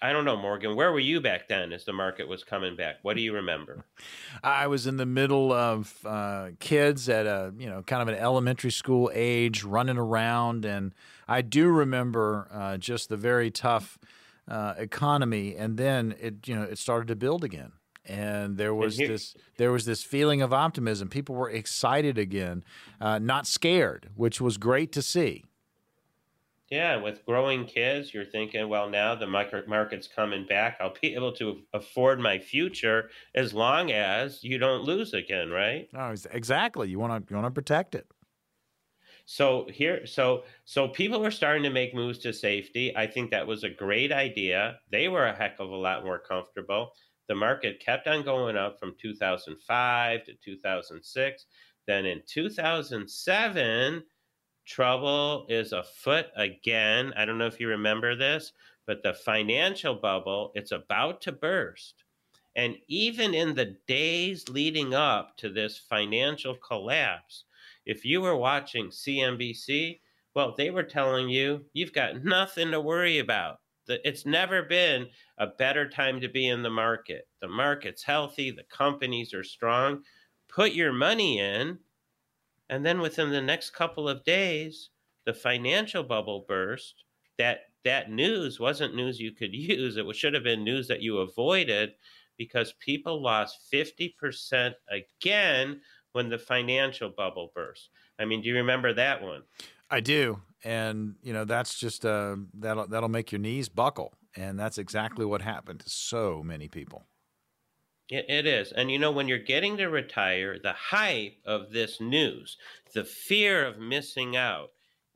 I 0.00 0.12
don't 0.12 0.24
know, 0.24 0.36
Morgan. 0.36 0.76
Where 0.76 0.92
were 0.92 1.00
you 1.00 1.20
back 1.20 1.48
then 1.48 1.72
as 1.72 1.84
the 1.84 1.92
market 1.92 2.28
was 2.28 2.44
coming 2.44 2.76
back? 2.76 2.96
What 3.02 3.16
do 3.16 3.22
you 3.22 3.34
remember? 3.34 3.84
I 4.44 4.68
was 4.68 4.86
in 4.86 4.96
the 4.96 5.06
middle 5.06 5.52
of 5.52 5.98
uh, 6.04 6.50
kids 6.60 7.08
at 7.08 7.26
a 7.26 7.52
you 7.58 7.68
know 7.68 7.82
kind 7.82 8.02
of 8.02 8.08
an 8.08 8.14
elementary 8.14 8.70
school 8.70 9.10
age, 9.12 9.64
running 9.64 9.98
around, 9.98 10.64
and 10.64 10.94
I 11.26 11.42
do 11.42 11.68
remember 11.68 12.48
uh, 12.52 12.76
just 12.76 13.08
the 13.08 13.16
very 13.16 13.50
tough 13.50 13.98
uh, 14.46 14.74
economy, 14.78 15.56
and 15.56 15.76
then 15.76 16.14
it 16.20 16.46
you 16.46 16.54
know 16.54 16.62
it 16.62 16.78
started 16.78 17.08
to 17.08 17.16
build 17.16 17.42
again 17.42 17.72
and 18.08 18.56
there 18.56 18.74
was 18.74 18.98
and 18.98 19.06
here, 19.06 19.08
this 19.12 19.36
there 19.58 19.70
was 19.70 19.84
this 19.84 20.02
feeling 20.02 20.42
of 20.42 20.52
optimism. 20.52 21.08
People 21.08 21.34
were 21.34 21.50
excited 21.50 22.18
again, 22.18 22.64
uh, 23.00 23.18
not 23.18 23.46
scared, 23.46 24.08
which 24.16 24.40
was 24.40 24.56
great 24.56 24.92
to 24.92 25.02
see. 25.02 25.44
Yeah, 26.70 26.96
with 26.96 27.24
growing 27.24 27.64
kids, 27.64 28.12
you're 28.12 28.26
thinking, 28.26 28.68
well, 28.68 28.90
now 28.90 29.14
the 29.14 29.26
market's 29.26 30.06
coming 30.06 30.46
back. 30.46 30.76
I'll 30.80 30.94
be 31.00 31.14
able 31.14 31.32
to 31.32 31.62
afford 31.72 32.20
my 32.20 32.38
future 32.38 33.08
as 33.34 33.54
long 33.54 33.90
as 33.90 34.44
you 34.44 34.58
don't 34.58 34.82
lose 34.82 35.14
again, 35.14 35.48
right? 35.48 35.88
No, 35.94 36.14
exactly. 36.30 36.90
You 36.90 36.98
want 36.98 37.26
to 37.26 37.30
you 37.32 37.40
want 37.40 37.46
to 37.46 37.58
protect 37.58 37.94
it. 37.94 38.06
So 39.24 39.66
here, 39.70 40.06
so 40.06 40.44
so 40.64 40.88
people 40.88 41.20
were 41.20 41.30
starting 41.30 41.62
to 41.62 41.70
make 41.70 41.94
moves 41.94 42.18
to 42.20 42.32
safety. 42.34 42.94
I 42.94 43.06
think 43.06 43.30
that 43.30 43.46
was 43.46 43.64
a 43.64 43.70
great 43.70 44.12
idea. 44.12 44.78
They 44.90 45.08
were 45.08 45.26
a 45.26 45.34
heck 45.34 45.60
of 45.60 45.70
a 45.70 45.76
lot 45.76 46.04
more 46.04 46.18
comfortable 46.18 46.92
the 47.28 47.34
market 47.34 47.80
kept 47.80 48.06
on 48.08 48.24
going 48.24 48.56
up 48.56 48.80
from 48.80 48.96
2005 49.00 50.24
to 50.24 50.34
2006. 50.34 51.46
Then 51.86 52.06
in 52.06 52.22
2007, 52.26 54.02
trouble 54.66 55.46
is 55.48 55.72
afoot 55.72 56.26
again. 56.36 57.12
I 57.16 57.24
don't 57.24 57.38
know 57.38 57.46
if 57.46 57.60
you 57.60 57.68
remember 57.68 58.16
this, 58.16 58.52
but 58.86 59.02
the 59.02 59.14
financial 59.14 59.94
bubble, 59.94 60.52
it's 60.54 60.72
about 60.72 61.20
to 61.22 61.32
burst. 61.32 62.04
And 62.56 62.76
even 62.88 63.34
in 63.34 63.54
the 63.54 63.76
days 63.86 64.48
leading 64.48 64.94
up 64.94 65.36
to 65.36 65.48
this 65.48 65.78
financial 65.78 66.56
collapse, 66.56 67.44
if 67.86 68.04
you 68.04 68.20
were 68.20 68.36
watching 68.36 68.88
CNBC, 68.88 70.00
well, 70.34 70.54
they 70.56 70.70
were 70.70 70.82
telling 70.82 71.28
you 71.28 71.64
you've 71.72 71.92
got 71.92 72.24
nothing 72.24 72.70
to 72.70 72.80
worry 72.80 73.18
about. 73.18 73.60
It's 73.88 74.26
never 74.26 74.62
been 74.62 75.08
a 75.38 75.46
better 75.46 75.88
time 75.88 76.20
to 76.20 76.28
be 76.28 76.48
in 76.48 76.62
the 76.62 76.70
market. 76.70 77.28
The 77.40 77.48
market's 77.48 78.02
healthy, 78.02 78.50
the 78.50 78.64
companies 78.64 79.32
are 79.34 79.44
strong. 79.44 80.02
Put 80.48 80.72
your 80.72 80.92
money 80.92 81.40
in, 81.40 81.78
and 82.70 82.84
then 82.84 83.00
within 83.00 83.30
the 83.30 83.40
next 83.40 83.70
couple 83.70 84.08
of 84.08 84.24
days, 84.24 84.90
the 85.24 85.34
financial 85.34 86.02
bubble 86.02 86.44
burst. 86.48 87.04
That 87.38 87.60
that 87.84 88.10
news 88.10 88.58
wasn't 88.58 88.96
news 88.96 89.20
you 89.20 89.32
could 89.32 89.54
use. 89.54 89.96
It 89.96 90.16
should 90.16 90.34
have 90.34 90.44
been 90.44 90.64
news 90.64 90.88
that 90.88 91.02
you 91.02 91.18
avoided 91.18 91.92
because 92.36 92.72
people 92.80 93.22
lost 93.22 93.70
50% 93.72 94.72
again 94.90 95.80
when 96.12 96.28
the 96.28 96.38
financial 96.38 97.10
bubble 97.10 97.52
burst. 97.54 97.90
I 98.18 98.24
mean, 98.24 98.40
do 98.40 98.48
you 98.48 98.54
remember 98.54 98.94
that 98.94 99.22
one? 99.22 99.42
I 99.90 100.00
do, 100.00 100.40
and 100.64 101.16
you 101.22 101.32
know 101.32 101.44
that's 101.44 101.78
just 101.78 102.04
uh, 102.04 102.36
that'll 102.54 102.86
that'll 102.86 103.08
make 103.08 103.32
your 103.32 103.40
knees 103.40 103.68
buckle, 103.68 104.14
and 104.36 104.58
that's 104.58 104.78
exactly 104.78 105.24
what 105.24 105.42
happened 105.42 105.80
to 105.80 105.90
so 105.90 106.42
many 106.42 106.68
people. 106.68 107.06
It, 108.08 108.24
it 108.28 108.46
is, 108.46 108.72
and 108.72 108.90
you 108.90 108.98
know 108.98 109.12
when 109.12 109.28
you're 109.28 109.38
getting 109.38 109.76
to 109.76 109.86
retire, 109.86 110.58
the 110.58 110.72
hype 110.72 111.36
of 111.44 111.72
this 111.72 112.00
news, 112.00 112.56
the 112.94 113.04
fear 113.04 113.66
of 113.66 113.78
missing 113.78 114.36
out, 114.36 114.70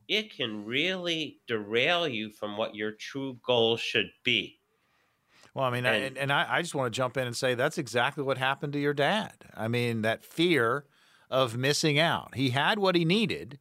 it 0.09 0.35
can 0.35 0.65
really 0.65 1.41
derail 1.47 2.07
you 2.07 2.31
from 2.31 2.57
what 2.57 2.75
your 2.75 2.93
true 2.93 3.39
goal 3.45 3.77
should 3.77 4.11
be. 4.23 4.59
Well, 5.55 5.67
I 5.67 5.71
mean, 5.71 5.85
and, 5.85 6.19
I, 6.19 6.21
and 6.21 6.33
I, 6.33 6.47
I 6.49 6.63
just 6.63 6.75
want 6.75 6.93
to 6.93 6.97
jump 6.97 7.17
in 7.17 7.27
and 7.27 7.37
say 7.37 7.55
that's 7.55 7.79
exactly 7.79 8.25
what 8.25 8.39
happened 8.39 8.73
to 8.75 8.79
your 8.79 8.95
dad. 8.95 9.35
I 9.55 9.69
mean, 9.69 10.03
that 10.03 10.25
fear 10.25 10.87
of 11.31 11.57
missing 11.57 11.99
out. 11.99 12.35
He 12.35 12.51
had 12.51 12.79
what 12.79 12.95
he 12.95 13.05
needed, 13.05 13.59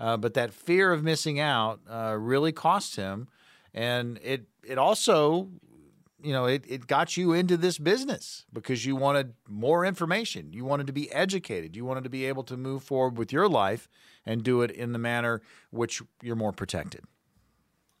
uh, 0.00 0.16
but 0.16 0.34
that 0.34 0.52
fear 0.52 0.92
of 0.92 1.02
missing 1.02 1.40
out 1.40 1.80
uh, 1.88 2.16
really 2.18 2.52
cost 2.52 2.96
him, 2.96 3.28
and 3.72 4.18
it 4.22 4.46
it 4.64 4.78
also, 4.78 5.50
you 6.22 6.32
know, 6.32 6.46
it 6.46 6.64
it 6.66 6.86
got 6.86 7.16
you 7.16 7.32
into 7.32 7.56
this 7.56 7.78
business 7.78 8.44
because 8.52 8.84
you 8.84 8.96
wanted 8.96 9.34
more 9.48 9.84
information, 9.84 10.52
you 10.52 10.64
wanted 10.64 10.86
to 10.86 10.92
be 10.92 11.10
educated, 11.12 11.76
you 11.76 11.84
wanted 11.84 12.04
to 12.04 12.10
be 12.10 12.24
able 12.24 12.44
to 12.44 12.56
move 12.56 12.82
forward 12.82 13.18
with 13.18 13.32
your 13.32 13.48
life 13.48 13.88
and 14.26 14.42
do 14.42 14.62
it 14.62 14.70
in 14.70 14.92
the 14.92 14.98
manner 14.98 15.42
which 15.70 16.02
you're 16.22 16.36
more 16.36 16.52
protected. 16.52 17.04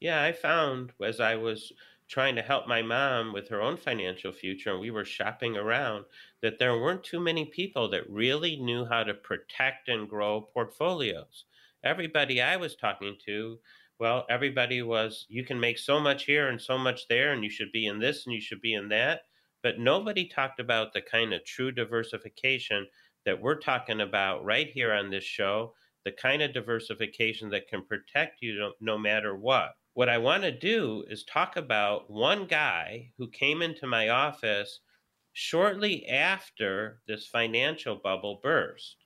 Yeah, 0.00 0.22
I 0.22 0.30
found 0.32 0.92
as 1.02 1.18
I 1.18 1.34
was 1.34 1.72
trying 2.06 2.36
to 2.36 2.42
help 2.42 2.68
my 2.68 2.80
mom 2.82 3.32
with 3.32 3.48
her 3.48 3.60
own 3.60 3.76
financial 3.76 4.30
future 4.30 4.70
and 4.70 4.80
we 4.80 4.90
were 4.90 5.04
shopping 5.04 5.56
around 5.56 6.04
that 6.42 6.58
there 6.60 6.78
weren't 6.78 7.02
too 7.02 7.18
many 7.18 7.46
people 7.46 7.88
that 7.88 8.08
really 8.08 8.56
knew 8.56 8.84
how 8.84 9.02
to 9.02 9.14
protect 9.14 9.88
and 9.88 10.08
grow 10.08 10.42
portfolios. 10.42 11.46
Everybody 11.84 12.40
I 12.40 12.56
was 12.56 12.74
talking 12.74 13.16
to, 13.26 13.58
well, 14.00 14.26
everybody 14.28 14.82
was, 14.82 15.26
you 15.28 15.44
can 15.44 15.60
make 15.60 15.78
so 15.78 16.00
much 16.00 16.24
here 16.24 16.48
and 16.48 16.60
so 16.60 16.76
much 16.76 17.06
there, 17.08 17.32
and 17.32 17.44
you 17.44 17.50
should 17.50 17.70
be 17.72 17.86
in 17.86 17.98
this 18.00 18.26
and 18.26 18.34
you 18.34 18.40
should 18.40 18.60
be 18.60 18.74
in 18.74 18.88
that. 18.88 19.22
But 19.62 19.78
nobody 19.78 20.26
talked 20.26 20.58
about 20.58 20.92
the 20.92 21.02
kind 21.02 21.32
of 21.32 21.44
true 21.44 21.70
diversification 21.70 22.86
that 23.24 23.40
we're 23.40 23.60
talking 23.60 24.00
about 24.00 24.44
right 24.44 24.68
here 24.68 24.92
on 24.92 25.10
this 25.10 25.24
show, 25.24 25.74
the 26.04 26.12
kind 26.12 26.42
of 26.42 26.52
diversification 26.52 27.50
that 27.50 27.68
can 27.68 27.84
protect 27.84 28.42
you 28.42 28.72
no, 28.80 28.98
matter 28.98 29.36
what 29.36 29.74
what 29.94 30.08
I 30.08 30.18
want 30.18 30.42
to 30.42 30.50
do 30.50 31.04
is 31.08 31.22
talk 31.22 31.56
about 31.56 32.10
one 32.10 32.46
guy 32.46 33.12
who 33.16 33.28
came 33.30 33.62
into 33.62 33.86
my 33.86 34.08
office 34.08 34.80
shortly 35.32 36.06
after 36.08 37.00
this 37.06 37.28
financial 37.28 37.96
bubble 37.96 38.40
burst. 38.42 39.03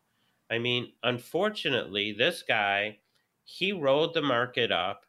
I 0.50 0.58
mean, 0.58 0.92
unfortunately, 1.02 2.12
this 2.12 2.42
guy, 2.42 2.98
he 3.44 3.72
rode 3.72 4.14
the 4.14 4.22
market 4.22 4.72
up 4.72 5.04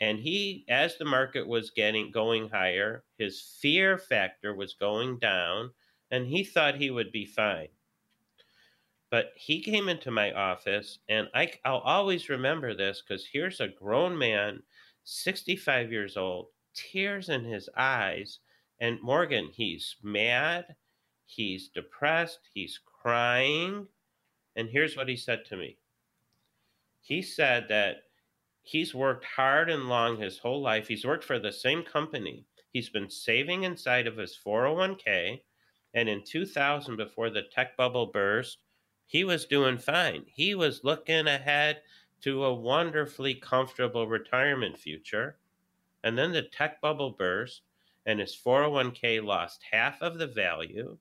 and 0.00 0.18
he 0.18 0.64
as 0.68 0.96
the 0.98 1.04
market 1.04 1.46
was 1.46 1.70
getting 1.70 2.10
going 2.10 2.48
higher, 2.48 3.04
his 3.18 3.40
fear 3.60 3.96
factor 3.96 4.54
was 4.54 4.74
going 4.74 5.18
down 5.18 5.70
and 6.10 6.26
he 6.26 6.44
thought 6.44 6.76
he 6.76 6.90
would 6.90 7.12
be 7.12 7.24
fine. 7.24 7.68
But 9.10 9.32
he 9.36 9.62
came 9.62 9.88
into 9.88 10.10
my 10.10 10.32
office 10.32 10.98
and 11.08 11.28
I, 11.34 11.52
I'll 11.64 11.78
always 11.78 12.28
remember 12.28 12.74
this 12.74 13.02
because 13.02 13.26
here's 13.26 13.60
a 13.60 13.68
grown 13.68 14.18
man 14.18 14.62
65 15.04 15.92
years 15.92 16.16
old, 16.16 16.48
tears 16.74 17.28
in 17.28 17.44
his 17.44 17.68
eyes. 17.76 18.40
And 18.80 19.00
Morgan, 19.02 19.50
he's 19.54 19.96
mad, 20.02 20.74
he's 21.26 21.68
depressed, 21.68 22.40
he's 22.52 22.80
crying. 22.84 23.86
And 24.56 24.68
here's 24.68 24.96
what 24.96 25.08
he 25.08 25.16
said 25.16 25.44
to 25.46 25.56
me 25.56 25.76
he 27.00 27.20
said 27.20 27.68
that 27.68 28.04
he's 28.62 28.94
worked 28.94 29.26
hard 29.26 29.68
and 29.68 29.88
long 29.88 30.16
his 30.16 30.38
whole 30.38 30.62
life. 30.62 30.88
He's 30.88 31.04
worked 31.04 31.24
for 31.24 31.38
the 31.38 31.52
same 31.52 31.82
company. 31.82 32.46
He's 32.72 32.88
been 32.88 33.10
saving 33.10 33.64
inside 33.64 34.06
of 34.06 34.16
his 34.16 34.38
401k. 34.44 35.42
And 35.92 36.08
in 36.08 36.24
2000, 36.24 36.96
before 36.96 37.30
the 37.30 37.42
tech 37.42 37.76
bubble 37.76 38.06
burst, 38.06 38.58
he 39.06 39.22
was 39.22 39.44
doing 39.44 39.78
fine. 39.78 40.24
He 40.26 40.54
was 40.54 40.82
looking 40.82 41.26
ahead 41.26 41.82
to 42.22 42.44
a 42.44 42.54
wonderfully 42.54 43.34
comfortable 43.34 44.08
retirement 44.08 44.78
future. 44.78 45.36
And 46.02 46.16
then 46.16 46.32
the 46.32 46.42
tech 46.42 46.80
bubble 46.80 47.10
burst, 47.10 47.62
and 48.06 48.18
his 48.18 48.34
401k 48.34 49.22
lost 49.22 49.62
half 49.70 50.00
of 50.00 50.18
the 50.18 50.26
value. 50.26 50.96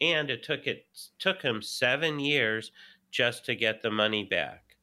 And 0.00 0.30
it 0.30 0.42
took 0.42 0.66
it 0.66 0.86
took 1.18 1.42
him 1.42 1.60
seven 1.60 2.20
years 2.20 2.72
just 3.10 3.44
to 3.46 3.54
get 3.54 3.82
the 3.82 3.90
money 3.90 4.24
back. 4.24 4.76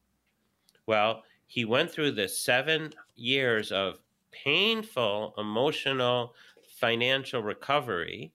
Well, 0.87 1.23
he 1.47 1.65
went 1.65 1.91
through 1.91 2.11
the 2.11 2.27
seven 2.27 2.91
years 3.15 3.71
of 3.71 3.99
painful 4.31 5.33
emotional 5.37 6.33
financial 6.79 7.41
recovery. 7.41 8.33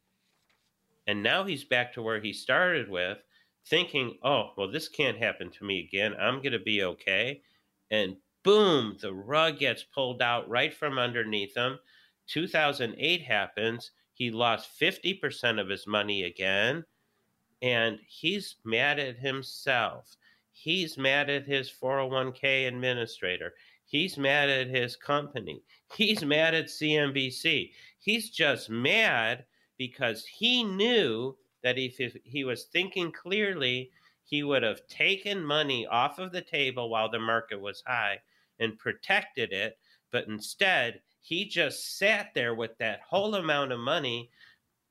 And 1.07 1.23
now 1.23 1.45
he's 1.45 1.65
back 1.65 1.93
to 1.95 2.03
where 2.03 2.21
he 2.21 2.33
started 2.33 2.89
with 2.89 3.19
thinking, 3.67 4.19
oh, 4.23 4.53
well, 4.57 4.71
this 4.71 4.89
can't 4.89 5.19
happen 5.19 5.51
to 5.51 5.65
me 5.65 5.81
again. 5.81 6.15
I'm 6.19 6.37
going 6.37 6.53
to 6.53 6.59
be 6.59 6.83
okay. 6.83 7.43
And 7.91 8.17
boom, 8.43 8.97
the 9.01 9.13
rug 9.13 9.59
gets 9.59 9.83
pulled 9.83 10.23
out 10.23 10.49
right 10.49 10.73
from 10.73 10.99
underneath 10.99 11.55
him. 11.57 11.79
2008 12.29 13.23
happens. 13.23 13.91
He 14.21 14.31
lost 14.31 14.79
50% 14.79 15.59
of 15.59 15.71
his 15.71 15.87
money 15.87 16.25
again. 16.25 16.85
And 17.63 17.99
he's 18.07 18.57
mad 18.65 18.99
at 18.99 19.17
himself. 19.17 20.15
He's 20.53 20.99
mad 20.99 21.31
at 21.31 21.47
his 21.47 21.71
401k 21.71 22.69
administrator. 22.69 23.55
He's 23.87 24.19
mad 24.19 24.51
at 24.51 24.67
his 24.67 24.95
company. 24.95 25.63
He's 25.97 26.23
mad 26.23 26.55
at 26.55 26.67
CNBC. 26.67 27.71
He's 27.99 28.29
just 28.29 28.69
mad 28.69 29.47
because 29.79 30.27
he 30.27 30.65
knew 30.65 31.35
that 31.63 31.79
if 31.79 32.15
he 32.23 32.45
was 32.45 32.65
thinking 32.65 33.13
clearly, 33.13 33.91
he 34.25 34.43
would 34.43 34.63
have 34.63 34.87
taken 34.87 35.43
money 35.43 35.87
off 35.87 36.19
of 36.19 36.31
the 36.31 36.43
table 36.43 36.91
while 36.91 37.11
the 37.11 37.19
market 37.19 37.59
was 37.59 37.83
high 37.87 38.19
and 38.59 38.79
protected 38.79 39.55
it. 39.55 39.79
But 40.13 40.27
instead, 40.29 41.01
he 41.31 41.45
just 41.45 41.97
sat 41.97 42.31
there 42.35 42.57
with 42.57 42.77
that 42.79 43.03
whole 43.09 43.37
amount 43.37 43.71
of 43.71 43.79
money 43.79 44.29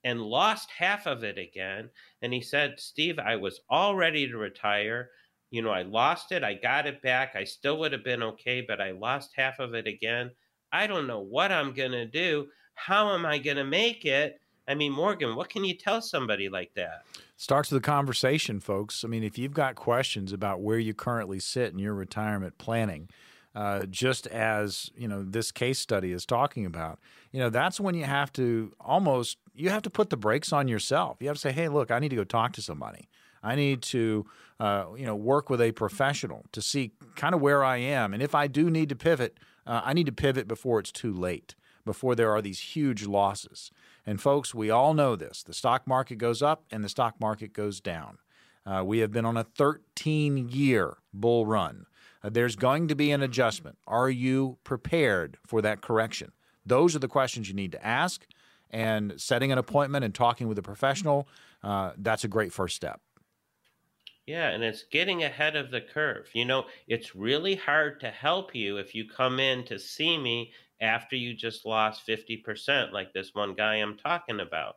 and 0.06 0.22
lost 0.22 0.70
half 0.72 1.06
of 1.06 1.26
it 1.26 1.38
again. 1.38 1.90
And 2.22 2.32
he 2.32 2.40
said, 2.40 2.76
Steve, 2.78 3.20
I 3.20 3.36
was 3.36 3.60
all 3.70 3.94
ready 3.94 4.26
to 4.26 4.38
retire. 4.38 5.10
You 5.52 5.62
know, 5.62 5.72
I 5.72 5.82
lost 5.82 6.32
it. 6.32 6.42
I 6.42 6.54
got 6.54 6.88
it 6.88 7.02
back. 7.02 7.36
I 7.36 7.44
still 7.44 7.78
would 7.80 7.92
have 7.92 8.06
been 8.06 8.24
okay, 8.24 8.64
but 8.66 8.80
I 8.80 8.92
lost 8.92 9.32
half 9.36 9.60
of 9.60 9.74
it 9.74 9.86
again. 9.86 10.32
I 10.72 10.88
don't 10.88 11.08
know 11.08 11.20
what 11.20 11.52
I'm 11.52 11.74
going 11.74 11.92
to 11.92 12.06
do. 12.06 12.48
How 12.74 13.14
am 13.14 13.26
I 13.26 13.38
going 13.38 13.58
to 13.58 13.66
make 13.66 14.06
it? 14.06 14.40
I 14.66 14.76
mean, 14.76 14.94
Morgan, 14.94 15.36
what 15.36 15.50
can 15.50 15.66
you 15.66 15.74
tell 15.74 16.02
somebody 16.02 16.48
like 16.48 16.74
that? 16.76 17.04
Starts 17.36 17.70
a 17.74 17.82
conversation, 17.82 18.62
folks. 18.62 19.04
I 19.04 19.10
mean, 19.10 19.26
if 19.26 19.38
you've 19.38 19.52
got 19.54 19.76
questions 19.76 20.32
about 20.32 20.62
where 20.62 20.80
you 20.80 20.94
currently 20.94 21.42
sit 21.42 21.74
in 21.74 21.80
your 21.80 21.96
retirement 21.96 22.58
planning, 22.58 23.10
uh, 23.60 23.86
just 23.88 24.26
as 24.28 24.90
you 24.96 25.06
know 25.06 25.22
this 25.22 25.52
case 25.52 25.80
study 25.80 26.14
is 26.14 26.26
talking 26.26 26.66
about, 26.66 26.98
you 27.34 27.42
know 27.42 27.50
that's 27.50 27.78
when 27.78 27.94
you 27.94 28.06
have 28.06 28.32
to 28.32 28.74
almost 28.80 29.38
you 29.54 29.70
have 29.70 29.82
to 29.82 29.90
put 29.90 30.10
the 30.10 30.16
brakes 30.16 30.54
on 30.54 30.70
yourself. 30.70 31.18
You 31.20 31.28
have 31.28 31.36
to 31.36 31.42
say, 31.42 31.52
"Hey, 31.52 31.68
look, 31.68 31.92
I 31.92 32.00
need 32.00 32.08
to 32.08 32.16
go 32.16 32.24
talk 32.24 32.54
to 32.54 32.62
somebody. 32.62 33.10
I 33.44 33.56
need 33.56 33.82
to, 33.84 34.26
uh, 34.62 34.86
you 34.96 35.06
know, 35.06 35.16
work 35.16 35.50
with 35.50 35.60
a 35.60 35.74
professional 35.74 36.46
to 36.54 36.62
see 36.62 36.94
kind 37.18 37.36
of 37.36 37.42
where 37.42 37.62
I 37.62 37.78
am, 37.78 38.14
and 38.14 38.24
if 38.24 38.34
I 38.34 38.48
do 38.48 38.70
need 38.70 38.88
to 38.90 38.96
pivot, 38.96 39.38
uh, 39.68 39.82
I 39.84 39.92
need 39.92 40.06
to 40.06 40.14
pivot 40.14 40.48
before 40.48 40.80
it's 40.80 40.92
too 40.92 41.14
late." 41.14 41.56
before 41.86 42.14
there 42.14 42.30
are 42.30 42.42
these 42.42 42.60
huge 42.76 43.08
losses. 43.08 43.72
And 44.06 44.22
folks, 44.22 44.54
we 44.54 44.70
all 44.70 44.94
know 44.94 45.16
this 45.16 45.42
the 45.42 45.56
stock 45.56 45.88
market 45.88 46.18
goes 46.18 46.44
up 46.44 46.64
and 46.70 46.84
the 46.84 46.90
stock 46.90 47.20
market 47.20 47.52
goes 47.52 47.80
down. 47.80 48.20
Uh, 48.64 48.84
we 48.86 49.00
have 49.00 49.12
been 49.12 49.26
on 49.26 49.38
a 49.38 49.44
13 49.44 50.50
year 50.50 50.98
bull 51.14 51.48
run. 51.48 51.88
Uh, 52.24 52.30
there's 52.30 52.56
going 52.56 52.88
to 52.88 52.96
be 52.96 53.12
an 53.12 53.22
adjustment. 53.22 53.78
Are 53.88 54.10
you 54.10 54.58
prepared 54.64 55.38
for 55.46 55.62
that 55.62 55.82
correction? 55.82 56.32
Those 56.66 56.96
are 56.96 57.00
the 57.00 57.08
questions 57.08 57.48
you 57.48 57.56
need 57.56 57.72
to 57.72 57.86
ask. 57.86 58.26
And 58.72 59.20
setting 59.20 59.52
an 59.52 59.58
appointment 59.58 60.06
and 60.06 60.14
talking 60.14 60.48
with 60.48 60.60
a 60.60 60.62
professional, 60.62 61.28
uh, 61.64 61.94
that's 61.98 62.24
a 62.24 62.28
great 62.28 62.54
first 62.54 62.76
step. 62.76 63.02
Yeah, 64.28 64.50
and 64.50 64.64
it's 64.64 64.84
getting 64.84 65.24
ahead 65.24 65.56
of 65.56 65.72
the 65.72 65.82
curve. 65.82 66.30
You 66.34 66.46
know, 66.46 66.66
it's 66.88 67.16
really 67.16 67.56
hard 67.56 68.00
to 68.02 68.12
help 68.12 68.54
you 68.54 68.78
if 68.78 68.94
you 68.94 69.10
come 69.10 69.40
in 69.40 69.64
to 69.66 69.80
see 69.80 70.20
me 70.20 70.54
after 70.80 71.16
you 71.16 71.34
just 71.34 71.66
lost 71.66 72.06
50%, 72.08 72.92
like 72.92 73.12
this 73.12 73.34
one 73.34 73.56
guy 73.56 73.76
I'm 73.76 73.98
talking 73.98 74.40
about. 74.40 74.76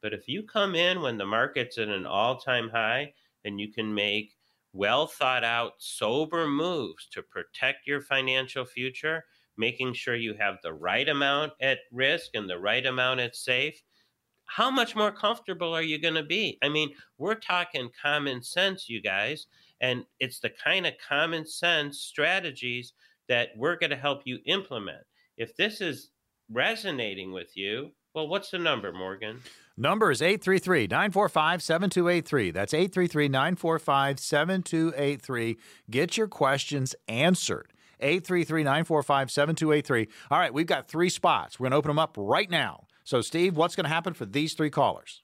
But 0.00 0.14
if 0.14 0.26
you 0.26 0.42
come 0.42 0.74
in 0.74 1.02
when 1.02 1.18
the 1.18 1.26
market's 1.26 1.76
at 1.76 1.88
an 1.88 2.06
all 2.06 2.38
time 2.38 2.70
high 2.70 3.12
and 3.44 3.60
you 3.60 3.72
can 3.72 3.94
make 3.94 4.33
well 4.74 5.06
thought 5.06 5.44
out, 5.44 5.72
sober 5.78 6.46
moves 6.48 7.06
to 7.12 7.22
protect 7.22 7.86
your 7.86 8.00
financial 8.00 8.64
future, 8.64 9.24
making 9.56 9.94
sure 9.94 10.16
you 10.16 10.34
have 10.34 10.56
the 10.62 10.74
right 10.74 11.08
amount 11.08 11.52
at 11.62 11.78
risk 11.92 12.30
and 12.34 12.50
the 12.50 12.58
right 12.58 12.84
amount 12.84 13.20
at 13.20 13.36
safe, 13.36 13.80
how 14.46 14.70
much 14.70 14.94
more 14.94 15.12
comfortable 15.12 15.72
are 15.72 15.82
you 15.82 15.98
going 15.98 16.14
to 16.14 16.24
be? 16.24 16.58
I 16.62 16.68
mean, 16.68 16.92
we're 17.18 17.36
talking 17.36 17.88
common 18.00 18.42
sense, 18.42 18.88
you 18.88 19.00
guys, 19.00 19.46
and 19.80 20.04
it's 20.20 20.40
the 20.40 20.50
kind 20.50 20.86
of 20.86 20.94
common 21.08 21.46
sense 21.46 22.00
strategies 22.00 22.92
that 23.28 23.50
we're 23.56 23.76
going 23.76 23.90
to 23.90 23.96
help 23.96 24.22
you 24.24 24.38
implement. 24.46 25.02
If 25.36 25.56
this 25.56 25.80
is 25.80 26.10
resonating 26.50 27.32
with 27.32 27.56
you, 27.56 27.92
well, 28.14 28.28
what's 28.28 28.50
the 28.50 28.58
number, 28.58 28.92
Morgan? 28.92 29.40
Number 29.76 30.10
is 30.10 30.22
833 30.22 30.86
945 30.86 31.62
7283. 31.62 32.50
That's 32.52 32.72
833 32.72 33.28
945 33.28 34.20
7283. 34.20 35.56
Get 35.90 36.16
your 36.16 36.28
questions 36.28 36.94
answered. 37.08 37.72
833 38.00 38.62
945 38.62 39.30
7283. 39.30 40.08
All 40.30 40.38
right, 40.38 40.54
we've 40.54 40.66
got 40.66 40.88
three 40.88 41.08
spots. 41.08 41.58
We're 41.58 41.64
going 41.64 41.72
to 41.72 41.76
open 41.76 41.88
them 41.88 41.98
up 41.98 42.14
right 42.16 42.48
now. 42.48 42.86
So, 43.02 43.20
Steve, 43.20 43.56
what's 43.56 43.74
going 43.74 43.84
to 43.84 43.90
happen 43.90 44.14
for 44.14 44.26
these 44.26 44.54
three 44.54 44.70
callers? 44.70 45.22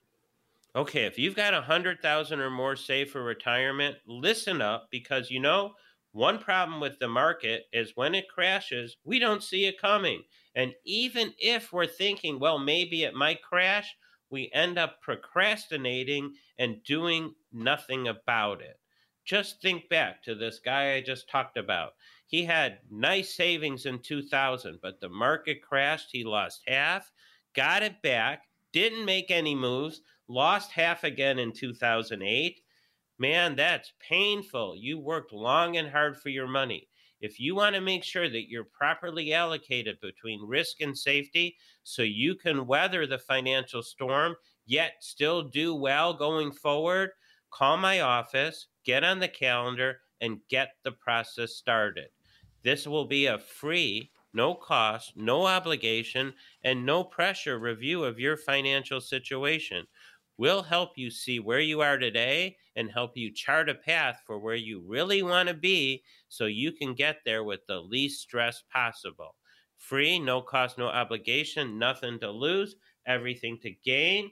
Okay, 0.75 1.05
if 1.05 1.17
you've 1.17 1.35
got 1.35 1.53
a 1.53 1.61
hundred 1.61 2.01
thousand 2.01 2.39
or 2.39 2.49
more 2.49 2.75
saved 2.75 3.11
for 3.11 3.23
retirement, 3.23 3.97
listen 4.07 4.61
up 4.61 4.87
because 4.89 5.29
you 5.29 5.39
know 5.39 5.73
one 6.13 6.39
problem 6.39 6.79
with 6.79 6.99
the 6.99 7.07
market 7.07 7.63
is 7.71 7.93
when 7.95 8.15
it 8.15 8.29
crashes, 8.29 8.97
we 9.03 9.19
don't 9.19 9.43
see 9.43 9.65
it 9.65 9.79
coming. 9.79 10.23
And 10.55 10.73
even 10.85 11.33
if 11.37 11.71
we're 11.71 11.87
thinking, 11.87 12.39
well, 12.39 12.59
maybe 12.59 13.03
it 13.03 13.13
might 13.13 13.41
crash, 13.41 13.95
we 14.29 14.49
end 14.53 14.77
up 14.77 15.01
procrastinating 15.01 16.33
and 16.57 16.83
doing 16.83 17.33
nothing 17.51 18.07
about 18.07 18.61
it. 18.61 18.79
Just 19.23 19.61
think 19.61 19.87
back 19.89 20.23
to 20.23 20.35
this 20.35 20.59
guy 20.59 20.93
I 20.93 21.01
just 21.01 21.29
talked 21.29 21.57
about. 21.57 21.93
He 22.27 22.43
had 22.45 22.79
nice 22.89 23.35
savings 23.35 23.85
in 23.85 23.99
2000, 23.99 24.79
but 24.81 24.99
the 24.99 25.09
market 25.09 25.61
crashed. 25.61 26.09
He 26.11 26.23
lost 26.23 26.61
half 26.67 27.11
got 27.53 27.83
it 27.83 28.01
back, 28.01 28.47
didn't 28.71 29.05
make 29.05 29.31
any 29.31 29.55
moves, 29.55 30.01
lost 30.27 30.71
half 30.71 31.03
again 31.03 31.39
in 31.39 31.51
2008. 31.51 32.61
Man, 33.19 33.55
that's 33.55 33.93
painful. 33.99 34.75
You 34.77 34.99
worked 34.99 35.33
long 35.33 35.77
and 35.77 35.89
hard 35.89 36.17
for 36.17 36.29
your 36.29 36.47
money. 36.47 36.87
If 37.21 37.39
you 37.39 37.55
want 37.55 37.75
to 37.75 37.81
make 37.81 38.03
sure 38.03 38.29
that 38.29 38.49
you're 38.49 38.63
properly 38.65 39.31
allocated 39.33 39.99
between 40.01 40.41
risk 40.45 40.81
and 40.81 40.97
safety 40.97 41.55
so 41.83 42.01
you 42.01 42.35
can 42.35 42.65
weather 42.65 43.05
the 43.05 43.19
financial 43.19 43.83
storm, 43.83 44.35
yet 44.65 44.93
still 45.01 45.43
do 45.43 45.75
well 45.75 46.13
going 46.13 46.51
forward, 46.51 47.11
call 47.51 47.77
my 47.77 48.01
office, 48.01 48.67
get 48.83 49.03
on 49.03 49.19
the 49.19 49.27
calendar, 49.27 50.01
and 50.19 50.39
get 50.49 50.69
the 50.83 50.91
process 50.91 51.53
started. 51.53 52.09
This 52.63 52.87
will 52.87 53.05
be 53.05 53.27
a 53.27 53.37
free 53.37 54.11
no 54.33 54.55
cost, 54.55 55.17
no 55.17 55.45
obligation, 55.45 56.33
and 56.63 56.85
no 56.85 57.03
pressure 57.03 57.59
review 57.59 58.03
of 58.03 58.19
your 58.19 58.37
financial 58.37 59.01
situation. 59.01 59.85
We'll 60.41 60.63
help 60.63 60.97
you 60.97 61.11
see 61.11 61.39
where 61.39 61.59
you 61.59 61.81
are 61.81 61.99
today 61.99 62.57
and 62.75 62.89
help 62.89 63.15
you 63.15 63.31
chart 63.31 63.69
a 63.69 63.75
path 63.75 64.23
for 64.25 64.39
where 64.39 64.55
you 64.55 64.83
really 64.83 65.21
want 65.21 65.49
to 65.49 65.53
be 65.53 66.01
so 66.29 66.47
you 66.47 66.71
can 66.71 66.95
get 66.95 67.17
there 67.23 67.43
with 67.43 67.59
the 67.67 67.79
least 67.79 68.21
stress 68.21 68.63
possible. 68.73 69.35
Free, 69.77 70.17
no 70.17 70.41
cost, 70.41 70.79
no 70.79 70.87
obligation, 70.87 71.77
nothing 71.77 72.19
to 72.21 72.31
lose, 72.31 72.75
everything 73.05 73.59
to 73.61 73.69
gain. 73.85 74.31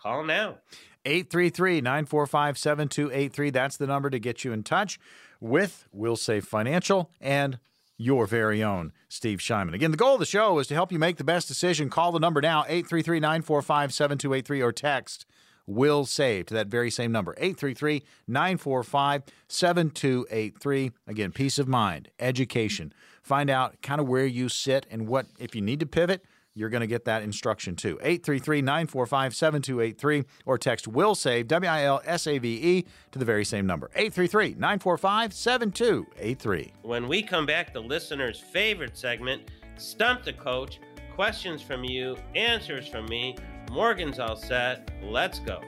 Call 0.00 0.22
now. 0.22 0.58
833 1.04 1.80
945 1.80 2.56
7283. 2.56 3.50
That's 3.50 3.76
the 3.76 3.88
number 3.88 4.08
to 4.08 4.20
get 4.20 4.44
you 4.44 4.52
in 4.52 4.62
touch 4.62 5.00
with 5.40 5.88
WilSave 5.92 6.44
Financial 6.44 7.10
and 7.20 7.58
your 7.96 8.28
very 8.28 8.62
own 8.62 8.92
Steve 9.08 9.40
Shyman. 9.40 9.74
Again, 9.74 9.90
the 9.90 9.96
goal 9.96 10.14
of 10.14 10.20
the 10.20 10.26
show 10.26 10.60
is 10.60 10.68
to 10.68 10.74
help 10.74 10.92
you 10.92 11.00
make 11.00 11.16
the 11.16 11.24
best 11.24 11.48
decision. 11.48 11.90
Call 11.90 12.12
the 12.12 12.20
number 12.20 12.40
now, 12.40 12.60
833 12.68 13.18
945 13.18 13.92
7283, 13.92 14.62
or 14.62 14.70
text 14.70 15.26
will 15.70 16.04
save 16.04 16.46
to 16.46 16.54
that 16.54 16.66
very 16.66 16.90
same 16.90 17.12
number 17.12 17.34
833 17.38 18.02
945 18.26 19.22
7283 19.48 20.92
again 21.06 21.32
peace 21.32 21.58
of 21.58 21.68
mind 21.68 22.10
education 22.18 22.92
find 23.22 23.50
out 23.50 23.80
kind 23.82 24.00
of 24.00 24.08
where 24.08 24.26
you 24.26 24.48
sit 24.48 24.86
and 24.90 25.06
what 25.06 25.26
if 25.38 25.54
you 25.54 25.62
need 25.62 25.80
to 25.80 25.86
pivot 25.86 26.24
you're 26.54 26.68
going 26.68 26.80
to 26.80 26.86
get 26.86 27.04
that 27.04 27.22
instruction 27.22 27.76
too. 27.76 27.98
833 28.02 28.62
945 28.62 29.34
7283 29.34 30.24
or 30.46 30.58
text 30.58 30.88
will 30.88 31.14
save, 31.14 31.48
W 31.48 31.70
I 31.70 31.84
L 31.84 32.02
S 32.04 32.26
A 32.26 32.38
V 32.38 32.48
E, 32.48 32.86
to 33.12 33.18
the 33.18 33.24
very 33.24 33.44
same 33.44 33.66
number. 33.66 33.90
833 33.94 34.54
945 34.54 35.32
7283. 35.32 36.72
When 36.82 37.08
we 37.08 37.22
come 37.22 37.46
back, 37.46 37.72
the 37.72 37.80
listener's 37.80 38.40
favorite 38.40 38.96
segment, 38.96 39.50
Stump 39.76 40.24
the 40.24 40.32
Coach, 40.32 40.80
questions 41.14 41.62
from 41.62 41.84
you, 41.84 42.16
answers 42.34 42.88
from 42.88 43.06
me. 43.06 43.36
Morgan's 43.70 44.18
all 44.18 44.34
set. 44.34 44.90
Let's 45.00 45.38
go. 45.38 45.60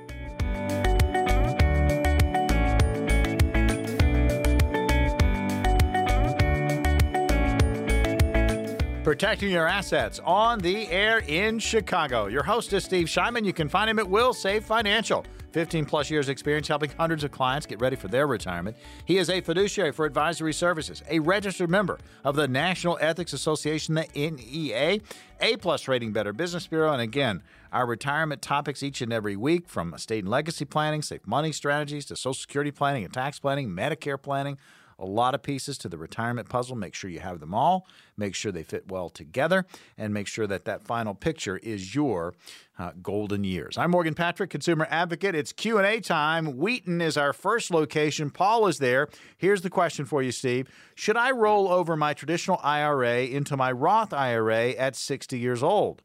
Protecting 9.05 9.51
your 9.51 9.67
assets 9.67 10.21
on 10.25 10.59
the 10.59 10.89
air 10.89 11.19
in 11.29 11.59
Chicago. 11.61 12.27
Your 12.27 12.43
host 12.43 12.73
is 12.73 12.85
Steve 12.85 13.07
Shyman. 13.07 13.45
You 13.45 13.53
can 13.53 13.69
find 13.69 13.89
him 13.89 13.99
at 13.99 14.07
WilSave 14.07 14.63
Financial. 14.65 15.25
15 15.53 15.85
plus 15.85 16.11
years 16.11 16.29
experience 16.29 16.67
helping 16.67 16.91
hundreds 16.91 17.25
of 17.25 17.31
clients 17.31 17.67
get 17.67 17.81
ready 17.81 17.97
for 17.97 18.09
their 18.09 18.27
retirement. 18.27 18.77
He 19.05 19.19
is 19.19 19.29
a 19.29 19.41
fiduciary 19.41 19.93
for 19.93 20.07
advisory 20.07 20.53
services, 20.53 21.03
a 21.11 21.19
registered 21.19 21.71
member 21.71 21.99
of 22.25 22.37
the 22.37 22.49
National 22.49 22.99
Ethics 23.01 23.33
Association, 23.33 23.95
the 23.95 24.07
NEA, 24.15 25.01
A 25.41 25.57
plus 25.57 25.89
rating 25.89 26.13
Better 26.13 26.33
Business 26.33 26.67
Bureau, 26.67 26.93
and 26.93 27.03
again, 27.03 27.43
our 27.73 27.87
retirement 27.87 28.43
topics 28.43 28.83
each 28.83 29.01
and 29.01 29.13
every 29.13 29.35
week 29.35 29.69
from 29.69 29.95
estate 29.95 30.21
and 30.21 30.29
legacy 30.29 30.65
planning, 30.65 31.03
safe 31.03 31.27
money 31.27 31.53
strategies 31.53 32.05
to 32.07 32.17
social 32.17 32.35
security 32.35 32.71
planning 32.71 33.05
and 33.05 33.13
tax 33.13 33.39
planning, 33.39 33.71
Medicare 33.71 34.21
planning 34.21 34.59
a 34.99 35.07
lot 35.07 35.35
of 35.35 35.43
pieces 35.43 35.77
to 35.79 35.89
the 35.89 35.99
retirement 35.99 36.49
puzzle. 36.49 36.77
Make 36.77 36.95
sure 36.95 37.11
you 37.11 37.21
have 37.21 37.41
them 37.41 37.53
all, 37.53 37.87
make 38.17 38.35
sure 38.35 38.53
they 38.53 38.63
fit 38.63 38.91
well 38.91 39.11
together, 39.11 39.67
and 39.99 40.15
make 40.15 40.29
sure 40.29 40.47
that 40.47 40.65
that 40.65 40.85
final 40.85 41.15
picture 41.15 41.57
is 41.59 41.95
your 41.95 42.35
uh, 42.79 42.93
golden 43.03 43.43
years. 43.43 43.77
I'm 43.77 43.91
Morgan 43.91 44.15
Patrick, 44.15 44.51
consumer 44.51 44.87
advocate. 44.91 45.35
It's 45.35 45.53
Q&A 45.53 46.01
time. 46.01 46.57
Wheaton 46.57 47.01
is 47.01 47.17
our 47.17 47.33
first 47.33 47.71
location. 47.71 48.31
Paul 48.31 48.67
is 48.69 48.79
there. 48.79 49.09
Here's 49.37 49.63
the 49.63 49.71
question 49.71 50.05
for 50.05 50.23
you, 50.23 50.31
Steve. 50.31 50.69
Should 50.95 51.17
I 51.17 51.33
roll 51.33 51.69
over 51.69 51.97
my 51.97 52.15
traditional 52.15 52.61
IRA 52.63 53.25
into 53.25 53.57
my 53.57 53.73
Roth 53.73 54.13
IRA 54.13 54.71
at 54.71 54.95
60 54.95 55.39
years 55.39 55.63
old? 55.63 56.03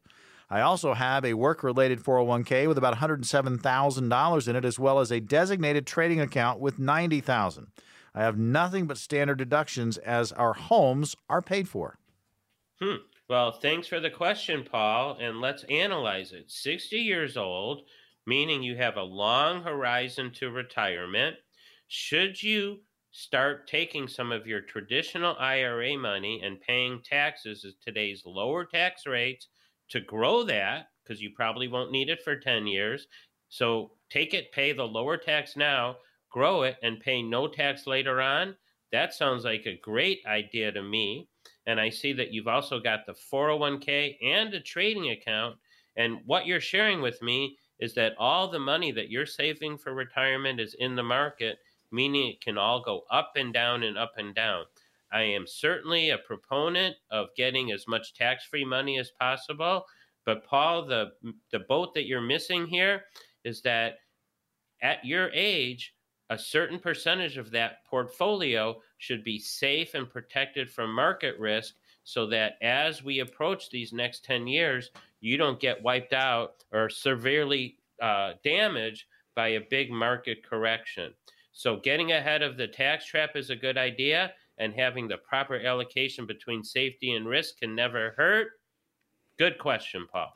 I 0.50 0.62
also 0.62 0.94
have 0.94 1.24
a 1.24 1.34
work 1.34 1.62
related 1.62 2.00
401k 2.00 2.66
with 2.68 2.78
about 2.78 2.96
$107,000 2.96 4.48
in 4.48 4.56
it, 4.56 4.64
as 4.64 4.78
well 4.78 4.98
as 4.98 5.10
a 5.10 5.20
designated 5.20 5.86
trading 5.86 6.20
account 6.20 6.58
with 6.58 6.78
$90,000. 6.78 7.66
I 8.14 8.22
have 8.22 8.38
nothing 8.38 8.86
but 8.86 8.96
standard 8.96 9.38
deductions 9.38 9.98
as 9.98 10.32
our 10.32 10.54
homes 10.54 11.14
are 11.28 11.42
paid 11.42 11.68
for. 11.68 11.98
Hmm. 12.80 12.96
Well, 13.28 13.52
thanks 13.52 13.86
for 13.86 14.00
the 14.00 14.10
question, 14.10 14.64
Paul, 14.64 15.18
and 15.20 15.40
let's 15.40 15.64
analyze 15.64 16.32
it. 16.32 16.50
60 16.50 16.96
years 16.96 17.36
old, 17.36 17.82
meaning 18.26 18.62
you 18.62 18.76
have 18.76 18.96
a 18.96 19.02
long 19.02 19.62
horizon 19.62 20.32
to 20.36 20.50
retirement. 20.50 21.36
Should 21.88 22.42
you 22.42 22.80
start 23.10 23.66
taking 23.66 24.08
some 24.08 24.32
of 24.32 24.46
your 24.46 24.62
traditional 24.62 25.36
IRA 25.38 25.98
money 25.98 26.40
and 26.42 26.60
paying 26.60 27.02
taxes 27.02 27.66
at 27.66 27.74
today's 27.82 28.22
lower 28.24 28.64
tax 28.64 29.06
rates 29.06 29.48
to 29.90 30.00
grow 30.00 30.42
that, 30.44 30.88
because 31.02 31.20
you 31.20 31.30
probably 31.34 31.68
won't 31.68 31.92
need 31.92 32.08
it 32.08 32.22
for 32.22 32.36
10 32.36 32.66
years. 32.66 33.06
So 33.48 33.92
take 34.10 34.34
it, 34.34 34.52
pay 34.52 34.72
the 34.72 34.84
lower 34.84 35.16
tax 35.16 35.56
now, 35.56 35.96
grow 36.30 36.62
it 36.62 36.76
and 36.82 37.00
pay 37.00 37.22
no 37.22 37.48
tax 37.48 37.86
later 37.86 38.20
on, 38.20 38.54
that 38.92 39.12
sounds 39.12 39.44
like 39.44 39.66
a 39.66 39.80
great 39.82 40.20
idea 40.26 40.72
to 40.72 40.82
me. 40.82 41.28
And 41.66 41.78
I 41.80 41.90
see 41.90 42.12
that 42.14 42.32
you've 42.32 42.48
also 42.48 42.80
got 42.80 43.00
the 43.06 43.14
401k 43.32 44.16
and 44.22 44.54
a 44.54 44.60
trading 44.60 45.10
account. 45.10 45.56
And 45.96 46.20
what 46.24 46.46
you're 46.46 46.60
sharing 46.60 47.02
with 47.02 47.20
me 47.20 47.58
is 47.80 47.94
that 47.94 48.14
all 48.18 48.48
the 48.48 48.58
money 48.58 48.90
that 48.92 49.10
you're 49.10 49.26
saving 49.26 49.78
for 49.78 49.92
retirement 49.94 50.60
is 50.60 50.74
in 50.78 50.96
the 50.96 51.02
market, 51.02 51.58
meaning 51.92 52.28
it 52.28 52.40
can 52.40 52.56
all 52.56 52.82
go 52.82 53.02
up 53.10 53.32
and 53.36 53.52
down 53.52 53.82
and 53.82 53.98
up 53.98 54.12
and 54.16 54.34
down. 54.34 54.64
I 55.12 55.22
am 55.22 55.46
certainly 55.46 56.10
a 56.10 56.18
proponent 56.18 56.96
of 57.10 57.28
getting 57.36 57.72
as 57.72 57.86
much 57.88 58.14
tax 58.14 58.44
free 58.44 58.64
money 58.64 58.98
as 58.98 59.10
possible. 59.18 59.84
But, 60.26 60.44
Paul, 60.44 60.86
the, 60.86 61.12
the 61.52 61.60
boat 61.60 61.94
that 61.94 62.06
you're 62.06 62.20
missing 62.20 62.66
here 62.66 63.04
is 63.44 63.62
that 63.62 63.98
at 64.82 65.04
your 65.04 65.30
age, 65.32 65.94
a 66.30 66.38
certain 66.38 66.78
percentage 66.78 67.38
of 67.38 67.50
that 67.52 67.84
portfolio 67.86 68.80
should 68.98 69.24
be 69.24 69.38
safe 69.38 69.94
and 69.94 70.10
protected 70.10 70.70
from 70.70 70.92
market 70.92 71.38
risk 71.38 71.74
so 72.04 72.26
that 72.26 72.54
as 72.62 73.02
we 73.02 73.20
approach 73.20 73.70
these 73.70 73.92
next 73.92 74.24
10 74.24 74.46
years, 74.46 74.90
you 75.20 75.36
don't 75.36 75.60
get 75.60 75.82
wiped 75.82 76.12
out 76.12 76.64
or 76.72 76.88
severely 76.88 77.76
uh, 78.02 78.32
damaged 78.44 79.04
by 79.34 79.48
a 79.48 79.66
big 79.70 79.90
market 79.90 80.42
correction. 80.42 81.12
So, 81.52 81.76
getting 81.76 82.12
ahead 82.12 82.42
of 82.42 82.56
the 82.56 82.68
tax 82.68 83.06
trap 83.06 83.30
is 83.34 83.50
a 83.50 83.56
good 83.56 83.76
idea, 83.76 84.32
and 84.58 84.74
having 84.74 85.08
the 85.08 85.18
proper 85.18 85.56
allocation 85.56 86.26
between 86.26 86.62
safety 86.62 87.12
and 87.12 87.26
risk 87.26 87.58
can 87.58 87.74
never 87.74 88.14
hurt. 88.16 88.48
Good 89.38 89.58
question, 89.58 90.06
Paul 90.12 90.32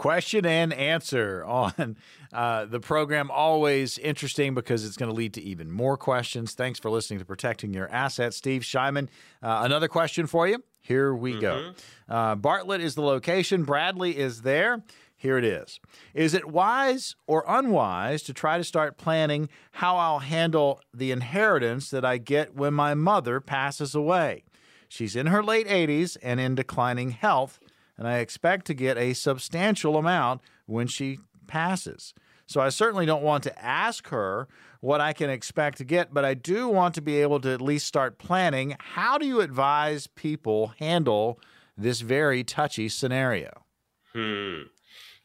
question 0.00 0.46
and 0.46 0.72
answer 0.72 1.44
on 1.44 1.94
uh, 2.32 2.64
the 2.64 2.80
program. 2.80 3.30
Always 3.30 3.98
interesting 3.98 4.54
because 4.54 4.82
it's 4.82 4.96
going 4.96 5.10
to 5.10 5.14
lead 5.14 5.34
to 5.34 5.42
even 5.42 5.70
more 5.70 5.98
questions. 5.98 6.54
Thanks 6.54 6.78
for 6.78 6.90
listening 6.90 7.18
to 7.18 7.26
Protecting 7.26 7.74
Your 7.74 7.86
Assets. 7.90 8.38
Steve 8.38 8.62
Shyman, 8.62 9.08
uh, 9.42 9.60
another 9.62 9.88
question 9.88 10.26
for 10.26 10.48
you. 10.48 10.64
Here 10.80 11.14
we 11.14 11.32
mm-hmm. 11.32 11.40
go. 11.40 11.72
Uh, 12.08 12.34
Bartlett 12.34 12.80
is 12.80 12.94
the 12.94 13.02
location, 13.02 13.64
Bradley 13.64 14.16
is 14.16 14.40
there. 14.40 14.82
Here 15.20 15.36
it 15.36 15.44
is. 15.44 15.78
Is 16.14 16.32
it 16.32 16.48
wise 16.48 17.14
or 17.26 17.44
unwise 17.46 18.22
to 18.22 18.32
try 18.32 18.56
to 18.56 18.64
start 18.64 18.96
planning 18.96 19.50
how 19.72 19.98
I'll 19.98 20.20
handle 20.20 20.80
the 20.94 21.10
inheritance 21.10 21.90
that 21.90 22.06
I 22.06 22.16
get 22.16 22.54
when 22.54 22.72
my 22.72 22.94
mother 22.94 23.38
passes 23.38 23.94
away? 23.94 24.44
She's 24.88 25.14
in 25.14 25.26
her 25.26 25.42
late 25.42 25.68
80s 25.68 26.16
and 26.22 26.40
in 26.40 26.54
declining 26.54 27.10
health 27.10 27.60
and 27.98 28.08
I 28.08 28.20
expect 28.20 28.64
to 28.68 28.74
get 28.74 28.96
a 28.96 29.12
substantial 29.12 29.98
amount 29.98 30.40
when 30.64 30.86
she 30.86 31.18
passes. 31.46 32.14
So 32.46 32.62
I 32.62 32.70
certainly 32.70 33.04
don't 33.04 33.22
want 33.22 33.44
to 33.44 33.62
ask 33.62 34.08
her 34.08 34.48
what 34.80 35.02
I 35.02 35.12
can 35.12 35.28
expect 35.28 35.76
to 35.78 35.84
get, 35.84 36.14
but 36.14 36.24
I 36.24 36.32
do 36.32 36.66
want 36.66 36.94
to 36.94 37.02
be 37.02 37.20
able 37.20 37.40
to 37.40 37.52
at 37.52 37.60
least 37.60 37.86
start 37.86 38.16
planning. 38.16 38.74
How 38.80 39.18
do 39.18 39.26
you 39.26 39.42
advise 39.42 40.06
people 40.06 40.68
handle 40.78 41.38
this 41.76 42.00
very 42.00 42.42
touchy 42.42 42.88
scenario? 42.88 43.66
Hmm. 44.14 44.62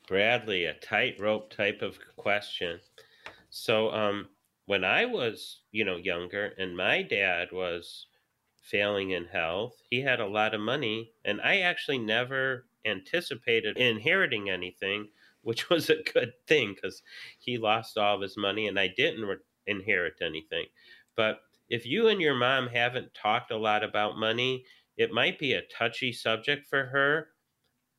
Bradley, 0.08 0.66
a 0.66 0.74
tightrope 0.76 1.50
type 1.52 1.82
of 1.82 1.98
question. 2.16 2.80
So, 3.50 3.92
um, 3.92 4.30
when 4.66 4.84
I 4.84 5.06
was, 5.06 5.62
you 5.72 5.86
know, 5.86 5.98
younger 5.98 6.54
and 6.58 6.76
my 6.76 7.02
dad 7.04 7.52
was 7.52 8.08
failing 8.66 9.12
in 9.12 9.26
health. 9.26 9.82
He 9.90 10.02
had 10.02 10.20
a 10.20 10.26
lot 10.28 10.56
of 10.56 10.62
money, 10.62 11.12
and 11.24 11.40
I 11.42 11.60
actually 11.60 12.00
never 12.00 12.66
anticipated 12.86 13.78
inheriting 13.78 14.50
anything, 14.50 15.10
which 15.42 15.70
was 15.70 15.90
a 15.90 16.04
good 16.14 16.34
thing 16.48 16.74
because 16.74 17.04
he 17.38 17.58
lost 17.58 17.98
all 17.98 18.16
of 18.16 18.22
his 18.22 18.38
money 18.38 18.68
and 18.68 18.80
I 18.80 18.88
didn't 18.88 19.26
re- 19.26 19.38
inherit 19.68 20.16
anything. 20.22 20.66
But 21.16 21.42
if 21.70 21.86
you 21.86 22.08
and 22.08 22.20
your 22.20 22.36
mom 22.36 22.68
haven't 22.68 23.14
talked 23.14 23.52
a 23.52 23.58
lot 23.58 23.84
about 23.84 24.18
money, 24.18 24.66
it 24.98 25.12
might 25.12 25.38
be 25.40 25.54
a 25.54 25.64
touchy 25.64 26.12
subject 26.12 26.66
for 26.68 26.86
her. 26.86 27.30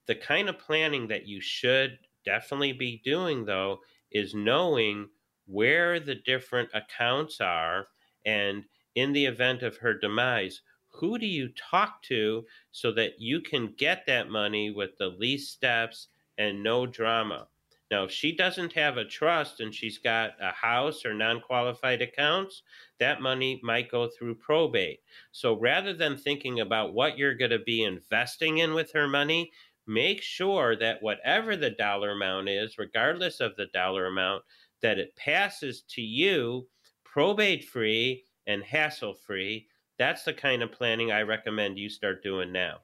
The 0.06 0.14
kind 0.14 0.48
of 0.48 0.58
planning 0.58 1.08
that 1.08 1.26
you 1.26 1.40
should 1.40 1.98
definitely 2.24 2.72
be 2.72 3.00
doing, 3.04 3.44
though, 3.44 3.80
is 4.10 4.34
knowing 4.34 5.08
where 5.46 6.00
the 6.00 6.14
different 6.14 6.70
accounts 6.74 7.40
are 7.40 7.86
and 8.24 8.64
in 8.94 9.12
the 9.12 9.26
event 9.26 9.62
of 9.62 9.76
her 9.76 9.94
demise, 9.94 10.62
who 10.88 11.18
do 11.18 11.26
you 11.26 11.50
talk 11.50 12.02
to 12.02 12.44
so 12.72 12.90
that 12.92 13.20
you 13.20 13.40
can 13.40 13.74
get 13.76 14.06
that 14.06 14.30
money 14.30 14.70
with 14.70 14.96
the 14.98 15.08
least 15.08 15.52
steps 15.52 16.08
and 16.38 16.62
no 16.62 16.86
drama? 16.86 17.48
Now, 17.90 18.04
if 18.04 18.10
she 18.10 18.34
doesn't 18.34 18.72
have 18.72 18.96
a 18.96 19.04
trust 19.04 19.60
and 19.60 19.72
she's 19.72 19.98
got 19.98 20.32
a 20.40 20.50
house 20.50 21.04
or 21.04 21.14
non 21.14 21.40
qualified 21.40 22.02
accounts, 22.02 22.62
that 22.98 23.22
money 23.22 23.60
might 23.62 23.90
go 23.90 24.08
through 24.08 24.36
probate. 24.36 25.00
So 25.30 25.54
rather 25.54 25.92
than 25.92 26.16
thinking 26.16 26.60
about 26.60 26.94
what 26.94 27.16
you're 27.16 27.36
going 27.36 27.52
to 27.52 27.60
be 27.60 27.84
investing 27.84 28.58
in 28.58 28.74
with 28.74 28.90
her 28.92 29.06
money, 29.06 29.52
make 29.86 30.22
sure 30.22 30.76
that 30.76 31.02
whatever 31.02 31.56
the 31.56 31.70
dollar 31.70 32.12
amount 32.12 32.48
is, 32.48 32.78
regardless 32.78 33.40
of 33.40 33.56
the 33.56 33.66
dollar 33.66 34.06
amount, 34.06 34.44
that 34.82 34.98
it 34.98 35.16
passes 35.16 35.82
to 35.82 36.02
you 36.02 36.68
probate 37.04 37.64
free 37.64 38.24
and 38.46 38.62
hassle 38.62 39.14
free. 39.14 39.66
That's 39.98 40.24
the 40.24 40.34
kind 40.34 40.62
of 40.62 40.72
planning 40.72 41.10
I 41.10 41.22
recommend 41.22 41.78
you 41.78 41.88
start 41.88 42.22
doing 42.22 42.52
now. 42.52 42.80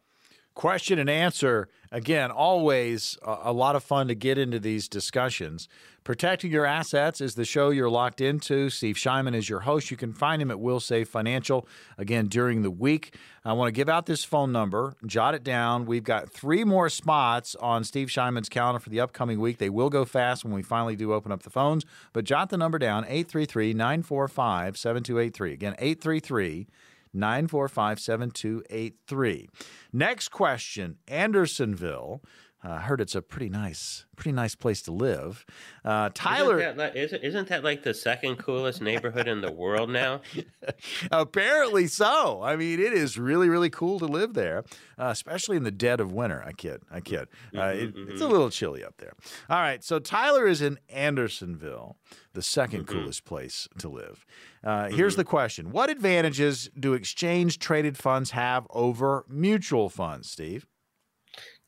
Question 0.54 0.98
and 0.98 1.08
answer. 1.08 1.68
Again, 1.90 2.30
always 2.30 3.18
a, 3.22 3.52
lot 3.52 3.74
of 3.74 3.82
fun 3.82 4.08
to 4.08 4.14
get 4.14 4.36
into 4.36 4.58
these 4.58 4.86
discussions. 4.86 5.68
Protecting 6.04 6.50
Your 6.50 6.66
Assets 6.66 7.20
is 7.20 7.34
the 7.34 7.44
show 7.44 7.70
you're 7.70 7.88
locked 7.88 8.20
into. 8.20 8.68
Steve 8.68 8.96
Shyman 8.96 9.34
is 9.34 9.48
your 9.48 9.60
host. 9.60 9.90
You 9.90 9.96
can 9.96 10.12
find 10.12 10.42
him 10.42 10.50
at 10.50 10.58
WilSave 10.58 11.06
Financial 11.06 11.66
again 11.96 12.26
during 12.26 12.62
the 12.62 12.70
week. 12.70 13.14
I 13.44 13.52
want 13.54 13.68
to 13.68 13.72
give 13.72 13.88
out 13.88 14.06
this 14.06 14.24
phone 14.24 14.52
number. 14.52 14.94
Jot 15.06 15.34
it 15.34 15.42
down. 15.42 15.86
We've 15.86 16.04
got 16.04 16.30
three 16.30 16.64
more 16.64 16.88
spots 16.88 17.54
on 17.56 17.84
Steve 17.84 18.08
Shyman's 18.08 18.48
calendar 18.48 18.80
for 18.80 18.90
the 18.90 19.00
upcoming 19.00 19.40
week. 19.40 19.58
They 19.58 19.70
will 19.70 19.90
go 19.90 20.04
fast 20.04 20.44
when 20.44 20.52
we 20.52 20.62
finally 20.62 20.96
do 20.96 21.12
open 21.12 21.32
up 21.32 21.42
the 21.42 21.50
phones, 21.50 21.84
but 22.12 22.24
jot 22.24 22.50
the 22.50 22.58
number 22.58 22.78
down 22.78 23.04
833 23.04 23.72
945 23.74 24.76
7283. 24.76 25.52
Again, 25.52 25.74
833 25.78 26.66
945 27.14 28.00
7283. 28.00 29.48
Next 29.92 30.28
question 30.28 30.96
Andersonville. 31.08 32.22
I 32.64 32.76
uh, 32.76 32.78
heard 32.78 33.00
it's 33.00 33.16
a 33.16 33.22
pretty 33.22 33.48
nice, 33.48 34.06
pretty 34.14 34.32
nice 34.32 34.54
place 34.54 34.82
to 34.82 34.92
live. 34.92 35.44
Uh, 35.84 36.10
Tyler, 36.14 36.60
isn't 36.60 36.76
that, 36.76 36.96
isn't, 36.96 37.24
isn't 37.24 37.48
that 37.48 37.64
like 37.64 37.82
the 37.82 37.92
second 37.92 38.36
coolest 38.36 38.80
neighborhood 38.80 39.26
in 39.26 39.40
the 39.40 39.50
world 39.50 39.90
now? 39.90 40.20
Apparently 41.10 41.88
so. 41.88 42.40
I 42.40 42.54
mean, 42.54 42.78
it 42.78 42.92
is 42.92 43.18
really, 43.18 43.48
really 43.48 43.70
cool 43.70 43.98
to 43.98 44.06
live 44.06 44.34
there, 44.34 44.58
uh, 44.96 45.08
especially 45.10 45.56
in 45.56 45.64
the 45.64 45.72
dead 45.72 45.98
of 45.98 46.12
winter. 46.12 46.40
I 46.46 46.52
kid, 46.52 46.82
I 46.88 47.00
kid. 47.00 47.26
Uh, 47.52 47.58
mm-hmm, 47.58 47.78
it, 47.78 47.96
mm-hmm. 47.96 48.12
It's 48.12 48.20
a 48.20 48.28
little 48.28 48.50
chilly 48.50 48.84
up 48.84 48.94
there. 48.98 49.14
All 49.50 49.60
right, 49.60 49.82
so 49.82 49.98
Tyler 49.98 50.46
is 50.46 50.62
in 50.62 50.78
Andersonville, 50.88 51.96
the 52.32 52.42
2nd 52.42 52.68
mm-hmm. 52.68 52.84
coolest 52.84 53.24
place 53.24 53.68
to 53.78 53.88
live. 53.88 54.24
Uh, 54.62 54.88
here's 54.88 55.14
mm-hmm. 55.14 55.20
the 55.20 55.24
question: 55.24 55.70
What 55.72 55.90
advantages 55.90 56.70
do 56.78 56.94
exchange 56.94 57.58
traded 57.58 57.98
funds 57.98 58.30
have 58.30 58.68
over 58.70 59.24
mutual 59.28 59.88
funds, 59.88 60.30
Steve? 60.30 60.64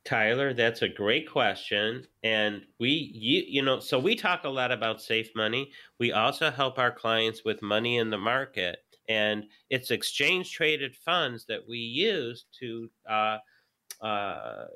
Tyler, 0.05 0.53
that's 0.53 0.83
a 0.83 0.89
great 0.89 1.31
question. 1.31 2.07
And 2.23 2.63
we, 2.79 3.11
you, 3.15 3.43
you 3.47 3.63
know, 3.63 3.81
so 3.81 3.99
we 3.99 4.15
talk 4.15 4.45
a 4.45 4.49
lot 4.49 4.71
about 4.71 5.01
safe 5.01 5.31
money. 5.35 5.73
We 5.99 6.13
also 6.13 6.51
help 6.51 6.79
our 6.79 6.93
clients 6.93 7.45
with 7.45 7.63
money 7.63 7.97
in 7.97 8.11
the 8.11 8.19
market. 8.19 8.79
And 9.09 9.45
it's 9.71 9.91
exchange 9.91 10.53
traded 10.53 10.95
funds 10.97 11.47
that 11.47 11.67
we 11.69 11.79
use 11.79 12.45
to 12.61 12.91
uh, 13.09 13.39
uh, 14.03 14.67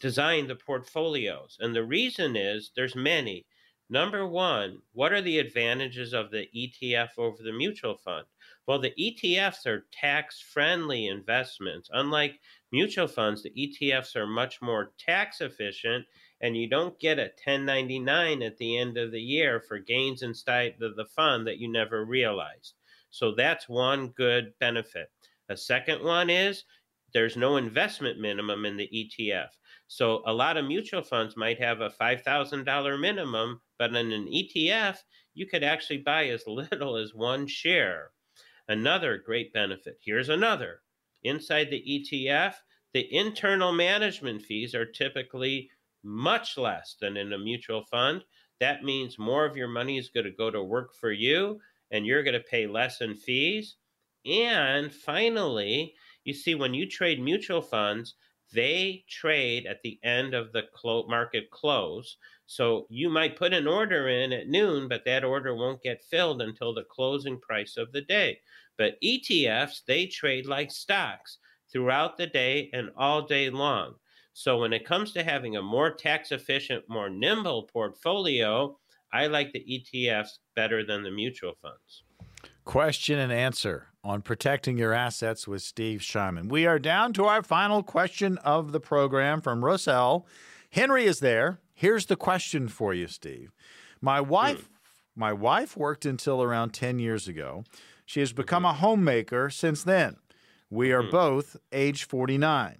design 0.00 0.48
the 0.48 0.56
portfolios. 0.56 1.56
And 1.60 1.74
the 1.74 1.84
reason 1.84 2.36
is 2.36 2.72
there's 2.74 2.96
many. 2.96 3.46
Number 3.90 4.26
one, 4.26 4.78
what 4.92 5.12
are 5.12 5.20
the 5.20 5.38
advantages 5.38 6.14
of 6.14 6.30
the 6.30 6.48
ETF 6.56 7.10
over 7.18 7.42
the 7.42 7.52
mutual 7.52 7.96
fund? 7.96 8.26
Well, 8.66 8.78
the 8.78 8.94
ETFs 8.98 9.66
are 9.66 9.86
tax 9.92 10.40
friendly 10.40 11.06
investments. 11.06 11.90
Unlike 11.92 12.40
mutual 12.72 13.06
funds, 13.06 13.42
the 13.42 13.50
ETFs 13.50 14.16
are 14.16 14.26
much 14.26 14.62
more 14.62 14.94
tax 14.98 15.42
efficient, 15.42 16.06
and 16.40 16.56
you 16.56 16.68
don't 16.68 16.98
get 16.98 17.18
a 17.18 17.32
1099 17.44 18.42
at 18.42 18.56
the 18.56 18.78
end 18.78 18.96
of 18.96 19.12
the 19.12 19.20
year 19.20 19.60
for 19.60 19.78
gains 19.78 20.22
inside 20.22 20.76
of 20.80 20.96
the 20.96 21.04
fund 21.04 21.46
that 21.46 21.58
you 21.58 21.70
never 21.70 22.06
realized. 22.06 22.74
So 23.10 23.34
that's 23.34 23.68
one 23.68 24.08
good 24.08 24.54
benefit. 24.60 25.08
A 25.50 25.56
second 25.58 26.02
one 26.02 26.30
is 26.30 26.64
there's 27.12 27.36
no 27.36 27.58
investment 27.58 28.18
minimum 28.18 28.64
in 28.64 28.78
the 28.78 28.88
ETF. 28.88 29.50
So 29.88 30.22
a 30.26 30.32
lot 30.32 30.56
of 30.56 30.64
mutual 30.64 31.02
funds 31.02 31.36
might 31.36 31.60
have 31.60 31.82
a 31.82 31.90
$5,000 31.90 33.00
minimum, 33.00 33.60
but 33.78 33.94
in 33.94 34.10
an 34.10 34.26
ETF, 34.26 34.98
you 35.34 35.46
could 35.46 35.62
actually 35.62 35.98
buy 35.98 36.28
as 36.28 36.44
little 36.46 36.96
as 36.96 37.14
one 37.14 37.46
share. 37.46 38.10
Another 38.68 39.18
great 39.18 39.52
benefit 39.52 39.98
here's 40.02 40.28
another 40.28 40.80
inside 41.22 41.70
the 41.70 41.82
ETF, 41.82 42.54
the 42.92 43.12
internal 43.14 43.72
management 43.72 44.42
fees 44.42 44.74
are 44.74 44.86
typically 44.86 45.70
much 46.02 46.56
less 46.56 46.96
than 47.00 47.16
in 47.16 47.32
a 47.32 47.38
mutual 47.38 47.82
fund. 47.84 48.24
That 48.60 48.84
means 48.84 49.18
more 49.18 49.44
of 49.44 49.56
your 49.56 49.68
money 49.68 49.98
is 49.98 50.10
going 50.10 50.26
to 50.26 50.30
go 50.30 50.50
to 50.50 50.62
work 50.62 50.94
for 50.94 51.10
you 51.10 51.60
and 51.90 52.06
you're 52.06 52.22
going 52.22 52.34
to 52.34 52.40
pay 52.40 52.66
less 52.66 53.00
in 53.00 53.14
fees. 53.14 53.76
And 54.26 54.92
finally, 54.92 55.94
you 56.24 56.34
see, 56.34 56.54
when 56.54 56.74
you 56.74 56.88
trade 56.88 57.20
mutual 57.20 57.62
funds, 57.62 58.14
they 58.54 59.04
trade 59.08 59.66
at 59.66 59.82
the 59.82 59.98
end 60.02 60.34
of 60.34 60.52
the 60.52 60.62
clo- 60.74 61.06
market 61.08 61.50
close. 61.50 62.16
So 62.46 62.86
you 62.88 63.08
might 63.08 63.36
put 63.36 63.52
an 63.52 63.66
order 63.66 64.08
in 64.08 64.32
at 64.32 64.48
noon, 64.48 64.88
but 64.88 65.04
that 65.04 65.24
order 65.24 65.54
won't 65.54 65.82
get 65.82 66.04
filled 66.10 66.42
until 66.42 66.74
the 66.74 66.84
closing 66.84 67.40
price 67.40 67.76
of 67.76 67.92
the 67.92 68.02
day. 68.02 68.40
But 68.76 69.00
ETFs, 69.02 69.84
they 69.86 70.06
trade 70.06 70.46
like 70.46 70.70
stocks 70.70 71.38
throughout 71.72 72.16
the 72.16 72.26
day 72.26 72.70
and 72.72 72.90
all 72.96 73.22
day 73.22 73.50
long. 73.50 73.94
So 74.32 74.58
when 74.58 74.72
it 74.72 74.84
comes 74.84 75.12
to 75.12 75.22
having 75.22 75.56
a 75.56 75.62
more 75.62 75.92
tax 75.92 76.32
efficient, 76.32 76.84
more 76.88 77.08
nimble 77.08 77.64
portfolio, 77.64 78.76
I 79.12 79.28
like 79.28 79.52
the 79.52 79.64
ETFs 79.94 80.38
better 80.56 80.84
than 80.84 81.04
the 81.04 81.10
mutual 81.10 81.54
funds. 81.62 82.02
Question 82.64 83.20
and 83.20 83.32
answer 83.32 83.93
on 84.04 84.20
protecting 84.20 84.76
your 84.76 84.92
assets 84.92 85.48
with 85.48 85.62
Steve 85.62 86.00
Shyman. 86.00 86.50
We 86.50 86.66
are 86.66 86.78
down 86.78 87.14
to 87.14 87.24
our 87.24 87.42
final 87.42 87.82
question 87.82 88.36
of 88.38 88.72
the 88.72 88.80
program 88.80 89.40
from 89.40 89.64
Roselle. 89.64 90.26
Henry 90.70 91.06
is 91.06 91.20
there. 91.20 91.58
Here's 91.72 92.06
the 92.06 92.16
question 92.16 92.68
for 92.68 92.92
you, 92.92 93.08
Steve. 93.08 93.50
My 94.00 94.20
wife, 94.20 94.64
mm. 94.64 94.72
my 95.16 95.32
wife 95.32 95.76
worked 95.76 96.04
until 96.04 96.42
around 96.42 96.70
10 96.74 96.98
years 96.98 97.26
ago. 97.26 97.64
She 98.04 98.20
has 98.20 98.34
become 98.34 98.66
a 98.66 98.74
homemaker 98.74 99.48
since 99.48 99.82
then. 99.82 100.16
We 100.68 100.92
are 100.92 101.02
mm. 101.02 101.10
both 101.10 101.56
age 101.72 102.04
49. 102.04 102.76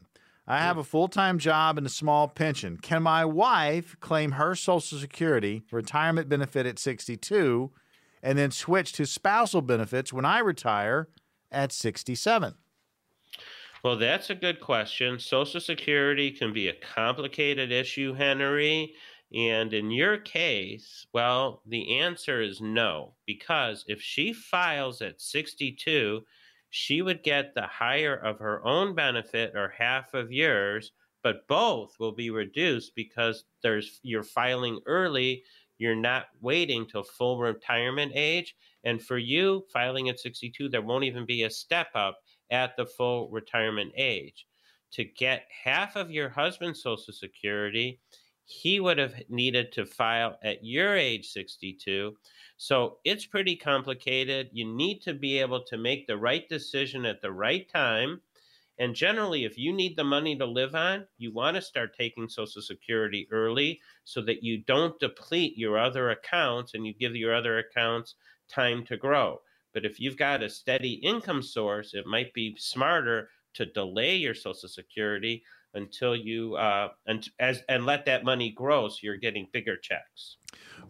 I 0.47 0.59
have 0.59 0.77
a 0.77 0.85
full 0.85 1.09
time 1.09 1.39
job 1.39 1.79
and 1.79 1.87
a 1.87 1.91
small 1.91 2.29
pension. 2.29 2.77
Can 2.77 3.03
my 3.03 3.25
wife 3.25 3.97
claim 4.01 4.33
her 4.33 4.55
Social 4.55 4.99
Security 4.99 5.63
retirement 5.71 6.29
benefit 6.29 6.67
at 6.67 6.79
62 6.79 7.71
and 8.25 8.39
then 8.39 8.51
switch 8.51 8.93
to 8.93 9.05
spousal 9.05 9.61
benefits 9.61 10.13
when 10.13 10.25
I 10.25 10.39
retire 10.39 11.09
at 11.53 11.71
67? 11.71 12.55
Well, 13.85 13.99
that's 13.99 14.31
a 14.31 14.35
good 14.35 14.61
question. 14.61 15.19
Social 15.19 15.61
Security 15.61 16.31
can 16.31 16.55
be 16.55 16.69
a 16.69 16.81
complicated 16.81 17.71
issue, 17.71 18.15
Henry. 18.15 18.95
And 19.35 19.75
in 19.75 19.91
your 19.91 20.17
case, 20.17 21.07
well, 21.13 21.61
the 21.67 21.99
answer 21.99 22.41
is 22.41 22.63
no, 22.63 23.15
because 23.27 23.85
if 23.89 24.01
she 24.01 24.33
files 24.33 25.03
at 25.03 25.21
62, 25.21 26.25
she 26.71 27.03
would 27.03 27.23
get 27.23 27.55
the 27.55 27.67
higher 27.67 28.17
of 28.17 28.39
her 28.39 28.65
own 28.65 28.95
benefit 28.95 29.53
or 29.55 29.69
half 29.69 30.15
of 30.15 30.33
yours, 30.33 30.93
but 31.23 31.47
both 31.47 31.99
will 31.99 32.13
be 32.13 32.31
reduced 32.31 32.95
because 32.95 33.45
there's 33.63 34.01
you're 34.03 34.23
filing 34.23 34.81
early, 34.87 35.45
you're 35.79 35.97
not 35.97 36.27
waiting 36.41 36.87
till 36.87 37.03
full 37.03 37.39
retirement 37.39 38.13
age, 38.15 38.55
and 38.85 39.03
for 39.03 39.19
you 39.19 39.65
filing 39.73 40.09
at 40.09 40.21
62 40.21 40.69
there 40.69 40.83
won't 40.83 41.05
even 41.05 41.27
be 41.27 41.43
a 41.43 41.51
step 41.51 41.89
up 41.95 42.19
at 42.51 42.77
the 42.77 42.87
full 42.87 43.29
retirement 43.31 43.93
age. 43.97 44.47
To 44.93 45.05
get 45.05 45.47
half 45.65 45.97
of 45.97 46.11
your 46.11 46.29
husband's 46.29 46.83
social 46.83 47.13
security, 47.13 48.01
he 48.45 48.79
would 48.79 48.99
have 48.99 49.15
needed 49.29 49.73
to 49.73 49.87
file 49.87 50.39
at 50.43 50.65
your 50.65 50.97
age 50.97 51.27
62 51.29 52.15
so 52.57 52.99
it's 53.05 53.27
pretty 53.27 53.57
complicated. 53.57 54.51
You 54.53 54.65
need 54.65 55.01
to 55.03 55.15
be 55.15 55.39
able 55.41 55.65
to 55.65 55.77
make 55.77 56.07
the 56.07 56.17
right 56.17 56.49
decision 56.49 57.05
at 57.05 57.21
the 57.21 57.33
right 57.33 57.69
time. 57.69 58.21
And 58.79 58.95
generally, 58.95 59.45
if 59.45 59.57
you 59.57 59.73
need 59.73 59.97
the 59.97 60.05
money 60.05 60.37
to 60.37 60.45
live 60.45 60.75
on, 60.75 61.07
you 61.17 61.33
want 61.33 61.55
to 61.57 61.63
start 61.63 61.97
taking 61.97 62.29
Social 62.29 62.61
Security 62.61 63.29
early 63.31 63.81
so 64.03 64.21
that 64.23 64.43
you 64.43 64.63
don't 64.65 64.99
deplete 64.99 65.57
your 65.57 65.79
other 65.79 66.11
accounts 66.11 66.75
and 66.75 66.85
you 66.85 66.93
give 66.93 67.15
your 67.15 67.35
other 67.35 67.59
accounts 67.59 68.17
time 68.49 68.85
to 68.87 68.97
grow. 68.97 69.41
But 69.73 69.85
if 69.85 70.01
you've 70.01 70.17
got 70.17 70.43
a 70.43 70.51
steady 70.51 70.95
income 70.95 71.43
source, 71.43 71.95
it 71.95 72.07
might 72.07 72.35
be 72.35 72.57
smarter 72.59 73.31
to 73.55 73.67
delay 73.67 74.17
your 74.17 74.35
Social 74.35 74.69
Security 74.69 75.45
until 75.75 76.15
you 76.15 76.57
uh, 76.57 76.89
and 77.07 77.29
as 77.39 77.63
and 77.69 77.87
let 77.87 78.07
that 78.07 78.25
money 78.25 78.51
grow 78.51 78.89
so 78.89 78.99
you're 79.03 79.17
getting 79.17 79.49
bigger 79.53 79.77
checks. 79.77 80.37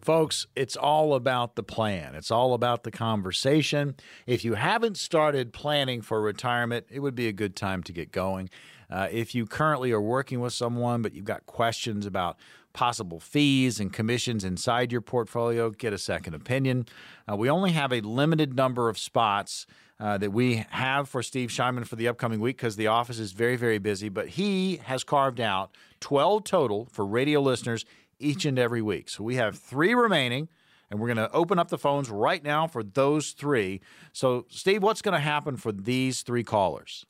Folks, 0.01 0.45
it's 0.55 0.75
all 0.75 1.13
about 1.15 1.55
the 1.55 1.63
plan. 1.63 2.15
It's 2.15 2.31
all 2.31 2.53
about 2.53 2.83
the 2.83 2.91
conversation. 2.91 3.95
If 4.27 4.45
you 4.45 4.53
haven't 4.55 4.97
started 4.97 5.53
planning 5.53 6.01
for 6.01 6.21
retirement, 6.21 6.85
it 6.91 6.99
would 6.99 7.15
be 7.15 7.27
a 7.27 7.33
good 7.33 7.55
time 7.55 7.81
to 7.83 7.93
get 7.93 8.11
going. 8.11 8.49
Uh, 8.89 9.07
if 9.11 9.33
you 9.33 9.45
currently 9.45 9.91
are 9.91 10.01
working 10.01 10.39
with 10.39 10.53
someone, 10.53 11.01
but 11.01 11.13
you've 11.13 11.25
got 11.25 11.45
questions 11.45 12.05
about 12.05 12.37
possible 12.73 13.19
fees 13.19 13.79
and 13.79 13.91
commissions 13.93 14.43
inside 14.43 14.91
your 14.91 15.01
portfolio, 15.01 15.69
get 15.69 15.93
a 15.93 15.97
second 15.97 16.33
opinion. 16.33 16.85
Uh, 17.29 17.35
we 17.35 17.49
only 17.49 17.71
have 17.71 17.91
a 17.91 18.01
limited 18.01 18.53
number 18.53 18.89
of 18.89 18.99
spots. 18.99 19.65
Uh, 19.97 20.17
that 20.17 20.33
we 20.33 20.65
have 20.71 21.07
for 21.07 21.23
Steve 21.23 21.49
Shyman 21.49 21.87
for 21.87 21.95
the 21.95 22.09
upcoming 22.09 22.41
week 22.41 22.57
because 22.57 22.75
the 22.75 22.87
office 22.87 23.17
is 23.17 23.31
very, 23.31 23.55
very 23.55 23.77
busy. 23.77 24.09
But 24.09 24.27
he 24.27 24.75
has 24.83 25.05
carved 25.05 25.39
out 25.39 25.73
12 26.01 26.43
total 26.43 26.89
for 26.91 27.05
radio 27.05 27.39
listeners 27.39 27.85
each 28.19 28.43
and 28.43 28.59
every 28.59 28.81
week. 28.81 29.07
So 29.09 29.23
we 29.23 29.35
have 29.35 29.57
three 29.57 29.93
remaining, 29.93 30.49
and 30.89 30.99
we're 30.99 31.07
going 31.07 31.29
to 31.29 31.31
open 31.31 31.59
up 31.59 31.69
the 31.69 31.77
phones 31.77 32.09
right 32.09 32.43
now 32.43 32.67
for 32.67 32.83
those 32.83 33.31
three. 33.31 33.81
So, 34.11 34.45
Steve, 34.49 34.83
what's 34.83 35.01
going 35.01 35.13
to 35.13 35.19
happen 35.19 35.57
for 35.57 35.71
these 35.71 36.23
three 36.23 36.43
callers? 36.43 37.05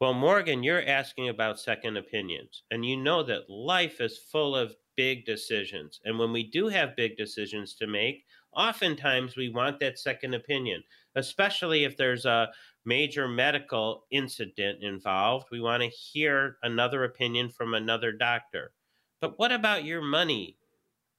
Well, 0.00 0.14
Morgan, 0.14 0.62
you're 0.62 0.86
asking 0.86 1.28
about 1.28 1.58
second 1.58 1.96
opinions, 1.96 2.62
and 2.70 2.86
you 2.86 2.96
know 2.96 3.24
that 3.24 3.50
life 3.50 4.00
is 4.00 4.16
full 4.16 4.54
of 4.54 4.76
big 4.96 5.24
decisions. 5.24 6.00
And 6.04 6.18
when 6.18 6.32
we 6.32 6.44
do 6.44 6.68
have 6.68 6.96
big 6.96 7.16
decisions 7.16 7.74
to 7.76 7.86
make, 7.88 8.24
oftentimes 8.52 9.36
we 9.36 9.48
want 9.48 9.80
that 9.80 9.98
second 9.98 10.34
opinion, 10.34 10.82
especially 11.18 11.84
if 11.84 11.96
there's 11.96 12.24
a 12.24 12.48
major 12.84 13.28
medical 13.28 14.04
incident 14.10 14.82
involved. 14.82 15.48
We 15.50 15.60
want 15.60 15.82
to 15.82 15.88
hear 15.88 16.56
another 16.62 17.04
opinion 17.04 17.50
from 17.50 17.74
another 17.74 18.12
doctor. 18.12 18.72
But 19.20 19.38
what 19.38 19.52
about 19.52 19.84
your 19.84 20.00
money? 20.00 20.56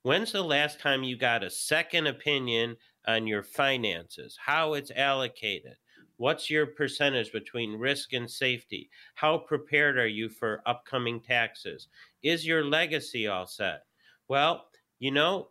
When's 0.04 0.32
the 0.32 0.42
last 0.42 0.80
time 0.80 1.04
you 1.04 1.18
got 1.18 1.44
a 1.44 1.50
second 1.50 2.08
opinion 2.08 2.78
on 3.08 3.28
your 3.28 3.44
finances, 3.44 4.38
how 4.44 4.74
it's 4.74 4.92
allocated? 4.96 5.76
What's 6.18 6.50
your 6.50 6.66
percentage 6.66 7.32
between 7.32 7.80
risk 7.80 8.14
and 8.14 8.30
safety? 8.30 8.90
How 9.16 9.38
prepared 9.38 9.98
are 9.98 10.08
you 10.08 10.28
for 10.28 10.62
upcoming 10.66 11.22
taxes? 11.22 11.88
Is 12.24 12.46
your 12.46 12.64
legacy 12.66 13.28
all 13.28 13.46
set? 13.46 13.84
Well, 14.28 14.66
you 15.00 15.12
know, 15.12 15.50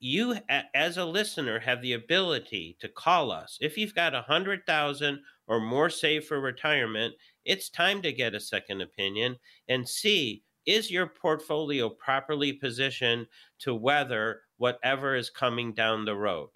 you 0.00 0.36
as 0.74 0.96
a 0.96 1.04
listener 1.04 1.58
have 1.58 1.82
the 1.82 1.94
ability 1.94 2.76
to 2.80 2.88
call 2.88 3.30
us. 3.30 3.58
If 3.60 3.76
you've 3.76 3.94
got 3.94 4.14
a 4.14 4.22
hundred 4.22 4.64
thousand 4.66 5.20
or 5.46 5.60
more 5.60 5.90
saved 5.90 6.26
for 6.26 6.40
retirement, 6.40 7.14
it's 7.44 7.70
time 7.70 8.02
to 8.02 8.12
get 8.12 8.34
a 8.34 8.40
second 8.40 8.80
opinion 8.80 9.36
and 9.68 9.88
see 9.88 10.42
is 10.66 10.90
your 10.90 11.06
portfolio 11.06 11.88
properly 11.88 12.52
positioned 12.52 13.26
to 13.60 13.74
weather 13.74 14.42
whatever 14.58 15.16
is 15.16 15.30
coming 15.30 15.72
down 15.72 16.04
the 16.04 16.14
road? 16.14 16.50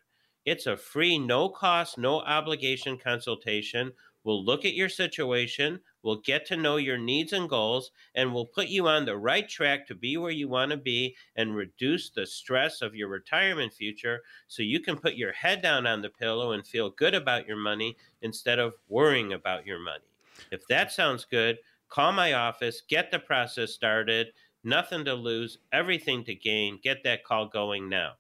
It's 0.45 0.67
a 0.67 0.77
free, 0.77 1.19
no 1.19 1.49
cost, 1.49 1.97
no 1.97 2.21
obligation 2.21 2.99
consultation. 2.99 3.93
We'll 4.25 4.45
look 4.45 4.65
at 4.65 4.75
your 4.75 4.89
situation, 4.89 5.81
we'll 6.03 6.21
get 6.21 6.47
to 6.47 6.57
know 6.57 6.77
your 6.77 6.99
needs 6.99 7.33
and 7.33 7.49
goals, 7.49 7.91
and 8.15 8.33
we'll 8.33 8.47
put 8.47 8.69
you 8.69 8.89
on 8.89 9.05
the 9.05 9.17
right 9.17 9.49
track 9.49 9.87
to 9.87 9.95
be 9.95 10.17
where 10.17 10.31
you 10.31 10.49
want 10.49 10.71
to 10.71 10.77
be 10.77 11.17
and 11.37 11.57
reduce 11.57 12.11
the 12.11 12.27
stress 12.27 12.83
of 12.83 12.95
your 12.95 13.09
retirement 13.09 13.73
future 13.73 14.21
so 14.49 14.63
you 14.63 14.81
can 14.81 14.97
put 14.97 15.15
your 15.15 15.33
head 15.33 15.63
down 15.63 15.87
on 15.87 16.03
the 16.03 16.11
pillow 16.11 16.53
and 16.53 16.67
feel 16.67 16.91
good 16.91 17.15
about 17.15 17.47
your 17.47 17.57
money 17.57 17.97
instead 18.23 18.59
of 18.59 18.75
worrying 18.89 19.33
about 19.33 19.67
your 19.67 19.79
money. 19.79 20.05
If 20.51 20.67
that 20.69 20.93
sounds 20.93 21.25
good, 21.25 21.59
Call 21.93 22.11
my 22.13 22.33
office, 22.33 22.81
get 22.89 23.11
the 23.11 23.19
process 23.19 23.73
started. 23.73 24.29
Nothing 24.65 25.05
to 25.05 25.13
lose, 25.13 25.59
everything 25.75 26.25
to 26.25 26.35
gain. 26.35 26.81
Get 26.83 27.05
that 27.05 27.23
call 27.23 27.49
going 27.49 27.91
now. 27.91 28.13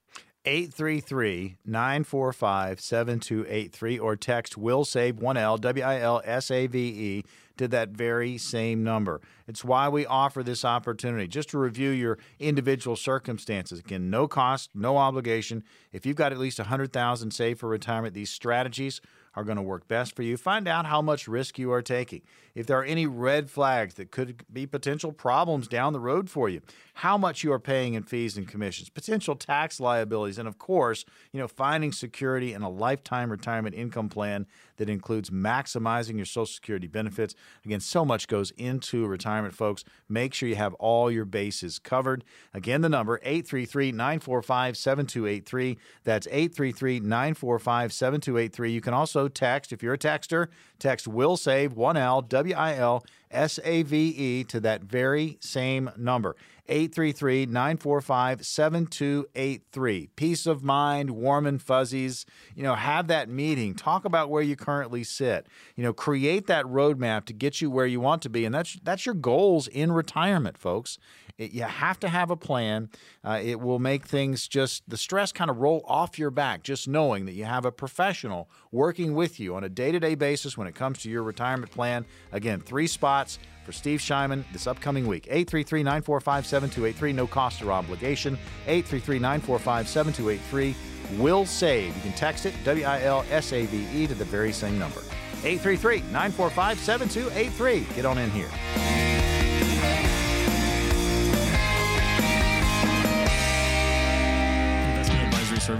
833 0.44 1.56
945 1.64 2.80
7283 2.80 3.98
or 3.98 4.16
text 4.16 4.56
will 4.56 4.84
save 4.84 5.16
1L 5.16 5.60
W 5.60 5.84
I 5.84 6.00
L 6.00 6.20
S 6.24 6.50
A 6.50 6.66
V 6.66 6.78
E 6.78 7.24
to 7.58 7.68
that 7.68 7.90
very 7.90 8.38
same 8.38 8.82
number. 8.82 9.20
It's 9.46 9.64
why 9.64 9.88
we 9.88 10.04
offer 10.04 10.42
this 10.42 10.64
opportunity 10.64 11.28
just 11.28 11.50
to 11.50 11.58
review 11.58 11.90
your 11.90 12.18
individual 12.40 12.96
circumstances. 12.96 13.78
Again, 13.78 14.10
no 14.10 14.26
cost, 14.26 14.70
no 14.74 14.96
obligation. 14.96 15.62
If 15.92 16.06
you've 16.06 16.16
got 16.16 16.32
at 16.32 16.38
least 16.38 16.58
100,000 16.58 17.30
saved 17.30 17.60
for 17.60 17.68
retirement, 17.68 18.14
these 18.14 18.30
strategies 18.30 19.00
are 19.34 19.44
going 19.44 19.56
to 19.56 19.62
work 19.62 19.88
best 19.88 20.14
for 20.14 20.22
you. 20.22 20.36
Find 20.36 20.68
out 20.68 20.86
how 20.86 21.00
much 21.02 21.26
risk 21.26 21.58
you 21.58 21.72
are 21.72 21.82
taking. 21.82 22.22
If 22.54 22.66
there 22.66 22.78
are 22.78 22.84
any 22.84 23.06
red 23.06 23.50
flags 23.50 23.94
that 23.94 24.10
could 24.10 24.44
be 24.52 24.66
potential 24.66 25.12
problems 25.12 25.68
down 25.68 25.92
the 25.92 26.00
road 26.00 26.28
for 26.28 26.48
you, 26.48 26.60
how 26.94 27.16
much 27.16 27.42
you 27.42 27.52
are 27.52 27.58
paying 27.58 27.94
in 27.94 28.02
fees 28.02 28.36
and 28.36 28.46
commissions, 28.46 28.90
potential 28.90 29.34
tax 29.34 29.80
liabilities, 29.80 30.38
and 30.38 30.46
of 30.46 30.58
course, 30.58 31.04
you 31.32 31.40
know, 31.40 31.48
finding 31.48 31.92
security 31.92 32.52
in 32.52 32.62
a 32.62 32.68
lifetime 32.68 33.30
retirement 33.30 33.74
income 33.74 34.08
plan 34.08 34.46
that 34.82 34.90
includes 34.90 35.30
maximizing 35.30 36.16
your 36.16 36.26
Social 36.26 36.44
Security 36.44 36.88
benefits. 36.88 37.36
Again, 37.64 37.78
so 37.78 38.04
much 38.04 38.26
goes 38.26 38.50
into 38.56 39.06
retirement, 39.06 39.54
folks. 39.54 39.84
Make 40.08 40.34
sure 40.34 40.48
you 40.48 40.56
have 40.56 40.74
all 40.74 41.08
your 41.08 41.24
bases 41.24 41.78
covered. 41.78 42.24
Again, 42.52 42.80
the 42.80 42.88
number 42.88 43.20
833 43.22 43.92
945 43.92 44.76
7283. 44.76 45.78
That's 46.02 46.26
833 46.26 46.98
945 46.98 47.92
7283. 47.92 48.72
You 48.72 48.80
can 48.80 48.92
also 48.92 49.28
text, 49.28 49.72
if 49.72 49.84
you're 49.84 49.94
a 49.94 49.98
texter, 49.98 50.48
text 50.80 51.06
will 51.06 51.36
save 51.36 51.74
1L 51.74 52.28
W 52.28 52.54
I 52.56 52.74
L 52.74 53.04
S 53.30 53.60
A 53.62 53.84
V 53.84 54.08
E 54.08 54.44
to 54.44 54.58
that 54.60 54.82
very 54.82 55.38
same 55.40 55.92
number. 55.96 56.34
833 56.68 57.46
945 57.46 58.46
7283. 58.46 60.08
Peace 60.14 60.46
of 60.46 60.62
mind, 60.62 61.10
warm 61.10 61.46
and 61.46 61.60
fuzzies. 61.60 62.24
You 62.54 62.62
know, 62.62 62.74
have 62.74 63.08
that 63.08 63.28
meeting. 63.28 63.74
Talk 63.74 64.04
about 64.04 64.30
where 64.30 64.42
you 64.42 64.54
currently 64.54 65.02
sit. 65.02 65.46
You 65.74 65.82
know, 65.82 65.92
create 65.92 66.46
that 66.46 66.64
roadmap 66.66 67.24
to 67.26 67.32
get 67.32 67.60
you 67.60 67.70
where 67.70 67.86
you 67.86 68.00
want 68.00 68.22
to 68.22 68.30
be. 68.30 68.44
And 68.44 68.54
that's, 68.54 68.78
that's 68.82 69.04
your 69.04 69.14
goals 69.14 69.66
in 69.66 69.92
retirement, 69.92 70.56
folks. 70.56 70.98
It, 71.38 71.52
you 71.52 71.62
have 71.62 71.98
to 72.00 72.08
have 72.08 72.30
a 72.30 72.36
plan. 72.36 72.90
Uh, 73.24 73.40
it 73.42 73.60
will 73.60 73.78
make 73.78 74.06
things 74.06 74.46
just 74.46 74.88
the 74.88 74.96
stress 74.96 75.32
kind 75.32 75.50
of 75.50 75.58
roll 75.58 75.82
off 75.86 76.18
your 76.18 76.30
back, 76.30 76.62
just 76.62 76.86
knowing 76.86 77.26
that 77.26 77.32
you 77.32 77.44
have 77.44 77.64
a 77.64 77.72
professional 77.72 78.48
working 78.70 79.14
with 79.14 79.40
you 79.40 79.54
on 79.54 79.64
a 79.64 79.68
day 79.68 79.92
to 79.92 80.00
day 80.00 80.14
basis 80.14 80.56
when 80.56 80.66
it 80.66 80.74
comes 80.74 80.98
to 81.00 81.10
your 81.10 81.22
retirement 81.22 81.72
plan. 81.72 82.04
Again, 82.30 82.60
three 82.60 82.86
spots 82.86 83.38
for 83.64 83.72
Steve 83.72 84.00
Shyman 84.00 84.44
this 84.52 84.66
upcoming 84.66 85.06
week. 85.06 85.26
833 85.26 85.82
945 85.82 86.46
7283, 86.52 87.14
no 87.14 87.26
cost 87.26 87.62
or 87.62 87.72
obligation. 87.72 88.34
833 88.66 89.18
945 89.18 89.88
7283 89.88 91.18
will 91.18 91.46
save. 91.46 91.96
You 91.96 92.02
can 92.02 92.12
text 92.12 92.44
it, 92.44 92.54
W 92.64 92.84
I 92.84 93.02
L 93.02 93.24
S 93.30 93.54
A 93.54 93.64
V 93.64 93.86
E, 93.94 94.06
to 94.06 94.14
the 94.14 94.24
very 94.26 94.52
same 94.52 94.78
number. 94.78 95.00
833 95.44 96.00
945 96.12 96.78
7283. 96.78 97.94
Get 97.94 98.04
on 98.04 98.18
in 98.18 98.30
here. 98.30 99.01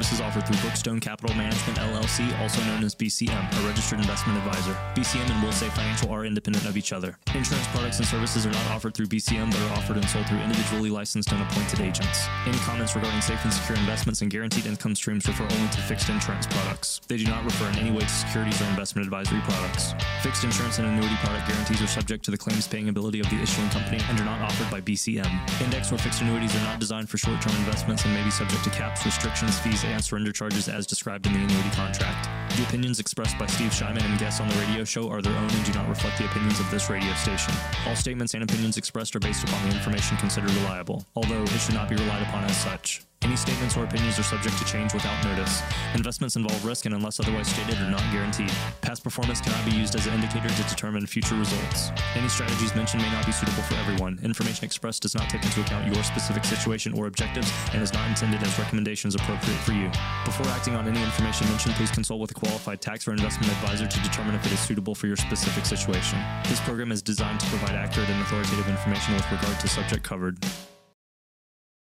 Services 0.03 0.21
offered 0.21 0.45
through 0.49 0.57
Brookstone 0.57 1.01
Capital 1.01 1.33
Management 1.37 1.79
LLC, 1.79 2.37
also 2.41 2.61
known 2.65 2.83
as 2.83 2.93
BCM, 2.93 3.31
a 3.31 3.69
registered 3.69 4.01
investment 4.01 4.37
advisor. 4.37 4.73
BCM 4.97 5.31
and 5.31 5.45
WilSave 5.45 5.71
Financial 5.71 6.11
are 6.11 6.25
independent 6.25 6.67
of 6.67 6.77
each 6.77 6.93
other. 6.93 7.17
Insurance 7.37 7.69
products 7.69 7.99
and 7.99 8.09
services 8.09 8.45
are 8.45 8.51
not 8.51 8.67
offered 8.73 8.95
through 8.95 9.07
BCM, 9.07 9.53
but 9.53 9.61
are 9.61 9.79
offered 9.79 9.99
and 9.99 10.09
sold 10.09 10.27
through 10.27 10.39
individually 10.39 10.91
licensed 10.91 11.31
and 11.31 11.41
appointed 11.41 11.81
agents. 11.81 12.27
Any 12.47 12.59
comments 12.59 12.97
regarding 12.97 13.21
safe 13.21 13.45
and 13.45 13.53
secure 13.53 13.79
investments 13.79 14.23
and 14.23 14.31
guaranteed 14.31 14.67
income 14.67 14.97
streams 14.97 15.25
refer 15.29 15.45
only 15.45 15.69
to 15.69 15.81
fixed 15.83 16.09
insurance 16.09 16.49
products. 16.49 17.01
They 17.07 17.19
do 17.19 17.27
not 17.27 17.45
refer 17.45 17.69
in 17.69 17.79
any 17.79 17.93
way 17.93 18.01
to 18.01 18.09
securities 18.09 18.61
or 18.61 18.65
investment 18.65 19.07
advisory 19.07 19.41
products. 19.43 19.95
Fixed 20.25 20.43
insurance 20.43 20.81
and 20.81 20.89
annuity 20.89 21.15
product 21.23 21.47
guarantees 21.47 21.81
are 21.81 21.87
subject 21.87 22.25
to 22.25 22.33
the 22.33 22.39
claims 22.39 22.67
paying 22.67 22.89
ability 22.89 23.21
of 23.21 23.31
the 23.31 23.41
issuing 23.41 23.69
company 23.71 24.03
and 24.09 24.19
are 24.19 24.25
not 24.25 24.41
offered 24.43 24.69
by 24.69 24.81
BCM. 24.81 25.31
Index 25.63 25.93
or 25.93 25.99
fixed 25.99 26.23
annuities 26.23 26.57
are 26.57 26.65
not 26.65 26.81
designed 26.81 27.09
for 27.09 27.19
short 27.19 27.41
term 27.41 27.55
investments 27.55 28.05
and 28.05 28.13
may 28.13 28.25
be 28.25 28.33
subject 28.33 28.65
to 28.65 28.71
caps, 28.71 29.07
restrictions, 29.07 29.61
fees, 29.61 29.85
and 29.93 30.03
surrender 30.03 30.33
charges 30.33 30.69
as 30.69 30.87
described 30.87 31.27
in 31.27 31.33
the 31.33 31.39
annuity 31.39 31.71
contract. 31.71 32.29
The 32.57 32.65
opinions 32.65 32.99
expressed 32.99 33.39
by 33.39 33.47
Steve 33.47 33.71
Shyman 33.71 34.03
and 34.03 34.19
guests 34.19 34.41
on 34.41 34.49
the 34.49 34.55
radio 34.57 34.85
show 34.85 35.09
are 35.11 35.23
their 35.23 35.37
own 35.37 35.51
and 35.51 35.65
do 35.65 35.73
not 35.73 35.89
reflect 35.89 36.19
the 36.19 36.25
opinions 36.27 36.59
of 36.61 36.71
this 36.71 36.91
radio 36.91 37.13
station. 37.15 37.55
All 37.87 37.97
statements 37.97 38.35
and 38.35 38.43
opinions 38.43 38.77
expressed 38.77 39.15
are 39.17 39.21
based 39.21 39.45
upon 39.45 39.69
the 39.69 39.77
information 39.77 40.17
considered 40.17 40.51
reliable, 40.51 41.05
although 41.15 41.43
it 41.43 41.49
should 41.49 41.75
not 41.75 41.89
be 41.89 41.97
relied 41.97 42.23
upon 42.23 42.45
as 42.45 42.57
such. 42.57 43.03
Any 43.25 43.37
statements 43.37 43.77
or 43.77 43.85
opinions 43.85 44.19
are 44.19 44.25
subject 44.25 44.59
to 44.59 44.65
change 44.65 44.93
without 44.95 45.25
notice. 45.25 45.63
Investments 45.95 46.37
involve 46.37 46.65
risk 46.65 46.87
and, 46.87 46.95
unless 46.95 47.21
otherwise 47.21 47.49
stated, 47.49 47.77
are 47.79 47.91
not 47.91 48.03
guaranteed. 48.13 48.51
Past 48.81 49.05
performance 49.05 49.41
cannot 49.41 49.65
be 49.65 49.71
used 49.71 49.95
as 49.95 50.07
an 50.07 50.15
indicator 50.15 50.49
to 50.49 50.63
determine 50.65 51.07
future 51.07 51.37
results. 51.37 51.91
Any 52.17 52.29
strategies 52.29 52.75
mentioned 52.75 53.03
may 53.03 53.11
not 53.13 53.25
be 53.25 53.33
suitable 53.33 53.63
for 53.63 53.75
everyone. 53.77 54.19
Information 54.23 54.65
expressed 54.65 55.03
does 55.03 55.15
not 55.15 55.31
take 55.31 55.45
into 55.45 55.61
account 55.61 55.93
your 55.93 56.03
specific 56.03 56.45
situation 56.45 56.93
or 56.95 57.07
objectives 57.07 57.53
and 57.73 57.83
is 57.83 57.93
not 57.93 58.09
intended 58.09 58.43
as 58.43 58.59
recommendations 58.59 59.15
appropriate 59.15 59.61
for 59.61 59.73
you. 59.73 59.91
Before 60.25 60.47
acting 60.49 60.75
on 60.75 60.89
any 60.89 61.03
information 61.03 61.49
mentioned, 61.49 61.75
please 61.77 61.91
consult 61.91 62.21
with 62.21 62.31
a 62.33 62.35
qualified 62.35 62.81
tax 62.81 63.07
or 63.07 63.13
investment 63.13 63.53
advisor 63.53 63.87
to 63.87 64.01
determine 64.01 64.35
if 64.35 64.45
it 64.47 64.53
is 64.53 64.61
suitable 64.61 64.95
for 64.95 65.07
your 65.07 65.17
specific 65.17 65.65
situation. 65.65 66.19
This 66.49 66.61
program 66.61 66.91
is 66.91 67.03
designed 67.03 67.41
to 67.41 67.47
provide 67.47 67.77
accurate 67.77 68.09
and 68.09 68.21
authoritative 68.23 68.69
information 68.69 69.15
with 69.15 69.31
regard 69.31 69.61
to 69.61 69.69
subject 69.69 70.03
covered. 70.03 70.39